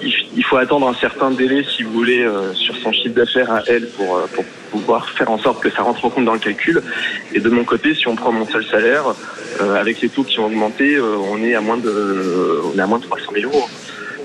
il, 0.03 0.43
faut 0.43 0.57
attendre 0.57 0.89
un 0.89 0.95
certain 0.95 1.31
délai, 1.31 1.65
si 1.65 1.85
vous 1.85 1.93
voulez, 1.93 2.27
sur 2.55 2.77
son 2.79 2.93
chiffre 2.93 3.15
d'affaires 3.15 3.53
à 3.53 3.63
elle 3.67 3.89
pour, 3.91 4.21
pour 4.35 4.45
pouvoir 4.71 5.11
faire 5.11 5.31
en 5.31 5.39
sorte 5.39 5.63
que 5.63 5.71
ça 5.71 5.83
rentre 5.83 6.05
en 6.05 6.11
compte 6.11 6.25
dans 6.25 6.33
le 6.33 6.39
calcul. 6.39 6.83
Et 7.35 7.41
de 7.41 7.49
mon 7.49 7.65
côté, 7.65 7.95
si 7.95 8.09
on 8.09 8.17
prend 8.17 8.33
mon 8.33 8.47
seul 8.47 8.65
salaire, 8.65 9.05
avec 9.61 10.01
les 10.01 10.09
taux 10.09 10.25
qui 10.25 10.39
ont 10.41 10.47
augmenté, 10.47 10.99
on 11.01 11.43
est 11.43 11.55
à 11.55 11.61
moins 11.61 11.77
de, 11.77 12.63
on 12.73 12.79
est 12.79 12.83
à 12.83 12.87
moins 12.87 12.99
de 12.99 13.05
300 13.05 13.33
000 13.35 13.53
euros. 13.53 13.69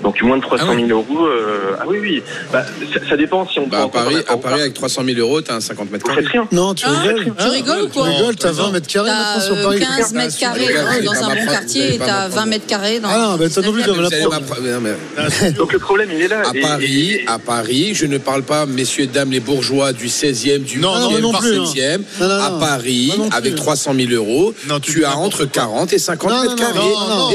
Donc 0.04 0.20
moins 0.22 0.36
de 0.36 0.42
300 0.42 0.66
000 0.76 0.88
euros. 0.90 1.26
euh, 1.26 1.72
ah 1.80 1.84
oui, 1.88 1.96
oui. 2.00 2.22
Bah, 2.52 2.62
ça, 2.92 3.00
ça 3.08 3.16
dépend 3.16 3.48
si 3.48 3.58
on 3.58 3.66
Bah, 3.66 3.88
prend 3.90 4.00
à 4.00 4.04
Paris, 4.04 4.16
à 4.28 4.60
avec 4.60 4.74
300 4.74 5.02
000 5.04 5.18
euros, 5.18 5.40
t'as 5.40 5.54
un 5.56 5.60
50 5.60 5.90
mètres 5.90 6.04
carrés. 6.06 6.24
rien. 6.30 6.46
Non, 6.52 6.74
tu 6.74 6.84
Ah, 6.86 6.90
rigoles. 7.00 7.34
tu 7.38 7.48
rigoles 7.48 7.82
ou 7.84 7.88
quoi 7.88 8.04
Tu 8.08 8.16
rigoles, 8.16 8.36
t'as 8.36 8.52
20 8.52 8.70
mètres 8.70 8.86
carrés 8.86 9.10
maintenant 9.10 9.40
sur 9.40 9.54
euh, 9.56 9.62
Paris. 9.64 9.80
15 9.80 10.12
mètres 10.12 10.38
carrés 10.38 10.66
euh, 10.76 11.02
dans 11.02 11.12
un 11.24 11.34
bon 11.34 11.46
quartier 11.46 11.94
et 11.94 11.98
t'as 11.98 12.28
ma 12.28 12.28
20 12.28 12.46
mètres 12.46 12.66
carrés 12.66 13.00
dans. 13.00 13.08
Ah 13.10 13.18
non, 13.18 13.36
bah, 13.36 13.46
t'as 13.52 13.62
non 13.62 13.72
plus 13.72 13.82
Vous 13.82 13.92
de 13.94 14.02
la 14.02 14.80
mais- 14.80 15.50
Donc 15.52 15.72
le 15.72 15.78
problème, 15.78 16.10
il 16.14 16.20
est 16.22 16.28
là. 16.28 16.42
À 16.46 16.54
Et- 16.56 16.60
Paris, 16.60 17.10
et- 17.12 17.24
à 17.26 17.38
Paris, 17.38 17.94
je 17.94 18.06
ne 18.06 18.18
parle 18.18 18.42
pas, 18.42 18.66
messieurs, 18.66 19.06
dames, 19.06 19.30
les 19.30 19.40
bourgeois 19.40 19.92
du 19.94 20.08
16e, 20.08 20.62
du 20.62 20.78
Non, 20.80 20.98
non, 20.98 21.10
8e, 21.12 21.20
non 21.22 21.30
du 21.32 21.38
plus, 21.38 21.58
hein. 21.60 21.64
7e. 21.64 22.02
Non, 22.20 22.28
non, 22.28 22.34
À 22.44 22.50
non. 22.50 22.58
Paris, 22.58 23.12
avec 23.32 23.54
300 23.54 23.94
000 23.94 24.12
euros, 24.12 24.54
Non, 24.68 24.80
tu 24.80 25.04
as 25.04 25.16
entre 25.16 25.38
quoi. 25.38 25.46
40 25.46 25.92
et 25.94 25.98
50 25.98 26.30
Non, 26.30 26.40
mètres 26.42 26.50
non, 26.52 26.56
carrés. 26.58 26.78
non, 26.78 27.08
non, 27.08 27.30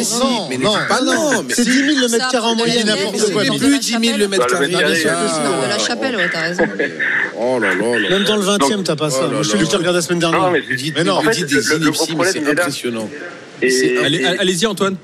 mais 0.49 0.57
non, 0.57 0.73
mais 0.89 1.05
non, 1.05 1.43
mais 1.47 1.53
C'est 1.55 1.63
si. 1.63 1.69
10 1.71 1.85
000 1.95 1.99
le 2.01 2.07
mètre 2.09 2.29
carré 2.29 2.47
en 2.47 2.55
moyenne. 2.59 2.83
de 2.83 2.87
n'importe 2.89 3.31
quoi. 3.33 3.43
de 3.43 3.57
Plus 3.57 3.79
10 3.79 3.97
000 4.05 4.17
le 4.17 4.27
mètre 4.27 4.45
Bah, 4.47 4.67
carré. 4.67 4.93
déjà. 4.93 5.19
euh, 5.19 5.63
De 5.65 5.69
la 5.69 5.79
chapelle, 5.79 6.15
ouais, 6.15 6.29
t'as 6.31 6.41
raison. 6.41 6.63
Oh 7.41 7.57
là 7.57 7.73
là 7.73 7.97
là. 7.99 8.09
Même 8.09 8.23
dans 8.25 8.35
le 8.35 8.41
20 8.41 8.55
e 8.57 8.83
t'as 8.83 8.95
pas 8.97 9.09
ça. 9.09 9.21
Oh 9.27 9.31
Moi, 9.31 9.43
Je 9.43 9.55
vu 9.55 9.63
regarder 9.63 9.93
la 9.99 10.01
semaine 10.01 10.19
dernière. 10.19 10.51
mais, 10.51 10.59
Vous 10.59 10.75
dites, 10.75 10.93
Mais 10.97 11.05
non, 11.05 11.21
vous 11.21 11.29
dites 11.29 11.45
des 11.45 11.73
inepties, 11.73 12.15
mais 12.17 12.25
c'est 12.31 12.45
impressionnant. 12.45 13.09
Allez-y 13.61 14.65
Antoine. 14.65 14.95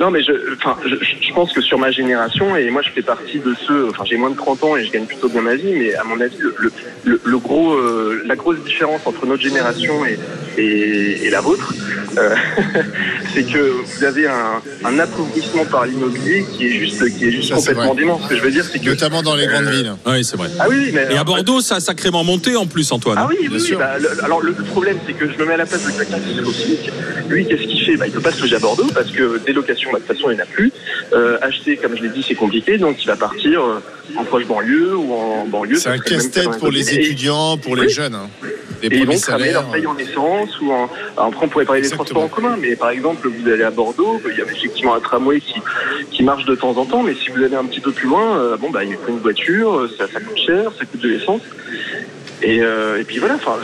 Non, 0.00 0.10
mais 0.12 0.22
je, 0.22 0.30
enfin, 0.56 0.76
je, 0.86 0.94
je 0.94 1.32
pense 1.34 1.52
que 1.52 1.60
sur 1.60 1.76
ma 1.78 1.90
génération, 1.90 2.54
et 2.56 2.70
moi 2.70 2.82
je 2.82 2.90
fais 2.90 3.02
partie 3.02 3.38
de 3.40 3.52
ceux, 3.66 3.88
enfin 3.90 4.04
j'ai 4.08 4.16
moins 4.16 4.30
de 4.30 4.36
30 4.36 4.62
ans 4.64 4.76
et 4.76 4.84
je 4.84 4.92
gagne 4.92 5.06
plutôt 5.06 5.28
bien 5.28 5.40
ma 5.42 5.56
vie, 5.56 5.72
mais 5.76 5.94
à 5.94 6.04
mon 6.04 6.20
avis, 6.20 6.36
le, 6.38 6.54
le, 6.58 6.72
le- 7.04 7.20
le 7.24 7.38
gros, 7.38 7.72
euh, 7.74 8.22
la 8.26 8.36
grosse 8.36 8.58
différence 8.64 9.00
entre 9.06 9.26
notre 9.26 9.42
génération 9.42 10.04
et, 10.06 10.18
et, 10.60 11.26
et 11.26 11.30
la 11.30 11.40
vôtre, 11.40 11.74
euh, 12.16 12.34
c'est 13.34 13.42
que 13.44 13.58
vous 13.84 14.04
avez 14.04 14.26
un, 14.28 14.62
un 14.84 14.98
appauvrissement 14.98 15.64
par 15.64 15.86
l'immobilier 15.86 16.44
qui 16.56 16.66
est 16.66 16.70
juste, 16.70 17.16
qui 17.16 17.26
est 17.28 17.30
juste 17.32 17.48
Ça, 17.48 17.56
complètement 17.56 17.94
dément. 17.94 18.20
Ce 18.22 18.28
que 18.28 18.36
je 18.36 18.42
veux 18.42 18.50
dire, 18.50 18.64
c'est 18.70 18.78
que. 18.78 18.88
Notamment 18.90 19.22
dans 19.22 19.34
les 19.36 19.46
grandes 19.46 19.66
Euh, 19.66 19.70
villes. 19.70 19.92
Oui, 20.06 20.24
c'est 20.24 20.36
vrai. 20.36 20.48
Ah 20.60 20.66
oui, 20.68 20.90
mais. 20.92 21.08
Et 21.10 21.16
à 21.18 21.24
Bordeaux, 21.24 21.60
ça 21.60 21.76
a 21.76 21.80
sacrément 21.80 22.22
monté 22.24 22.56
en 22.56 22.66
plus, 22.66 22.90
Antoine. 22.92 23.18
Ah 23.20 23.26
oui, 23.28 23.36
oui, 23.40 23.48
Bien 23.48 23.58
oui, 23.58 23.62
sûr. 23.64 23.78
bah, 23.78 23.98
le- 23.98 24.24
alors 24.24 24.40
le, 24.42 24.52
problème 24.52 24.98
c'est 25.06 25.12
que 25.14 25.30
je 25.30 25.36
me 25.38 25.44
mets 25.46 25.54
à 25.54 25.58
la 25.58 25.66
place 25.66 25.84
de 25.84 25.90
quelqu'un 25.90 26.18
qui 26.20 26.38
est 26.38 26.42
au 26.42 26.52
SMIC. 26.52 26.90
Lui, 27.28 27.46
qu'est-ce 27.46 27.62
qu'il 27.62 27.84
fait? 27.84 27.96
Bah, 27.96 28.06
Il 28.06 28.12
peut 28.12 28.20
pas 28.20 28.32
se 28.32 28.40
loger 28.42 28.56
à 28.56 28.60
Bordeaux 28.60 28.86
parce 28.94 29.10
que 29.10 29.38
des 29.44 29.52
bah, 29.92 29.98
de 29.98 30.04
toute 30.04 30.16
façon, 30.16 30.30
il 30.30 30.34
n'y 30.34 30.40
en 30.40 30.44
a 30.44 30.46
plus. 30.46 30.72
Euh, 31.12 31.38
acheter, 31.42 31.76
comme 31.76 31.96
je 31.96 32.02
l'ai 32.02 32.08
dit, 32.10 32.24
c'est 32.26 32.34
compliqué, 32.34 32.78
donc 32.78 33.02
il 33.02 33.06
va 33.06 33.16
partir 33.16 33.62
euh, 33.64 33.80
en 34.16 34.24
proche 34.24 34.46
banlieue 34.46 34.96
ou 34.96 35.12
en 35.14 35.46
banlieue. 35.46 35.76
C'est 35.78 35.88
un 35.90 35.98
casse-tête 35.98 36.58
pour 36.58 36.70
les 36.70 36.94
étudiants, 36.94 37.56
pour 37.58 37.76
les 37.76 37.82
Oui. 37.86 37.88
jeunes. 37.90 38.14
hein. 38.14 38.28
Les 38.80 38.88
Et 38.88 38.98
ils 38.98 39.06
vont 39.06 39.16
salaires. 39.16 39.62
leur 39.62 39.70
paye 39.72 39.86
en 39.88 39.96
essence 39.98 40.60
ou 40.60 40.70
en. 40.70 40.88
Alors, 41.16 41.30
après, 41.30 41.46
on 41.46 41.48
pourrait 41.48 41.64
parler 41.64 41.82
des 41.82 41.90
transports 41.90 42.22
en 42.22 42.28
commun, 42.28 42.56
mais 42.60 42.76
par 42.76 42.90
exemple, 42.90 43.28
vous 43.28 43.48
allez 43.50 43.64
à 43.64 43.72
Bordeaux, 43.72 44.20
il 44.30 44.38
y 44.38 44.40
a 44.40 44.44
effectivement 44.44 44.94
un 44.94 45.00
tramway 45.00 45.40
qui, 45.40 45.54
qui 46.12 46.22
marche 46.22 46.44
de 46.44 46.54
temps 46.54 46.76
en 46.76 46.84
temps, 46.84 47.02
mais 47.02 47.14
si 47.14 47.30
vous 47.30 47.42
allez 47.42 47.56
un 47.56 47.64
petit 47.64 47.80
peu 47.80 47.90
plus 47.90 48.06
loin, 48.08 48.38
euh, 48.38 48.56
bon, 48.56 48.70
bah, 48.70 48.84
il 48.84 48.94
faut 48.94 49.08
une 49.08 49.18
voiture, 49.18 49.88
ça, 49.98 50.06
ça 50.06 50.20
coûte 50.20 50.38
cher, 50.38 50.70
ça 50.78 50.84
coûte 50.84 51.00
de 51.00 51.08
l'essence. 51.08 51.40
Et, 52.42 52.60
euh, 52.62 53.00
et 53.00 53.04
puis 53.04 53.18
voilà, 53.18 53.34
enfin, 53.34 53.58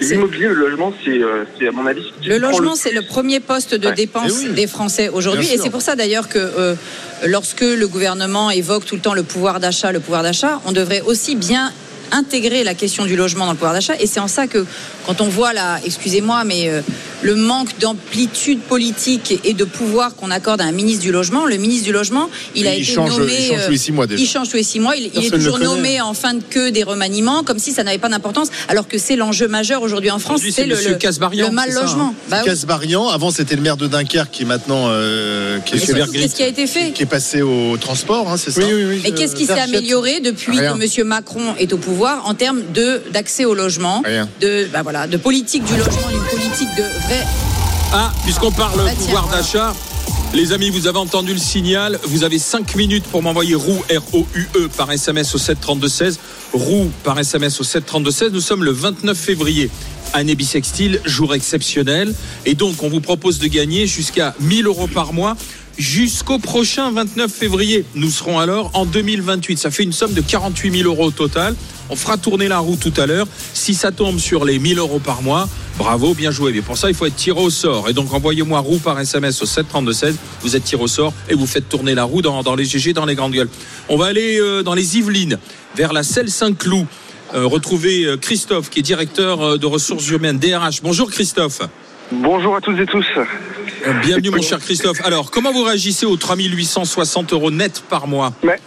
l'immobilier, 0.00 0.48
le 0.48 0.54
logement, 0.54 0.92
c'est, 1.04 1.22
euh, 1.22 1.44
à 1.66 1.70
mon 1.72 1.86
avis. 1.86 2.04
Le 2.26 2.38
logement, 2.38 2.74
c'est 2.74 2.92
le 2.92 3.02
premier 3.02 3.40
poste 3.40 3.74
de 3.74 3.88
Ouais. 3.88 3.94
dépense 3.94 4.32
Eh 4.44 4.48
oui. 4.48 4.54
des 4.54 4.66
Français 4.66 5.08
aujourd'hui. 5.08 5.48
Et 5.52 5.58
c'est 5.58 5.70
pour 5.70 5.80
ça 5.82 5.96
d'ailleurs 5.96 6.28
que 6.28 6.38
euh, 6.38 6.74
lorsque 7.26 7.62
le 7.62 7.86
gouvernement 7.88 8.50
évoque 8.50 8.84
tout 8.84 8.94
le 8.96 9.00
temps 9.00 9.14
le 9.14 9.22
pouvoir 9.22 9.58
d'achat, 9.60 9.90
le 9.92 10.00
pouvoir 10.00 10.22
d'achat, 10.22 10.60
on 10.66 10.72
devrait 10.72 11.00
aussi 11.06 11.34
bien 11.36 11.72
intégrer 12.14 12.64
la 12.64 12.74
question 12.74 13.04
du 13.04 13.16
logement 13.16 13.44
dans 13.46 13.52
le 13.52 13.56
pouvoir 13.58 13.74
d'achat. 13.74 13.94
Et 14.00 14.06
c'est 14.06 14.20
en 14.20 14.28
ça 14.28 14.46
que, 14.46 14.64
quand 15.06 15.20
on 15.20 15.28
voit 15.28 15.52
là, 15.52 15.78
excusez-moi, 15.84 16.44
mais 16.44 16.68
euh, 16.68 16.80
le 17.22 17.34
manque 17.34 17.78
d'amplitude 17.80 18.60
politique 18.60 19.40
et 19.44 19.52
de 19.52 19.64
pouvoir 19.64 20.14
qu'on 20.14 20.30
accorde 20.30 20.60
à 20.60 20.64
un 20.64 20.72
ministre 20.72 21.02
du 21.02 21.12
logement, 21.12 21.46
le 21.46 21.56
ministre 21.56 21.84
du 21.84 21.92
logement, 21.92 22.30
il 22.54 22.66
a 22.66 22.74
Il 22.74 22.82
été 22.82 22.92
change- 22.92 23.18
nommé. 23.18 23.32
il 23.38 23.48
change 23.48 23.58
euh, 23.60 23.64
tous 23.66 23.72
les 23.72 23.78
six 23.78 23.92
mois 23.92 24.06
déjà. 24.06 24.22
Il 24.22 24.26
change 24.28 24.48
tous 24.48 24.56
les 24.56 24.62
six 24.62 24.80
mois. 24.80 24.96
Il, 24.96 25.10
il 25.14 25.24
est 25.26 25.30
toujours 25.30 25.58
nommé 25.58 26.00
en 26.00 26.14
fin 26.14 26.34
de 26.34 26.42
queue 26.42 26.70
des 26.70 26.82
remaniements, 26.84 27.42
comme 27.42 27.58
si 27.58 27.72
ça 27.72 27.82
n'avait 27.84 27.98
pas 27.98 28.08
d'importance, 28.08 28.48
alors 28.68 28.88
que 28.88 28.98
c'est 28.98 29.16
l'enjeu 29.16 29.48
majeur 29.48 29.82
aujourd'hui 29.82 30.10
en 30.10 30.18
France, 30.18 30.40
c'est 30.50 30.66
le, 30.66 30.76
mal 31.52 31.70
ça, 31.72 31.80
logement. 31.82 32.08
hein. 32.10 32.28
Bah. 32.30 32.42
Casbarian, 32.44 33.08
avant 33.08 33.30
c'était 33.30 33.56
le 33.56 33.62
maire 33.62 33.76
de 33.76 33.86
Dunkerque 33.86 34.30
qui 34.30 34.42
est 34.42 34.46
maintenant 34.46 34.86
euh, 34.88 35.58
qui, 35.60 35.74
est. 35.76 35.78
Qu'est-ce 36.12 36.34
qui 36.34 36.42
a 36.42 36.46
été 36.46 36.66
fait 36.66 36.92
qui 36.92 37.02
est 37.02 37.06
passé 37.06 37.42
au 37.42 37.76
transport, 37.76 38.30
hein, 38.30 38.36
c'est 38.36 38.50
ça 38.50 38.60
Oui, 38.60 38.72
oui, 38.72 38.84
oui. 38.84 39.02
Et 39.04 39.12
qu'est-ce 39.12 39.34
qui 39.34 39.46
s'est 39.46 39.58
amélioré 39.58 40.20
depuis 40.20 40.58
Rien. 40.58 40.76
que 40.78 41.00
M. 41.00 41.06
Macron 41.06 41.54
est 41.58 41.72
au 41.72 41.78
pouvoir 41.78 42.03
en 42.12 42.34
termes 42.34 42.60
de 42.72 43.02
d'accès 43.12 43.44
au 43.44 43.54
logement, 43.54 44.02
Rien. 44.04 44.28
de 44.40 44.66
bah 44.72 44.82
voilà, 44.82 45.06
de 45.06 45.16
politique 45.16 45.64
du 45.64 45.76
logement, 45.76 46.08
d'une 46.10 46.38
politique 46.38 46.68
de 46.76 46.82
vrai. 47.06 47.26
Ah, 47.92 48.12
puisqu'on 48.24 48.50
parle 48.50 48.78
Bah, 48.78 48.90
tiens, 48.96 49.04
pouvoir 49.06 49.26
voilà. 49.26 49.42
d'achat, 49.42 49.74
les 50.34 50.52
amis, 50.52 50.70
vous 50.70 50.86
avez 50.88 50.98
entendu 50.98 51.32
le 51.32 51.38
signal. 51.38 51.98
Vous 52.04 52.24
avez 52.24 52.38
5 52.40 52.74
minutes 52.74 53.04
pour 53.04 53.22
m'envoyer 53.22 53.54
roue, 53.54 53.80
R-O-U-E, 53.88 54.68
par 54.76 54.90
SMS 54.90 55.34
au 55.34 55.38
732-16. 55.38 56.16
Roue 56.52 56.90
par 57.04 57.18
SMS 57.18 57.60
au 57.60 57.64
732-16. 57.64 58.30
Nous 58.32 58.40
sommes 58.40 58.64
le 58.64 58.72
29 58.72 59.16
février. 59.16 59.70
Année 60.12 60.34
bissextile, 60.34 61.00
jour 61.04 61.34
exceptionnel. 61.34 62.12
Et 62.46 62.54
donc, 62.54 62.82
on 62.82 62.88
vous 62.88 63.00
propose 63.00 63.38
de 63.38 63.46
gagner 63.46 63.86
jusqu'à 63.86 64.34
1000 64.40 64.66
euros 64.66 64.88
par 64.88 65.12
mois 65.12 65.36
jusqu'au 65.78 66.38
prochain 66.38 66.90
29 66.90 67.32
février. 67.32 67.84
Nous 67.94 68.10
serons 68.10 68.38
alors 68.38 68.70
en 68.74 68.86
2028. 68.86 69.58
Ça 69.58 69.70
fait 69.70 69.82
une 69.82 69.92
somme 69.92 70.12
de 70.12 70.20
48 70.20 70.78
000 70.78 70.88
euros 70.88 71.06
au 71.06 71.10
total. 71.10 71.54
On 71.90 71.96
fera 71.96 72.16
tourner 72.16 72.48
la 72.48 72.58
roue 72.58 72.76
tout 72.76 72.92
à 72.96 73.06
l'heure. 73.06 73.26
Si 73.52 73.74
ça 73.74 73.92
tombe 73.92 74.18
sur 74.18 74.44
les 74.44 74.58
1000 74.58 74.78
euros 74.78 74.98
par 74.98 75.22
mois, 75.22 75.48
bravo, 75.78 76.14
bien 76.14 76.30
joué. 76.30 76.52
Mais 76.52 76.62
pour 76.62 76.78
ça, 76.78 76.88
il 76.88 76.94
faut 76.94 77.06
être 77.06 77.16
tiré 77.16 77.40
au 77.40 77.50
sort. 77.50 77.88
Et 77.88 77.92
donc, 77.92 78.12
envoyez-moi 78.12 78.60
roue 78.60 78.78
par 78.78 78.98
SMS 78.98 79.42
au 79.42 79.46
732-16. 79.46 80.14
Vous 80.42 80.56
êtes 80.56 80.64
tiré 80.64 80.82
au 80.82 80.88
sort 80.88 81.12
et 81.28 81.34
vous 81.34 81.46
faites 81.46 81.68
tourner 81.68 81.94
la 81.94 82.04
roue 82.04 82.22
dans, 82.22 82.42
dans 82.42 82.54
les 82.54 82.64
GG, 82.64 82.92
dans 82.92 83.06
les 83.06 83.14
grandes 83.14 83.32
gueules. 83.32 83.50
On 83.88 83.96
va 83.96 84.06
aller 84.06 84.40
euh, 84.40 84.62
dans 84.62 84.74
les 84.74 84.96
Yvelines, 84.96 85.38
vers 85.76 85.92
la 85.92 86.02
Selle 86.02 86.30
Saint-Cloud. 86.30 86.86
Euh, 87.34 87.46
retrouver 87.46 88.04
euh, 88.04 88.16
Christophe, 88.16 88.70
qui 88.70 88.78
est 88.78 88.82
directeur 88.82 89.40
euh, 89.40 89.58
de 89.58 89.66
ressources 89.66 90.08
humaines, 90.08 90.38
DRH. 90.38 90.82
Bonjour 90.82 91.10
Christophe. 91.10 91.62
Bonjour 92.12 92.56
à 92.56 92.60
toutes 92.60 92.78
et 92.78 92.86
tous. 92.86 93.06
Bienvenue 94.02 94.30
mon 94.30 94.42
cher 94.42 94.58
Christophe. 94.58 95.04
Alors, 95.04 95.30
comment 95.30 95.52
vous 95.52 95.62
réagissez 95.62 96.06
aux 96.06 96.16
3860 96.16 97.32
euros 97.32 97.50
net 97.50 97.82
par 97.88 98.06
mois? 98.06 98.32
Mais 98.42 98.58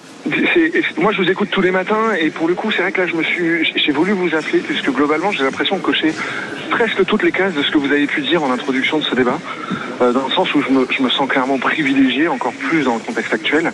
moi, 0.97 1.11
je 1.13 1.21
vous 1.21 1.29
écoute 1.29 1.49
tous 1.51 1.61
les 1.61 1.71
matins 1.71 2.13
et 2.19 2.29
pour 2.29 2.47
le 2.47 2.53
coup, 2.55 2.71
c'est 2.71 2.81
vrai 2.81 2.91
que 2.91 3.01
là, 3.01 3.07
je 3.07 3.15
me 3.15 3.23
suis, 3.23 3.65
j'ai 3.75 3.91
voulu 3.91 4.11
vous 4.11 4.35
appeler 4.35 4.59
puisque 4.59 4.89
globalement, 4.91 5.31
j'ai 5.31 5.43
l'impression 5.43 5.77
de 5.77 5.81
cocher 5.81 6.13
presque 6.69 7.05
toutes 7.05 7.23
les 7.23 7.31
cases 7.31 7.53
de 7.53 7.63
ce 7.63 7.71
que 7.71 7.77
vous 7.77 7.91
avez 7.91 8.07
pu 8.07 8.21
dire 8.21 8.43
en 8.43 8.51
introduction 8.51 8.97
de 8.99 9.03
ce 9.03 9.15
débat, 9.15 9.39
euh, 10.01 10.11
dans 10.11 10.27
le 10.27 10.33
sens 10.33 10.53
où 10.53 10.61
je 10.61 10.69
me, 10.69 10.85
je 10.91 11.01
me 11.01 11.09
sens 11.09 11.29
clairement 11.29 11.57
privilégié, 11.59 12.27
encore 12.27 12.51
plus 12.53 12.83
dans 12.83 12.95
le 12.95 12.99
contexte 12.99 13.33
actuel. 13.33 13.71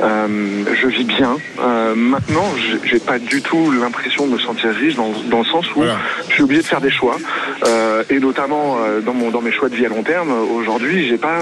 Euh, 0.00 0.64
je 0.74 0.86
vis 0.86 1.04
bien. 1.04 1.36
Euh, 1.60 1.94
maintenant, 1.94 2.46
j'ai- 2.84 2.98
pas 3.00 3.18
du 3.18 3.40
tout 3.42 3.70
l'impression 3.72 4.26
de 4.26 4.32
me 4.32 4.38
sentir 4.38 4.70
riche 4.70 4.94
dans, 4.94 5.10
dans 5.30 5.38
le 5.38 5.44
sens 5.44 5.66
où 5.74 5.80
Voilà. 5.80 5.96
je 6.28 6.34
suis 6.34 6.42
obligé 6.42 6.60
de 6.62 6.66
faire 6.66 6.80
des 6.82 6.90
choix, 6.90 7.16
euh, 7.66 8.02
et 8.10 8.18
notamment 8.20 8.78
dans, 9.04 9.14
mon, 9.14 9.30
dans 9.30 9.40
mes 9.40 9.52
choix 9.52 9.68
de 9.68 9.74
vie 9.74 9.86
à 9.86 9.88
long 9.88 10.02
terme. 10.02 10.30
Aujourd'hui, 10.30 11.06
j'ai 11.08 11.16
pas, 11.18 11.40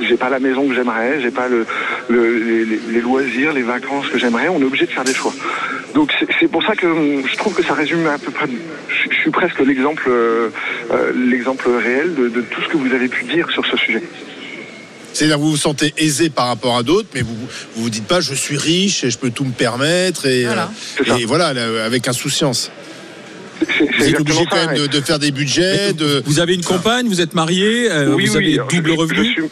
j'ai 0.00 0.16
pas 0.16 0.28
la 0.30 0.38
maison 0.40 0.66
que 0.68 0.74
j'aimerais, 0.74 1.20
j'ai 1.20 1.30
pas 1.30 1.48
le, 1.48 1.66
le- 2.08 2.64
les, 2.92 3.00
loisirs, 3.00 3.52
les 3.52 3.62
vacances 3.62 4.06
que 4.08 4.18
j'aimerais. 4.18 4.48
On 4.48 4.60
est 4.60 4.64
obligé 4.64 4.86
de 4.86 4.90
faire 4.90 5.04
des 5.04 5.14
choix. 5.14 5.34
Donc 5.94 6.12
c'est- 6.40 6.48
pour 6.48 6.62
ça 6.62 6.74
que 6.76 6.86
hum, 6.86 7.22
je 7.30 7.36
trouve 7.36 7.54
que 7.54 7.62
ça 7.64 7.74
résume 7.74 8.06
à 8.06 8.18
peu 8.18 8.30
près. 8.30 8.46
Je, 8.48 9.10
je 9.14 9.20
suis 9.20 9.30
presque 9.30 9.58
l'exemple, 9.60 10.04
euh, 10.08 10.48
euh, 10.92 11.12
l'exemple 11.30 11.68
réel 11.70 12.14
de, 12.14 12.28
de 12.28 12.40
tout 12.42 12.60
ce 12.62 12.68
que 12.68 12.76
vous 12.76 12.92
avez 12.94 13.08
pu 13.08 13.24
dire 13.24 13.50
sur 13.50 13.64
ce 13.66 13.76
sujet. 13.76 14.02
C'est-à-dire 15.12 15.36
que 15.36 15.40
vous 15.42 15.50
vous 15.50 15.56
sentez 15.56 15.92
aisé 15.96 16.30
par 16.30 16.46
rapport 16.46 16.76
à 16.76 16.82
d'autres, 16.82 17.08
mais 17.14 17.22
vous 17.22 17.34
vous 17.34 17.82
vous 17.82 17.90
dites 17.90 18.06
pas 18.06 18.20
je 18.20 18.34
suis 18.34 18.56
riche 18.56 19.02
et 19.04 19.10
je 19.10 19.18
peux 19.18 19.30
tout 19.30 19.44
me 19.44 19.52
permettre 19.52 20.26
et 20.26 20.44
Voilà. 20.44 20.64
euh, 20.64 20.66
C'est 20.98 21.08
ça. 21.08 21.16
et 21.18 21.24
voilà 21.24 21.52
là, 21.54 21.84
avec 21.84 22.06
insouciance. 22.06 22.70
Vous 23.98 24.06
êtes 24.06 24.20
obligé 24.20 24.44
quand 24.48 24.66
même 24.66 24.86
de, 24.86 25.00
faire 25.00 25.18
des 25.18 25.32
budgets, 25.32 25.92
de 25.92 26.22
Vous 26.26 26.38
avez 26.38 26.54
une 26.54 26.62
compagne, 26.62 27.08
vous 27.08 27.20
êtes 27.20 27.34
marié, 27.34 27.90
euh, 27.90 28.14
Oui, 28.14 28.26
vous 28.26 28.36
oui, 28.36 28.56
avez 28.60 28.76
double 28.76 28.90
je- 28.90 28.94
je 28.94 28.98
revenu 29.00 29.24
suis- 29.32 29.42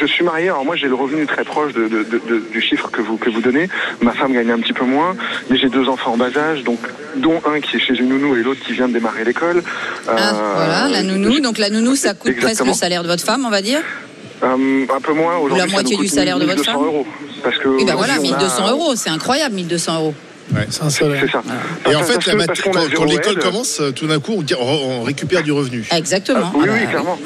Je 0.00 0.06
suis 0.06 0.24
marié, 0.24 0.48
alors 0.48 0.64
moi 0.64 0.76
j'ai 0.76 0.88
le 0.88 0.94
revenu 0.94 1.26
très 1.26 1.44
proche 1.44 1.74
de, 1.74 1.82
de- 1.88 2.02
de- 2.04 2.20
de- 2.26 2.42
du 2.50 2.60
chiffre 2.62 2.90
que 2.90 3.02
vous, 3.02 3.16
que 3.18 3.28
vous 3.28 3.40
donnez. 3.42 3.68
Ma 4.00 4.12
femme 4.12 4.32
gagne 4.32 4.50
un 4.50 4.58
petit 4.58 4.72
peu 4.72 4.84
moins, 4.86 5.14
mais 5.50 5.58
j'ai 5.58 5.68
deux 5.68 5.88
enfants 5.88 6.12
en 6.12 6.16
bas 6.16 6.30
âge, 6.36 6.64
donc 6.64 6.78
dont 7.16 7.40
un 7.46 7.60
qui 7.60 7.76
est 7.76 7.80
chez 7.80 7.94
une 7.94 8.08
nounou 8.08 8.34
et 8.36 8.42
l'autre 8.42 8.60
qui 8.64 8.72
vient 8.72 8.88
de 8.88 8.94
démarrer 8.94 9.24
l'école. 9.24 9.62
Ah, 10.08 10.10
Euh, 10.12 10.32
voilà, 10.56 10.88
la 10.88 11.02
nounou. 11.02 11.40
Donc 11.40 11.58
la 11.58 11.68
nounou, 11.68 11.96
ça 11.96 12.14
coûte 12.14 12.34
presque 12.40 12.64
le 12.64 12.72
salaire 12.72 13.02
de 13.02 13.08
votre 13.08 13.24
femme, 13.24 13.44
on 13.46 13.50
va 13.50 13.60
dire. 13.60 13.80
Euh, 14.42 14.86
un 14.96 15.00
peu 15.02 15.12
moins 15.12 15.36
aujourd'hui. 15.36 15.58
la 15.58 15.66
ça 15.66 15.72
moitié 15.72 15.96
du 15.98 16.08
salaire 16.08 16.38
de 16.38 16.44
votre 16.46 16.56
1200 16.56 16.72
femme 16.72 16.82
euros. 16.86 17.06
Parce 17.44 17.58
que 17.58 17.78
Et 17.80 17.84
ben 17.84 17.94
voilà, 17.94 18.14
aujourd'hui, 18.14 18.30
on 18.32 18.36
a- 18.36 18.38
1200 18.38 18.70
euros, 18.70 18.96
c'est 18.96 19.10
incroyable, 19.10 19.54
1200 19.54 19.94
euros. 19.96 20.14
C'est 20.70 20.82
un 20.82 20.90
salaire. 20.90 21.22
C'est 21.24 21.30
ça. 21.30 21.42
et 21.90 21.94
en 21.94 22.02
fait 22.02 22.14
parce 22.14 22.26
la 22.26 22.34
mat- 22.34 22.60
quand, 22.96 23.04
l'école 23.04 23.38
commence, 23.38 23.80
euh, 23.80 23.92
tout 23.92 24.06
d'un 24.08 24.18
coup 24.18 24.42
on, 24.58 25.02
récupère 25.02 25.42
du 25.44 25.52
revenu. 25.52 25.84
Exactement. 25.94 26.40
Ah, 26.46 26.56
oui, 26.56 26.64
oui, 26.68 26.78
oui. 26.80 26.86
clairement. 26.88 27.18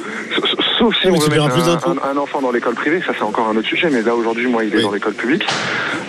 S- 0.91 0.97
s- 0.97 1.03
Sauf 1.03 1.03
si 1.03 1.09
Oui, 1.09 1.17
on 1.17 1.21
veut 1.21 1.29
mettre 1.31 1.45
un, 1.45 1.67
d'impôts. 1.67 1.91
un- 2.05 2.11
un 2.11 2.17
enfant 2.19 2.41
dans 2.43 2.51
l'école 2.51 2.75
privée, 2.75 3.01
ça 3.07 3.13
c'est 3.17 3.25
encore 3.25 3.49
un 3.49 3.57
autre 3.57 3.69
sujet, 3.69 3.89
mais 3.91 4.03
là 4.03 4.15
aujourd'hui, 4.15 4.47
moi, 4.49 4.65
il 4.65 4.73
est 4.73 4.77
Oui. 4.79 4.83
dans 4.83 4.93
l'école 4.93 5.15
publique. 5.15 5.47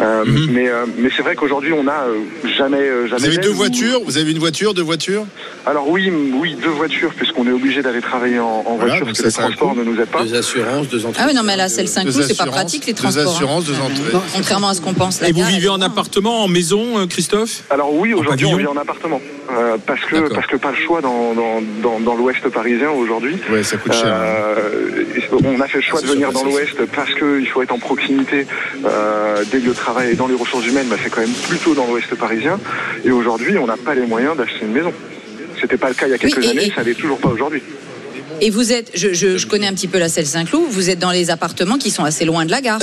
Euh, 0.02 0.24
Mais, 0.50 0.68
euh, 0.70 0.86
mais 0.98 1.10
c'est 1.16 1.22
vrai 1.24 1.36
qu'aujourd'hui, 1.36 1.72
on 1.74 1.88
a 1.88 2.06
euh, 2.08 2.16
jamais, 2.58 2.78
euh, 2.82 3.08
jamais. 3.08 3.20
Vous 3.22 3.26
avez 3.28 3.38
deux 3.38 3.50
ou- 3.52 3.56
voitures, 3.56 4.02
vous 4.06 4.18
avez 4.18 4.32
une 4.32 4.40
voiture, 4.40 4.74
deux 4.74 4.82
voitures? 4.84 5.26
Alors 5.66 5.90
oui, 5.90 6.12
oui, 6.34 6.56
deux 6.62 6.70
voitures, 6.70 7.12
puisqu'on 7.16 7.48
est 7.48 7.52
obligé 7.52 7.82
d'aller 7.82 8.02
travailler 8.02 8.40
en, 8.40 8.64
en 8.66 8.76
Voilà, 8.76 8.98
voiture, 9.00 9.06
parce 9.08 9.22
que 9.22 9.30
transports 9.42 9.70
coût. 9.74 9.80
ne 9.80 9.84
nous 9.84 10.00
aident 10.00 10.06
pas. 10.10 10.24
Deux 10.24 10.36
assurances, 10.36 10.88
deux 10.90 11.00
entreprises. 11.06 11.24
Ah 11.24 11.28
oui, 11.30 11.34
non, 11.36 11.44
mais 11.44 11.56
là, 11.58 11.70
c'est 11.70 11.82
le 11.82 11.88
5 11.88 12.06
Deux 12.06 12.12
clous, 12.12 12.22
c'est 12.24 12.28
pas 12.38 12.44
assurances, 12.44 12.56
pratique 12.62 12.86
les 12.86 12.94
deux 12.94 13.02
transports. 13.02 13.34
assurances, 13.36 13.64
hein. 13.64 13.68
deux 13.74 13.80
entrées. 13.80 14.14
Non, 14.14 14.22
Contrairement 14.36 14.70
à 14.70 14.74
ce 14.74 14.82
qu'on 14.82 14.94
pense. 14.94 15.22
Et 15.22 15.32
vous 15.32 15.44
vivez 15.44 15.70
en 15.70 15.82
appartement, 15.82 16.44
en 16.44 16.48
maison, 16.48 17.00
euh, 17.00 17.08
Christophe? 17.08 17.64
Alors 17.70 17.94
oui, 17.94 18.14
aujourd'hui, 18.14 18.46
on 18.46 18.58
vit 18.58 18.68
en 18.68 18.78
appartement, 18.78 19.22
euh, 19.52 19.78
parce 19.88 20.02
que 20.02 20.34
parce 20.34 20.48
que 20.48 20.58
pas 20.58 20.72
le 20.72 20.78
choix 20.78 21.02
dans 21.02 21.34
dans, 21.34 21.62
dans, 21.82 22.00
dans 22.00 22.16
l'Ouest 22.16 22.48
parisien 22.50 22.92
aujourd'hui. 22.92 23.38
Ouais, 23.52 23.64
ça 23.64 23.78
coûte 23.78 23.94
cher. 23.94 24.08
hein. 24.14 24.20
Euh, 24.22 25.04
on 25.44 25.60
a 25.62 25.68
fait 25.68 25.78
le 25.80 25.84
choix 25.84 26.00
Ah, 26.04 26.06
de 26.08 26.12
venir 26.12 26.30
sûr, 26.32 26.40
dans 26.44 26.50
l'Ouest 26.50 26.76
parce 26.96 27.14
qu'il 27.14 27.48
faut 27.48 27.62
être 27.64 27.72
en 27.74 27.80
proximité 27.80 28.46
euh, 28.86 29.44
des 29.52 29.60
lieux 29.60 29.70
de 29.74 29.78
travail 29.86 30.12
et 30.12 30.16
dans 30.16 30.28
les 30.28 30.36
ressources 30.36 30.66
humaines, 30.66 30.88
bah, 30.90 30.98
c'est 31.02 31.10
quand 31.12 31.22
même 31.22 31.38
plutôt 31.50 31.74
dans 31.76 31.86
l'Ouest 31.86 32.14
parisien. 32.16 32.60
Et 33.04 33.12
aujourd'hui, 33.12 33.58
on 33.58 33.68
n'a 33.68 33.78
pas 33.78 33.94
les 33.94 34.06
moyens 34.06 34.36
d'acheter 34.36 34.62
une 34.66 34.72
maison. 34.74 34.92
C'était 35.62 35.78
pas 35.78 35.90
le 35.90 35.94
cas 35.96 36.08
il 36.08 36.12
y 36.12 36.14
a 36.14 36.18
quelques 36.18 36.44
et- 36.44 36.50
années, 36.50 36.66
et- 36.68 36.72
ça 36.76 36.82
l'est 36.84 36.96
toujours 36.96 37.20
pas 37.20 37.30
aujourd'hui. 37.30 37.62
Et 38.42 38.50
vous 38.50 38.74
êtes, 38.74 38.92
je, 38.96 39.14
je- 39.14 39.38
je 39.38 39.48
connais 39.48 39.68
un 39.68 39.74
petit 39.74 39.88
peu 39.88 40.00
la 40.00 40.10
Selle 40.10 40.26
Saint-Cloud, 40.26 40.66
vous 40.70 40.90
êtes 40.90 41.00
dans 41.00 41.12
les 41.12 41.30
appartements 41.30 41.78
qui 41.78 41.92
sont 41.92 42.04
assez 42.04 42.26
loin 42.26 42.46
de 42.46 42.52
la 42.52 42.62
gare. 42.62 42.80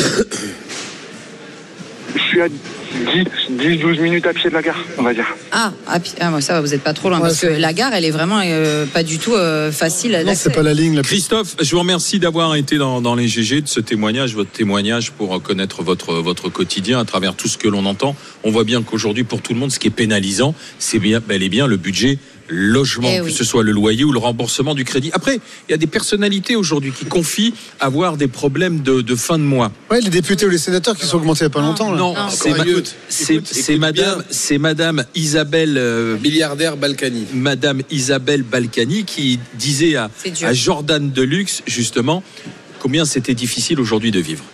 Je 2.14 2.20
suis 2.20 2.40
à 2.40 2.46
10-12 2.92 4.00
minutes 4.00 4.26
à 4.26 4.32
pied 4.32 4.50
de 4.50 4.54
la 4.54 4.62
gare, 4.62 4.78
on 4.98 5.02
va 5.02 5.14
dire. 5.14 5.26
Ah, 5.50 5.72
ah, 5.86 6.00
puis- 6.00 6.12
ah, 6.20 6.40
ça 6.40 6.54
va, 6.54 6.60
vous 6.60 6.68
n'êtes 6.68 6.82
pas 6.82 6.92
trop 6.94 7.08
loin, 7.08 7.18
Ouais, 7.18 7.28
parce 7.28 7.40
que 7.40 7.46
la 7.46 7.72
gare, 7.72 7.92
elle 7.94 8.04
est 8.04 8.10
vraiment 8.10 8.40
euh, 8.44 8.86
pas 8.86 9.02
du 9.02 9.18
tout 9.18 9.34
euh, 9.34 9.70
facile 9.72 10.12
Non, 10.12 10.24
d'accès. 10.24 10.44
c'est 10.50 10.54
pas 10.54 10.62
la 10.62 10.74
ligne 10.74 10.94
la 10.96 11.02
plus. 11.02 11.10
Christophe, 11.10 11.56
je 11.60 11.70
vous 11.72 11.78
remercie 11.80 12.18
d'avoir 12.18 12.54
été 12.54 12.76
dans, 12.78 13.00
dans 13.00 13.14
les 13.14 13.28
GG, 13.28 13.62
de 13.62 13.68
ce 13.68 13.80
témoignage, 13.80 14.34
votre 14.34 14.50
témoignage 14.50 15.10
pour 15.12 15.40
connaître 15.42 15.82
votre, 15.82 16.14
votre 16.14 16.48
quotidien 16.48 16.98
à 17.00 17.04
travers 17.04 17.34
tout 17.34 17.48
ce 17.48 17.58
que 17.58 17.68
l'on 17.68 17.86
entend. 17.86 18.14
On 18.44 18.50
voit 18.50 18.64
bien 18.64 18.82
qu'aujourd'hui, 18.82 19.24
pour 19.24 19.42
tout 19.42 19.52
le 19.54 19.58
monde, 19.60 19.72
ce 19.72 19.78
qui 19.78 19.88
est 19.88 19.90
pénalisant, 19.90 20.54
c'est 20.78 20.98
bien, 20.98 21.20
bel 21.20 21.42
et 21.42 21.48
bien 21.48 21.66
le 21.66 21.76
budget 21.76 22.18
logement, 22.48 23.08
Eh 23.12 23.18
que 23.18 23.24
oui. 23.24 23.32
ce 23.32 23.44
soit 23.44 23.62
le 23.62 23.72
loyer 23.72 24.04
ou 24.04 24.12
le 24.12 24.18
remboursement 24.18 24.74
du 24.74 24.84
crédit. 24.84 25.10
Après, 25.12 25.36
il 25.68 25.72
y 25.72 25.74
a 25.74 25.76
des 25.76 25.86
personnalités 25.86 26.56
aujourd'hui 26.56 26.92
qui 26.92 27.04
confient 27.04 27.54
avoir 27.80 28.16
des 28.16 28.28
problèmes 28.28 28.80
de, 28.80 29.00
de 29.00 29.14
fin 29.14 29.38
de 29.38 29.44
mois. 29.44 29.72
Ouais, 29.90 30.00
les 30.00 30.10
députés 30.10 30.46
ou 30.46 30.50
les 30.50 30.58
sénateurs 30.58 30.96
qui 30.96 31.06
sont 31.06 31.16
augmentés 31.18 31.40
il 31.44 31.48
n'y 31.48 31.52
a 31.52 31.54
pas 31.54 31.60
longtemps. 31.60 31.90
Là. 31.92 31.98
Non, 31.98 32.14
Non. 32.14 32.28
c'est 32.30 32.50
madame, 33.78 33.92
bien. 33.92 34.24
c'est 34.30 34.58
madame 34.58 35.04
Isabelle 35.14 35.76
euh, 35.78 36.16
Milliardaire 36.18 36.76
Balkany. 36.76 37.26
Madame 37.34 37.82
Isabelle 37.90 38.42
Balkany 38.42 39.04
qui 39.04 39.38
disait 39.54 39.96
à, 39.96 40.10
à 40.42 40.52
Jordan 40.52 41.10
Deluxe 41.10 41.62
justement 41.66 42.22
combien 42.80 43.04
c'était 43.04 43.34
difficile 43.34 43.80
aujourd'hui 43.80 44.10
de 44.10 44.20
vivre. 44.20 44.44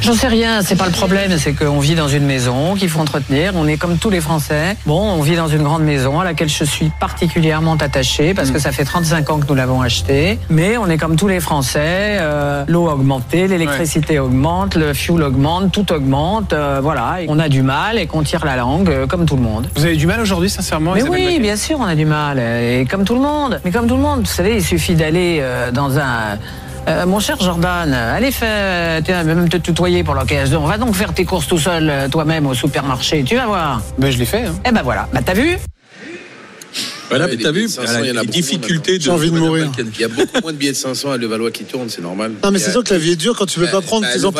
J'en 0.00 0.12
sais 0.12 0.28
rien, 0.28 0.60
c'est 0.62 0.76
pas 0.76 0.86
le 0.86 0.92
problème, 0.92 1.36
c'est 1.38 1.54
qu'on 1.54 1.78
vit 1.80 1.94
dans 1.94 2.08
une 2.08 2.26
maison 2.26 2.74
qu'il 2.74 2.88
faut 2.88 3.00
entretenir, 3.00 3.52
on 3.54 3.66
est 3.66 3.76
comme 3.76 3.96
tous 3.96 4.10
les 4.10 4.20
Français. 4.20 4.76
Bon, 4.86 5.00
on 5.00 5.22
vit 5.22 5.36
dans 5.36 5.48
une 5.48 5.62
grande 5.62 5.82
maison 5.82 6.20
à 6.20 6.24
laquelle 6.24 6.48
je 6.48 6.64
suis 6.64 6.90
particulièrement 7.00 7.74
attachée 7.74 8.34
parce 8.34 8.50
que 8.50 8.58
ça 8.58 8.72
fait 8.72 8.84
35 8.84 9.30
ans 9.30 9.38
que 9.38 9.46
nous 9.48 9.54
l'avons 9.54 9.80
achetée. 9.80 10.38
Mais 10.50 10.76
on 10.76 10.88
est 10.88 10.98
comme 10.98 11.16
tous 11.16 11.28
les 11.28 11.40
Français, 11.40 12.18
euh, 12.20 12.64
l'eau 12.68 12.88
a 12.88 12.94
augmenté, 12.94 13.48
l'électricité 13.48 14.18
augmente, 14.18 14.74
le 14.74 14.92
fuel 14.92 15.22
augmente, 15.22 15.72
tout 15.72 15.90
augmente, 15.92 16.52
euh, 16.52 16.80
voilà. 16.82 17.18
On 17.28 17.38
a 17.38 17.48
du 17.48 17.62
mal 17.62 17.98
et 17.98 18.06
qu'on 18.06 18.22
tire 18.22 18.44
la 18.44 18.56
langue 18.56 18.90
euh, 18.90 19.06
comme 19.06 19.24
tout 19.24 19.36
le 19.36 19.42
monde. 19.42 19.68
Vous 19.74 19.84
avez 19.84 19.96
du 19.96 20.06
mal 20.06 20.20
aujourd'hui, 20.20 20.50
sincèrement 20.50 20.92
Mais 20.92 21.00
Isabelle 21.00 21.26
oui, 21.26 21.40
bien 21.40 21.56
sûr, 21.56 21.78
on 21.80 21.84
a 21.84 21.94
du 21.94 22.04
mal. 22.04 22.38
Et 22.38 22.86
comme 22.90 23.04
tout 23.04 23.14
le 23.14 23.20
monde. 23.20 23.60
Mais 23.64 23.70
comme 23.70 23.86
tout 23.86 23.96
le 23.96 24.02
monde, 24.02 24.20
vous 24.20 24.26
savez, 24.26 24.56
il 24.56 24.64
suffit 24.64 24.94
d'aller 24.94 25.42
dans 25.72 25.98
un 25.98 26.38
Euh, 26.86 27.06
mon 27.06 27.18
cher 27.18 27.40
Jordan, 27.40 27.92
allez 27.94 28.30
faire, 28.30 29.02
vas 29.02 29.24
même 29.24 29.48
te 29.48 29.56
tutoyer 29.56 30.04
pour 30.04 30.14
l'occasion. 30.14 30.64
Va 30.64 30.76
donc 30.76 30.94
faire 30.94 31.14
tes 31.14 31.24
courses 31.24 31.46
tout 31.46 31.58
seul, 31.58 31.88
euh, 31.88 32.08
toi-même, 32.08 32.46
au 32.46 32.54
supermarché. 32.54 33.24
Tu 33.24 33.36
vas 33.36 33.46
voir. 33.46 33.80
Ben, 33.98 34.10
je 34.10 34.18
l'ai 34.18 34.26
fait. 34.26 34.44
Hein. 34.44 34.54
Eh 34.66 34.70
ben 34.70 34.82
voilà. 34.82 35.08
Bah, 35.12 35.20
t'as 35.24 35.34
vu? 35.34 35.58
Voilà, 37.16 37.26
Ouais, 37.26 37.36
mais 37.36 37.42
t'as 37.42 37.50
vu 37.52 37.60
billets 37.60 37.66
de 37.68 37.72
500, 37.72 37.92
il 38.02 38.06
y 38.08 38.10
en 38.10 38.16
a 38.16 38.20
les 38.20 38.26
beaucoup 38.26 38.30
difficultés 38.32 38.98
de. 38.98 39.02
J'ai 39.04 39.10
envie 39.10 39.30
de 39.30 39.36
mourir. 39.38 39.70
Il 39.78 40.00
y 40.00 40.04
a 40.04 40.08
beaucoup 40.08 40.40
moins 40.42 40.52
de 40.52 40.56
billets 40.58 40.72
de 40.72 40.76
500 40.76 41.12
à 41.12 41.16
Levallois 41.16 41.50
qui 41.50 41.64
tournent, 41.64 41.88
c'est 41.88 42.02
normal. 42.02 42.32
Non, 42.42 42.50
mais 42.50 42.58
c'est 42.58 42.70
sûr 42.72 42.82
que 42.84 42.92
la 42.92 42.98
vie 42.98 43.12
est 43.12 43.16
dure 43.16 43.36
quand 43.36 43.46
tu 43.46 43.60
peux 43.60 43.66
pas 43.66 43.80
prendre 43.80 44.02
Bah, 44.02 44.12
tes 44.12 44.18
déjà, 44.18 44.30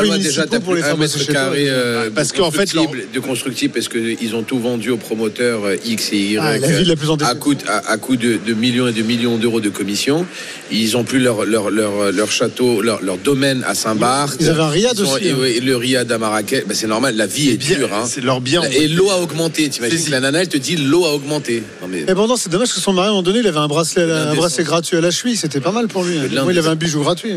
municipaux 0.45 0.61
pour 0.61 0.75
les 0.75 0.83
faire 0.83 0.97
toi. 0.97 1.33
carré, 1.35 1.67
euh, 1.69 2.11
Parce 2.15 2.33
de 2.33 2.37
qu'en 2.39 2.51
fait, 2.51 2.71
de 3.15 3.21
constructible, 3.21 3.73
parce 3.75 3.89
qu'ils 3.89 4.35
ont 4.35 4.43
tout 4.43 4.59
vendu 4.59 4.91
aux 4.91 4.97
promoteurs 4.97 5.65
euh, 5.65 5.77
X 5.85 6.13
et 6.13 6.17
Y. 6.19 6.39
Ah, 6.41 6.59
la 6.59 6.69
ville 6.73 6.89
la 6.89 6.97
plus. 6.97 7.11
À 7.11 7.17
de- 7.17 7.69
à, 7.69 7.91
à 7.93 7.97
coup 7.97 8.17
de, 8.17 8.39
de 8.45 8.55
millions 8.55 8.89
et 8.89 8.93
de 8.93 9.03
millions 9.03 9.39
d'euros 9.39 9.61
de 9.61 9.69
commission. 9.69 10.27
Ils 10.71 10.97
ont 10.97 11.05
plus 11.05 11.19
leur, 11.21 11.45
leur, 11.45 11.71
leur, 11.71 12.11
leur 12.13 12.31
château, 12.33 12.81
leur, 12.83 13.03
leur 13.03 13.19
domaine 13.19 13.63
à 13.67 13.75
Saint-Barth. 13.75 14.37
Ils 14.41 14.49
avaient 14.49 14.63
un 14.63 14.69
riad 14.69 14.99
aussi, 14.99 15.29
et- 15.29 15.31
hein. 15.31 15.37
ouais, 15.39 15.61
le 15.61 15.77
riad 15.77 16.11
à 16.11 16.19
Marrakech. 16.19 16.67
Bah, 16.67 16.75
c'est 16.75 16.87
normal, 16.87 17.15
la 17.17 17.27
vie 17.27 17.51
est 17.51 17.57
bien, 17.57 17.77
dure. 17.79 17.91
Hein. 17.95 18.05
c'est 18.09 18.23
leur 18.23 18.41
bien. 18.41 18.63
Et 18.63 18.89
l'eau 18.89 19.11
a 19.11 19.19
augmenté. 19.21 19.69
T'imagines 19.69 20.05
que 20.05 20.11
la 20.11 20.21
nana, 20.21 20.41
elle 20.41 20.49
te 20.49 20.57
dit 20.59 20.77
l'eau 20.77 21.05
a 21.05 21.15
augmenté. 21.15 21.63
Non, 21.83 21.89
mais... 21.89 22.01
Et 22.01 22.15
c'est 22.37 22.51
dommage 22.51 22.63
que 22.72 22.81
son 22.81 22.92
mari, 22.92 23.07
à 23.07 23.11
un 23.11 23.12
moment 23.12 23.22
donné, 23.22 23.40
il 23.40 23.46
avait 23.46 23.59
un 23.59 23.68
bracelet, 23.68 24.03
à 24.03 24.07
la- 24.07 24.14
un 24.14 24.18
L'indécence. 24.20 24.37
bracelet 24.38 24.64
gratuit 24.64 24.96
à 24.96 25.00
la 25.00 25.11
cheville. 25.11 25.37
C'était 25.37 25.61
pas 25.61 25.72
mal 25.72 25.88
pour 25.88 26.05
lui. 26.05 26.16
hein. 26.18 26.29
Moi, 26.42 26.53
il 26.53 26.59
avait 26.59 26.68
un 26.68 26.77
bijou 26.77 27.00
gratuit. 27.03 27.33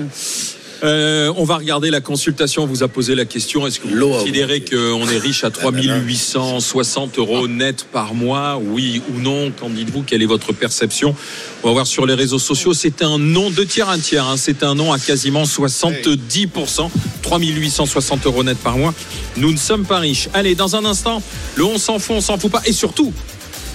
Euh, 0.84 1.34
on 1.38 1.44
va 1.44 1.56
regarder 1.58 1.90
la 1.90 2.02
consultation. 2.02 2.62
On 2.62 2.68
vous 2.68 2.84
a 2.84 2.88
posé 2.88 3.16
la 3.16 3.26
question. 3.26 3.66
Est-ce 3.66 3.80
que 3.80 3.88
vous 3.88 4.10
considérez 4.12 4.62
qu'on 4.62 5.10
est 5.10 5.18
riche 5.18 5.44
à 5.44 5.50
3860 5.50 7.18
euros 7.18 7.48
net 7.48 7.88
par 7.92 8.14
mois 8.14 8.62
Oui 8.64 9.02
ou 9.12 9.20
non? 9.20 9.52
Qu'en 9.60 9.70
dites-vous? 9.72 10.04
Quelle 10.04 10.22
est 10.22 10.28
votre 10.28 10.54
perception? 10.54 11.16
On 11.64 11.68
va 11.70 11.74
voir 11.74 11.88
sur 11.88 12.06
les 12.06 12.14
réseaux 12.14 12.38
sociaux. 12.38 12.76
C'est 12.76 13.02
un 13.02 13.18
non, 13.18 13.50
deux 13.50 13.66
tiers, 13.66 13.90
un 13.90 13.98
tiers. 13.98 14.28
hein. 14.28 14.36
C'est 14.38 14.62
un 14.64 14.76
non 14.76 14.94
à 14.94 15.00
quasiment 15.00 15.46
70%. 15.46 16.92
3860 17.24 18.26
euros 18.26 18.44
net 18.44 18.58
par 18.60 18.78
mois. 18.78 18.94
Nous 19.36 19.52
ne 19.52 19.58
sommes 19.58 19.86
pas 19.86 19.98
riches. 20.00 20.30
Allez, 20.34 20.56
dans 20.56 20.76
un 20.76 20.86
instant, 20.86 21.22
le 21.56 21.66
on 21.66 21.78
s'en 21.78 22.00
fout, 22.00 22.16
on 22.18 22.22
s'en 22.22 22.38
fout 22.38 22.52
pas. 22.52 22.62
Et 22.66 22.72
surtout, 22.74 23.12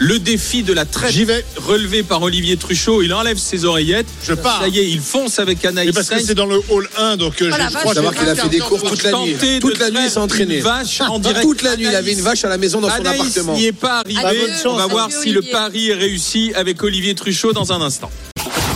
le 0.03 0.19
défi 0.19 0.65
de 0.65 0.73
la 0.73 0.85
traite 0.85 1.13
J'y 1.13 1.25
vais. 1.25 1.45
relevé 1.57 2.03
par 2.03 2.23
Olivier 2.23 2.57
Truchot. 2.57 3.03
Il 3.03 3.15
enlève 3.15 3.39
ses 3.39 3.65
oreillettes. 3.65 4.09
Je 4.25 4.35
pars. 4.35 4.61
Ça 4.61 4.67
y 4.69 4.81
est, 4.81 4.89
il 4.89 5.01
fonce 5.01 5.39
avec 5.39 5.65
Anaïs 5.65 5.93
parce 5.95 6.09
que 6.09 6.19
c'est 6.21 6.35
dans 6.35 6.47
le 6.47 6.61
hall 6.71 6.89
1, 6.99 7.17
donc 7.17 7.41
euh, 7.41 7.51
je 7.53 7.77
crois 7.77 7.95
savoir 7.95 8.13
qu'il 8.15 8.29
a 8.29 8.35
fait 8.35 8.49
des 8.49 8.59
cours 8.59 8.83
toute 8.83 9.03
la 9.05 9.13
nuit. 9.13 9.35
Tenter 9.35 9.61
Toute 9.61 9.75
de 9.77 9.81
la 9.81 9.91
nuit, 9.91 9.99
il 10.03 10.05
s'est 10.09 10.11
traire 10.15 10.25
entraîné. 10.25 10.57
une 10.57 10.63
vache 10.65 11.01
en 11.03 11.19
direct. 11.21 11.43
Toute 11.43 11.63
la 11.63 11.77
nuit, 11.77 11.87
il 11.89 11.95
avait 11.95 12.13
une 12.15 12.21
vache 12.21 12.45
à 12.45 12.49
la 12.49 12.59
maison 12.59 12.81
dans 12.81 12.89
son 12.89 12.95
Anaïs 12.97 13.21
appartement. 13.21 13.55
n'y 13.55 13.67
est 13.67 13.73
pas 13.73 14.01
arrivé. 14.01 14.21
Adieu, 14.25 14.41
bonne 14.41 14.51
chance. 14.57 14.67
On 14.67 14.77
va 14.77 14.87
voir 14.87 15.05
adieu, 15.07 15.17
si 15.23 15.31
le 15.31 15.39
Olivier. 15.39 15.53
pari 15.53 15.89
est 15.91 15.95
réussi 15.95 16.53
avec 16.57 16.83
Olivier 16.83 17.15
Truchot 17.15 17.53
dans 17.53 17.73
un 17.73 17.81
instant. 17.81 18.11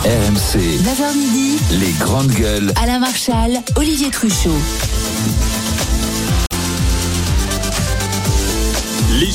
RMC, 0.05 0.59
9h 0.59 1.17
midi, 1.17 1.57
les 1.81 1.91
grandes 1.99 2.31
gueules. 2.31 2.71
Alain 2.81 2.99
Marchal, 2.99 3.51
Olivier 3.75 4.09
Truchot. 4.11 4.55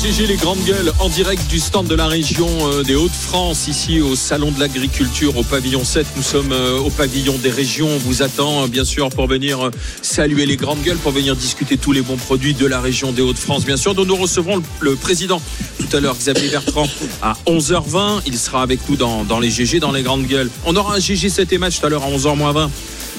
GG, 0.03 0.27
les 0.27 0.35
grandes 0.35 0.61
gueules, 0.65 0.91
en 0.99 1.07
direct 1.07 1.47
du 1.47 1.59
stand 1.59 1.87
de 1.87 1.95
la 1.95 2.07
région 2.07 2.49
euh, 2.67 2.83
des 2.83 2.93
Hauts-de-France, 2.93 3.69
ici 3.69 4.01
au 4.01 4.17
Salon 4.17 4.51
de 4.51 4.59
l'Agriculture, 4.59 5.37
au 5.37 5.43
pavillon 5.43 5.85
7. 5.85 6.05
Nous 6.17 6.21
sommes 6.21 6.51
euh, 6.51 6.77
au 6.77 6.89
pavillon 6.89 7.37
des 7.37 7.49
régions. 7.49 7.87
On 7.87 7.97
vous 7.99 8.21
attend, 8.21 8.63
euh, 8.63 8.67
bien 8.67 8.83
sûr, 8.83 9.07
pour 9.07 9.27
venir 9.27 9.71
saluer 10.01 10.45
les 10.45 10.57
grandes 10.57 10.81
gueules, 10.81 10.97
pour 10.97 11.13
venir 11.13 11.37
discuter 11.37 11.77
tous 11.77 11.93
les 11.93 12.01
bons 12.01 12.17
produits 12.17 12.53
de 12.53 12.65
la 12.65 12.81
région 12.81 13.13
des 13.13 13.21
Hauts-de-France, 13.21 13.63
bien 13.63 13.77
sûr. 13.77 13.95
Donc 13.95 14.07
nous 14.07 14.17
recevrons 14.17 14.57
le, 14.57 14.63
le 14.81 14.95
président 14.97 15.41
tout 15.79 15.95
à 15.95 16.01
l'heure, 16.01 16.17
Xavier 16.17 16.49
Bertrand, 16.49 16.89
à 17.21 17.37
11h20. 17.47 18.23
Il 18.25 18.37
sera 18.37 18.61
avec 18.61 18.81
nous 18.89 18.97
dans, 18.97 19.23
dans 19.23 19.39
les 19.39 19.49
GG, 19.49 19.79
dans 19.79 19.93
les 19.93 20.03
grandes 20.03 20.27
gueules. 20.27 20.49
On 20.65 20.75
aura 20.75 20.97
un 20.97 20.99
GG 20.99 21.29
7 21.29 21.53
et 21.53 21.57
match 21.57 21.79
tout 21.79 21.85
à 21.85 21.89
l'heure 21.89 22.03
à 22.03 22.09
11h20 22.09 22.69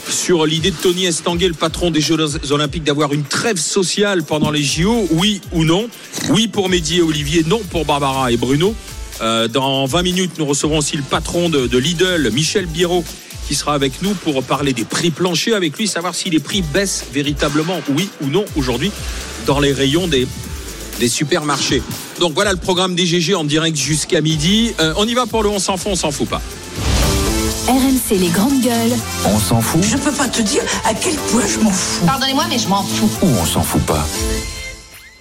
sur 0.09 0.47
l'idée 0.47 0.71
de 0.71 0.77
Tony 0.77 1.07
Estanguet, 1.07 1.49
le 1.49 1.55
patron 1.55 1.91
des 1.91 2.01
Jeux 2.01 2.19
Olympiques, 2.51 2.85
d'avoir 2.85 3.13
une 3.13 3.25
trêve 3.25 3.59
sociale 3.59 4.23
pendant 4.23 4.51
les 4.51 4.63
JO, 4.63 5.07
oui 5.13 5.41
ou 5.53 5.65
non? 5.65 5.89
Oui 6.31 6.49
pour 6.49 6.69
Mehdi 6.69 6.99
et 6.99 7.03
Olivier, 7.03 7.45
non 7.47 7.61
pour 7.71 7.85
Barbara 7.85 8.33
et 8.33 8.37
Bruno. 8.37 8.75
Euh, 9.21 9.49
dans 9.49 9.87
20 9.87 10.03
minutes, 10.03 10.33
nous 10.39 10.47
recevrons 10.47 10.79
aussi 10.79 10.97
le 10.97 11.03
patron 11.03 11.49
de, 11.49 11.79
Lidl, 11.79 12.31
Michel 12.33 12.67
Biro, 12.67 13.05
qui 13.47 13.55
sera 13.55 13.75
avec 13.75 14.03
nous 14.03 14.15
pour 14.15 14.43
parler 14.43 14.73
des 14.73 14.85
prix 14.85 15.11
planchers 15.11 15.55
avec 15.55 15.77
lui, 15.79 15.87
savoir 15.87 16.15
si 16.15 16.31
les 16.31 16.41
prix 16.41 16.63
baissent 16.63 17.05
véritablement, 17.13 17.81
oui 17.91 18.09
ou 18.23 18.27
non, 18.27 18.45
aujourd'hui, 18.57 18.91
dans 19.47 19.61
les 19.61 19.73
rayons 19.73 20.07
des, 20.07 20.27
des 20.99 21.09
supermarchés. 21.09 21.83
Donc 22.21 22.35
voilà 22.35 22.53
le 22.53 22.59
programme 22.59 22.95
des 22.95 23.07
GG 23.07 23.35
en 23.35 23.45
direct 23.45 23.77
jusqu'à 23.77 24.21
midi. 24.21 24.73
Euh, 24.81 24.95
on 24.97 25.07
y 25.07 25.15
va 25.15 25.27
pour 25.27 25.43
le 25.43 25.49
on 25.49 25.59
s'en 25.59 25.77
fout, 25.77 25.93
on 25.93 25.97
s'en 25.97 26.11
fout 26.11 26.29
pas. 26.29 26.43
RMC 27.69 28.19
les 28.19 28.29
grandes 28.29 28.61
gueules. 28.61 28.95
On 29.25 29.39
s'en 29.39 29.61
fout 29.63 29.83
Je 29.83 29.97
peux 29.97 30.13
pas 30.13 30.29
te 30.29 30.43
dire 30.43 30.63
à 30.85 30.93
quel 30.93 31.15
point 31.15 31.47
je 31.47 31.61
m'en 31.61 31.71
fous. 31.71 32.05
Pardonnez-moi, 32.05 32.45
mais 32.51 32.59
je 32.59 32.69
m'en 32.69 32.83
fous. 32.83 33.09
ou 33.23 33.27
on 33.41 33.45
s'en 33.47 33.63
fout 33.63 33.83
pas 33.83 34.07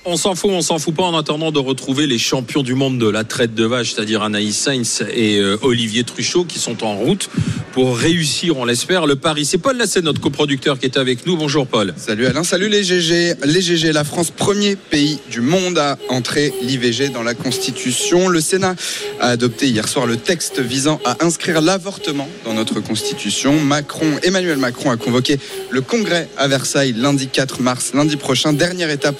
On 0.05 0.17
s'en 0.17 0.35
fout, 0.35 0.49
on 0.51 0.61
s'en 0.61 0.79
fout 0.79 0.93
pas 0.93 1.03
en 1.03 1.17
attendant 1.17 1.53
de 1.53 1.59
retrouver 1.59 2.07
les 2.07 2.17
champions 2.17 2.61
du 2.61 2.73
monde 2.73 2.99
de 2.99 3.07
la 3.07 3.23
traite 3.23 3.55
de 3.55 3.63
vache, 3.63 3.93
c'est-à-dire 3.93 4.21
Anaïs 4.21 4.57
Sainz 4.57 5.01
et 5.13 5.37
euh, 5.37 5.55
Olivier 5.61 6.03
Truchot 6.03 6.43
qui 6.43 6.59
sont 6.59 6.83
en 6.83 6.97
route 6.97 7.29
pour 7.71 7.97
réussir, 7.97 8.57
on 8.57 8.65
l'espère, 8.65 9.07
le 9.07 9.15
pari. 9.15 9.45
C'est 9.45 9.57
Paul 9.57 9.77
Lassé, 9.77 10.01
notre 10.01 10.19
coproducteur, 10.19 10.77
qui 10.77 10.85
est 10.85 10.97
avec 10.97 11.25
nous. 11.25 11.37
Bonjour 11.37 11.65
Paul. 11.65 11.93
Salut 11.95 12.27
Alain, 12.27 12.43
salut 12.43 12.67
les 12.67 12.83
GG. 12.83 13.35
Les 13.45 13.61
GG, 13.61 13.93
la 13.93 14.03
France, 14.03 14.29
premier 14.29 14.75
pays 14.75 15.19
du 15.31 15.39
monde 15.39 15.77
à 15.77 15.97
entrer 16.09 16.53
l'IVG 16.61 17.09
dans 17.09 17.23
la 17.23 17.33
Constitution. 17.33 18.27
Le 18.27 18.41
Sénat 18.41 18.75
a 19.21 19.29
adopté 19.29 19.69
hier 19.69 19.87
soir 19.87 20.05
le 20.05 20.17
texte 20.17 20.59
visant 20.59 20.99
à 21.05 21.23
inscrire 21.23 21.61
l'avortement 21.61 22.27
dans 22.43 22.53
notre 22.53 22.81
Constitution. 22.81 23.57
Macron, 23.59 24.19
Emmanuel 24.21 24.57
Macron 24.57 24.91
a 24.91 24.97
convoqué 24.97 25.39
le 25.69 25.81
Congrès 25.81 26.27
à 26.37 26.49
Versailles 26.49 26.93
lundi 26.93 27.27
4 27.27 27.61
mars, 27.61 27.93
lundi 27.93 28.17
prochain. 28.17 28.51
Dernière 28.51 28.89
étape 28.89 29.19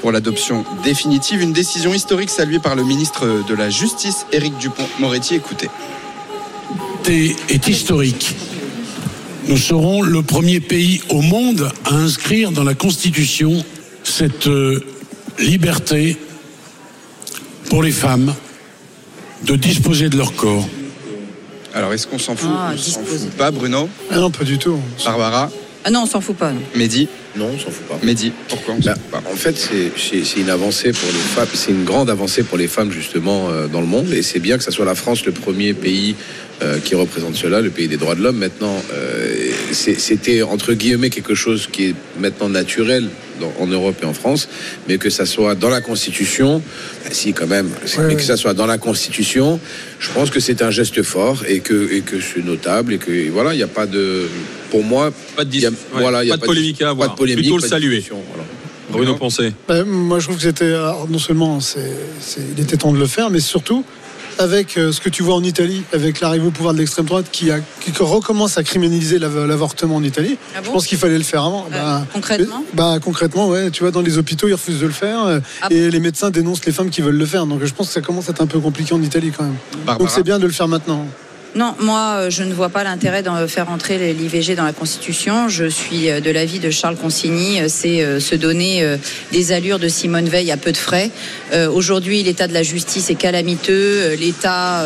pour 0.00 0.10
l'adoption 0.22 0.64
définitive. 0.84 1.42
Une 1.42 1.52
décision 1.52 1.92
historique 1.92 2.30
saluée 2.30 2.60
par 2.60 2.76
le 2.76 2.84
ministre 2.84 3.42
de 3.48 3.54
la 3.54 3.70
Justice, 3.70 4.24
Éric 4.30 4.56
Dupont-Moretti. 4.58 5.34
Écoutez. 5.34 5.68
est, 7.08 7.34
est 7.50 7.66
historique. 7.66 8.36
Nous 9.48 9.56
serons 9.56 10.00
le 10.00 10.22
premier 10.22 10.60
pays 10.60 11.02
au 11.08 11.22
monde 11.22 11.72
à 11.84 11.94
inscrire 11.94 12.52
dans 12.52 12.62
la 12.62 12.74
Constitution 12.74 13.64
cette 14.04 14.46
euh, 14.46 14.84
liberté 15.40 16.16
pour 17.68 17.82
les 17.82 17.90
femmes 17.90 18.32
de 19.44 19.56
disposer 19.56 20.08
de 20.08 20.16
leur 20.16 20.36
corps. 20.36 20.68
Alors, 21.74 21.92
est-ce 21.92 22.06
qu'on 22.06 22.20
s'en 22.20 22.36
fout? 22.36 22.48
Ah, 22.52 22.70
On 22.72 22.78
s'en 22.78 23.02
fout 23.02 23.30
pas, 23.30 23.50
Bruno? 23.50 23.88
Ah 24.08 24.18
non, 24.18 24.30
pas 24.30 24.44
du 24.44 24.56
tout. 24.58 24.78
Barbara? 25.04 25.50
Ah 25.84 25.90
non, 25.90 26.02
on 26.02 26.06
s'en 26.06 26.20
fout 26.20 26.36
pas. 26.36 26.52
non. 26.52 26.60
Mehdi 26.76 27.08
Non, 27.36 27.46
on 27.54 27.58
s'en 27.58 27.70
fout 27.70 27.86
pas. 27.88 27.98
Mehdi, 28.04 28.32
pourquoi 28.48 28.74
on 28.74 28.82
s'en 28.82 28.90
Bah, 28.90 28.94
fout 28.96 29.10
pas 29.10 29.30
en 29.32 29.36
fait, 29.36 29.56
c'est- 29.56 29.90
c'est 29.96 30.24
c'est 30.24 30.40
une 30.40 30.50
avancée 30.50 30.92
pour 30.92 31.08
les 31.08 31.18
femmes. 31.34 31.48
C'est 31.54 31.72
une 31.72 31.84
grande 31.84 32.08
avancée 32.10 32.42
pour 32.44 32.56
les 32.58 32.68
femmes 32.68 32.92
justement 32.92 33.48
euh, 33.50 33.66
dans 33.66 33.80
le 33.80 33.86
monde, 33.86 34.12
et 34.12 34.22
c'est 34.22 34.38
bien 34.38 34.58
que 34.58 34.64
ça 34.64 34.70
soit 34.70 34.84
la 34.84 34.94
France 34.94 35.24
le 35.26 35.32
premier 35.32 35.74
pays 35.74 36.14
euh, 36.62 36.78
qui 36.78 36.94
représente 36.94 37.34
cela, 37.34 37.60
le 37.60 37.70
pays 37.70 37.88
des 37.88 37.96
droits 37.96 38.14
de 38.14 38.22
l'homme. 38.22 38.36
Maintenant, 38.38 38.76
euh, 38.92 39.50
c'est- 39.72 39.98
c'était 39.98 40.42
entre 40.42 40.74
guillemets 40.74 41.10
quelque 41.10 41.34
chose 41.34 41.68
qui 41.72 41.86
est 41.86 41.94
maintenant 42.20 42.48
naturel 42.48 43.08
dans- 43.40 43.52
en 43.60 43.66
Europe 43.66 43.96
et 44.02 44.06
en 44.06 44.14
France, 44.14 44.48
mais 44.88 44.98
que 44.98 45.10
ça 45.10 45.26
soit 45.26 45.54
dans 45.54 45.68
la 45.68 45.80
Constitution, 45.80 46.62
bah, 47.04 47.10
si 47.12 47.32
quand 47.32 47.46
même, 47.46 47.66
Ouais, 47.66 47.72
mais 47.98 48.04
ouais. 48.06 48.14
que 48.16 48.22
ça 48.22 48.36
soit 48.36 48.54
dans 48.54 48.66
la 48.66 48.78
Constitution, 48.78 49.58
je 49.98 50.10
pense 50.10 50.30
que 50.30 50.40
c'est 50.40 50.62
un 50.62 50.70
geste 50.70 51.02
fort 51.02 51.44
et 51.48 51.60
que 51.60 51.92
et 51.92 52.00
que 52.02 52.16
c'est 52.20 52.44
notable 52.44 52.94
et 52.94 52.98
que 52.98 53.10
et 53.10 53.28
voilà, 53.28 53.54
il 53.54 53.56
n'y 53.58 53.62
a 53.62 53.68
pas 53.68 53.86
de, 53.86 54.28
pour 54.70 54.84
moi, 54.84 55.12
Pas 55.36 55.44
de, 55.44 55.50
dis- 55.50 55.60
y 55.60 55.66
a- 55.66 55.70
ouais, 55.70 55.76
voilà, 55.92 56.24
il 56.24 56.28
y 56.28 56.30
a 56.32 56.34
pas 56.36 56.40
de 56.42 56.46
polémique 56.46 56.80
à 56.82 56.86
pas 56.86 56.90
avoir. 56.90 57.10
de 57.12 57.16
polémique, 57.16 57.44
Plutôt 57.44 57.56
le 57.56 57.62
pas 57.62 57.68
saluer. 57.68 58.04
voilà. 58.10 58.44
Bruno 58.90 59.14
Poncé. 59.14 59.52
Bah, 59.66 59.84
moi, 59.84 60.18
je 60.18 60.24
trouve 60.26 60.36
que 60.36 60.42
c'était. 60.42 60.66
alors, 60.66 61.08
Non 61.08 61.18
seulement 61.18 61.60
c'est, 61.60 61.92
c'est- 62.20 62.42
il 62.56 62.62
était 62.62 62.76
temps 62.76 62.92
de 62.92 62.98
le 62.98 63.06
faire, 63.06 63.30
mais 63.30 63.40
surtout 63.40 63.84
avec 64.38 64.76
euh, 64.76 64.92
ce 64.92 65.00
que 65.00 65.08
tu 65.08 65.22
vois 65.22 65.34
en 65.34 65.42
Italie, 65.42 65.82
avec 65.92 66.20
l'arrivée 66.20 66.46
au 66.46 66.50
pouvoir 66.50 66.74
de 66.74 66.78
l'extrême 66.78 67.06
droite 67.06 67.26
qui, 67.30 67.50
a, 67.50 67.60
qui 67.80 67.92
recommence 68.00 68.58
à 68.58 68.62
criminaliser 68.62 69.18
l'av- 69.18 69.46
l'avortement 69.46 69.96
en 69.96 70.02
Italie. 70.02 70.38
Ah 70.54 70.60
bon 70.60 70.66
je 70.66 70.70
pense 70.72 70.86
qu'il 70.86 70.98
fallait 70.98 71.18
le 71.18 71.24
faire 71.24 71.44
avant. 71.44 71.66
Euh, 71.72 71.74
Bah, 71.76 72.06
concrètement 72.12 72.64
bah, 72.74 72.98
Concrètement, 73.02 73.48
ouais. 73.48 73.70
Tu 73.70 73.82
vois, 73.82 73.90
dans 73.92 74.00
les 74.00 74.18
hôpitaux, 74.18 74.48
ils 74.48 74.52
refusent 74.54 74.80
de 74.80 74.86
le 74.86 74.92
faire 74.92 75.24
euh, 75.24 75.40
Ah 75.60 75.68
et 75.70 75.90
les 75.90 76.00
médecins 76.00 76.30
dénoncent 76.30 76.64
les 76.64 76.72
femmes 76.72 76.90
qui 76.90 77.00
veulent 77.02 77.16
le 77.18 77.26
faire. 77.26 77.46
Donc 77.46 77.64
je 77.64 77.72
pense 77.72 77.88
que 77.88 77.92
ça 77.94 78.00
commence 78.00 78.28
à 78.28 78.32
être 78.32 78.40
un 78.42 78.46
peu 78.46 78.58
compliqué 78.60 78.94
en 78.94 79.02
Italie 79.02 79.32
quand 79.36 79.44
même. 79.44 79.56
Barbara 79.84 79.98
Donc 79.98 80.10
c'est 80.10 80.22
bien 80.22 80.38
de 80.38 80.46
le 80.46 80.52
faire 80.52 80.68
maintenant. 80.68 81.06
Non, 81.54 81.74
moi, 81.80 82.14
euh, 82.14 82.30
je 82.30 82.44
ne 82.44 82.54
vois 82.54 82.70
pas 82.70 82.82
l'intérêt 82.82 83.22
de 83.22 83.28
faire 83.46 83.70
entrer 83.70 84.14
l'IVG 84.14 84.54
dans 84.54 84.64
la 84.64 84.72
Constitution. 84.72 85.50
Je 85.50 85.66
suis 85.66 86.08
euh, 86.08 86.20
de 86.20 86.30
l'avis 86.30 86.60
de 86.60 86.70
Charles 86.70 86.96
Consigny. 86.96 87.60
Euh, 87.60 87.66
C'est 87.68 88.20
se 88.20 88.34
donner 88.34 88.96
des 89.32 89.52
allures 89.52 89.78
de 89.78 89.88
Simone 89.88 90.28
Veil 90.28 90.50
à 90.50 90.56
peu 90.56 90.72
de 90.72 90.76
frais. 90.76 91.10
Aujourd'hui, 91.72 92.22
l'état 92.22 92.46
de 92.46 92.52
la 92.54 92.62
justice 92.62 93.10
est 93.10 93.14
calamiteux. 93.14 94.14
L'état 94.14 94.84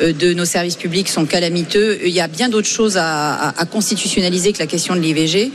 de 0.00 0.32
nos 0.34 0.44
services 0.44 0.76
publics 0.76 1.08
sont 1.08 1.24
calamiteux. 1.24 1.98
Il 2.04 2.10
y 2.10 2.20
a 2.20 2.28
bien 2.28 2.48
d'autres 2.48 2.68
choses 2.68 2.96
à, 2.96 3.48
à- 3.48 3.64
constitutionnaliser 3.66 4.52
que 4.52 4.58
la 4.58 4.66
question 4.66 4.94
de 4.94 5.00
l'IVG. 5.00 5.50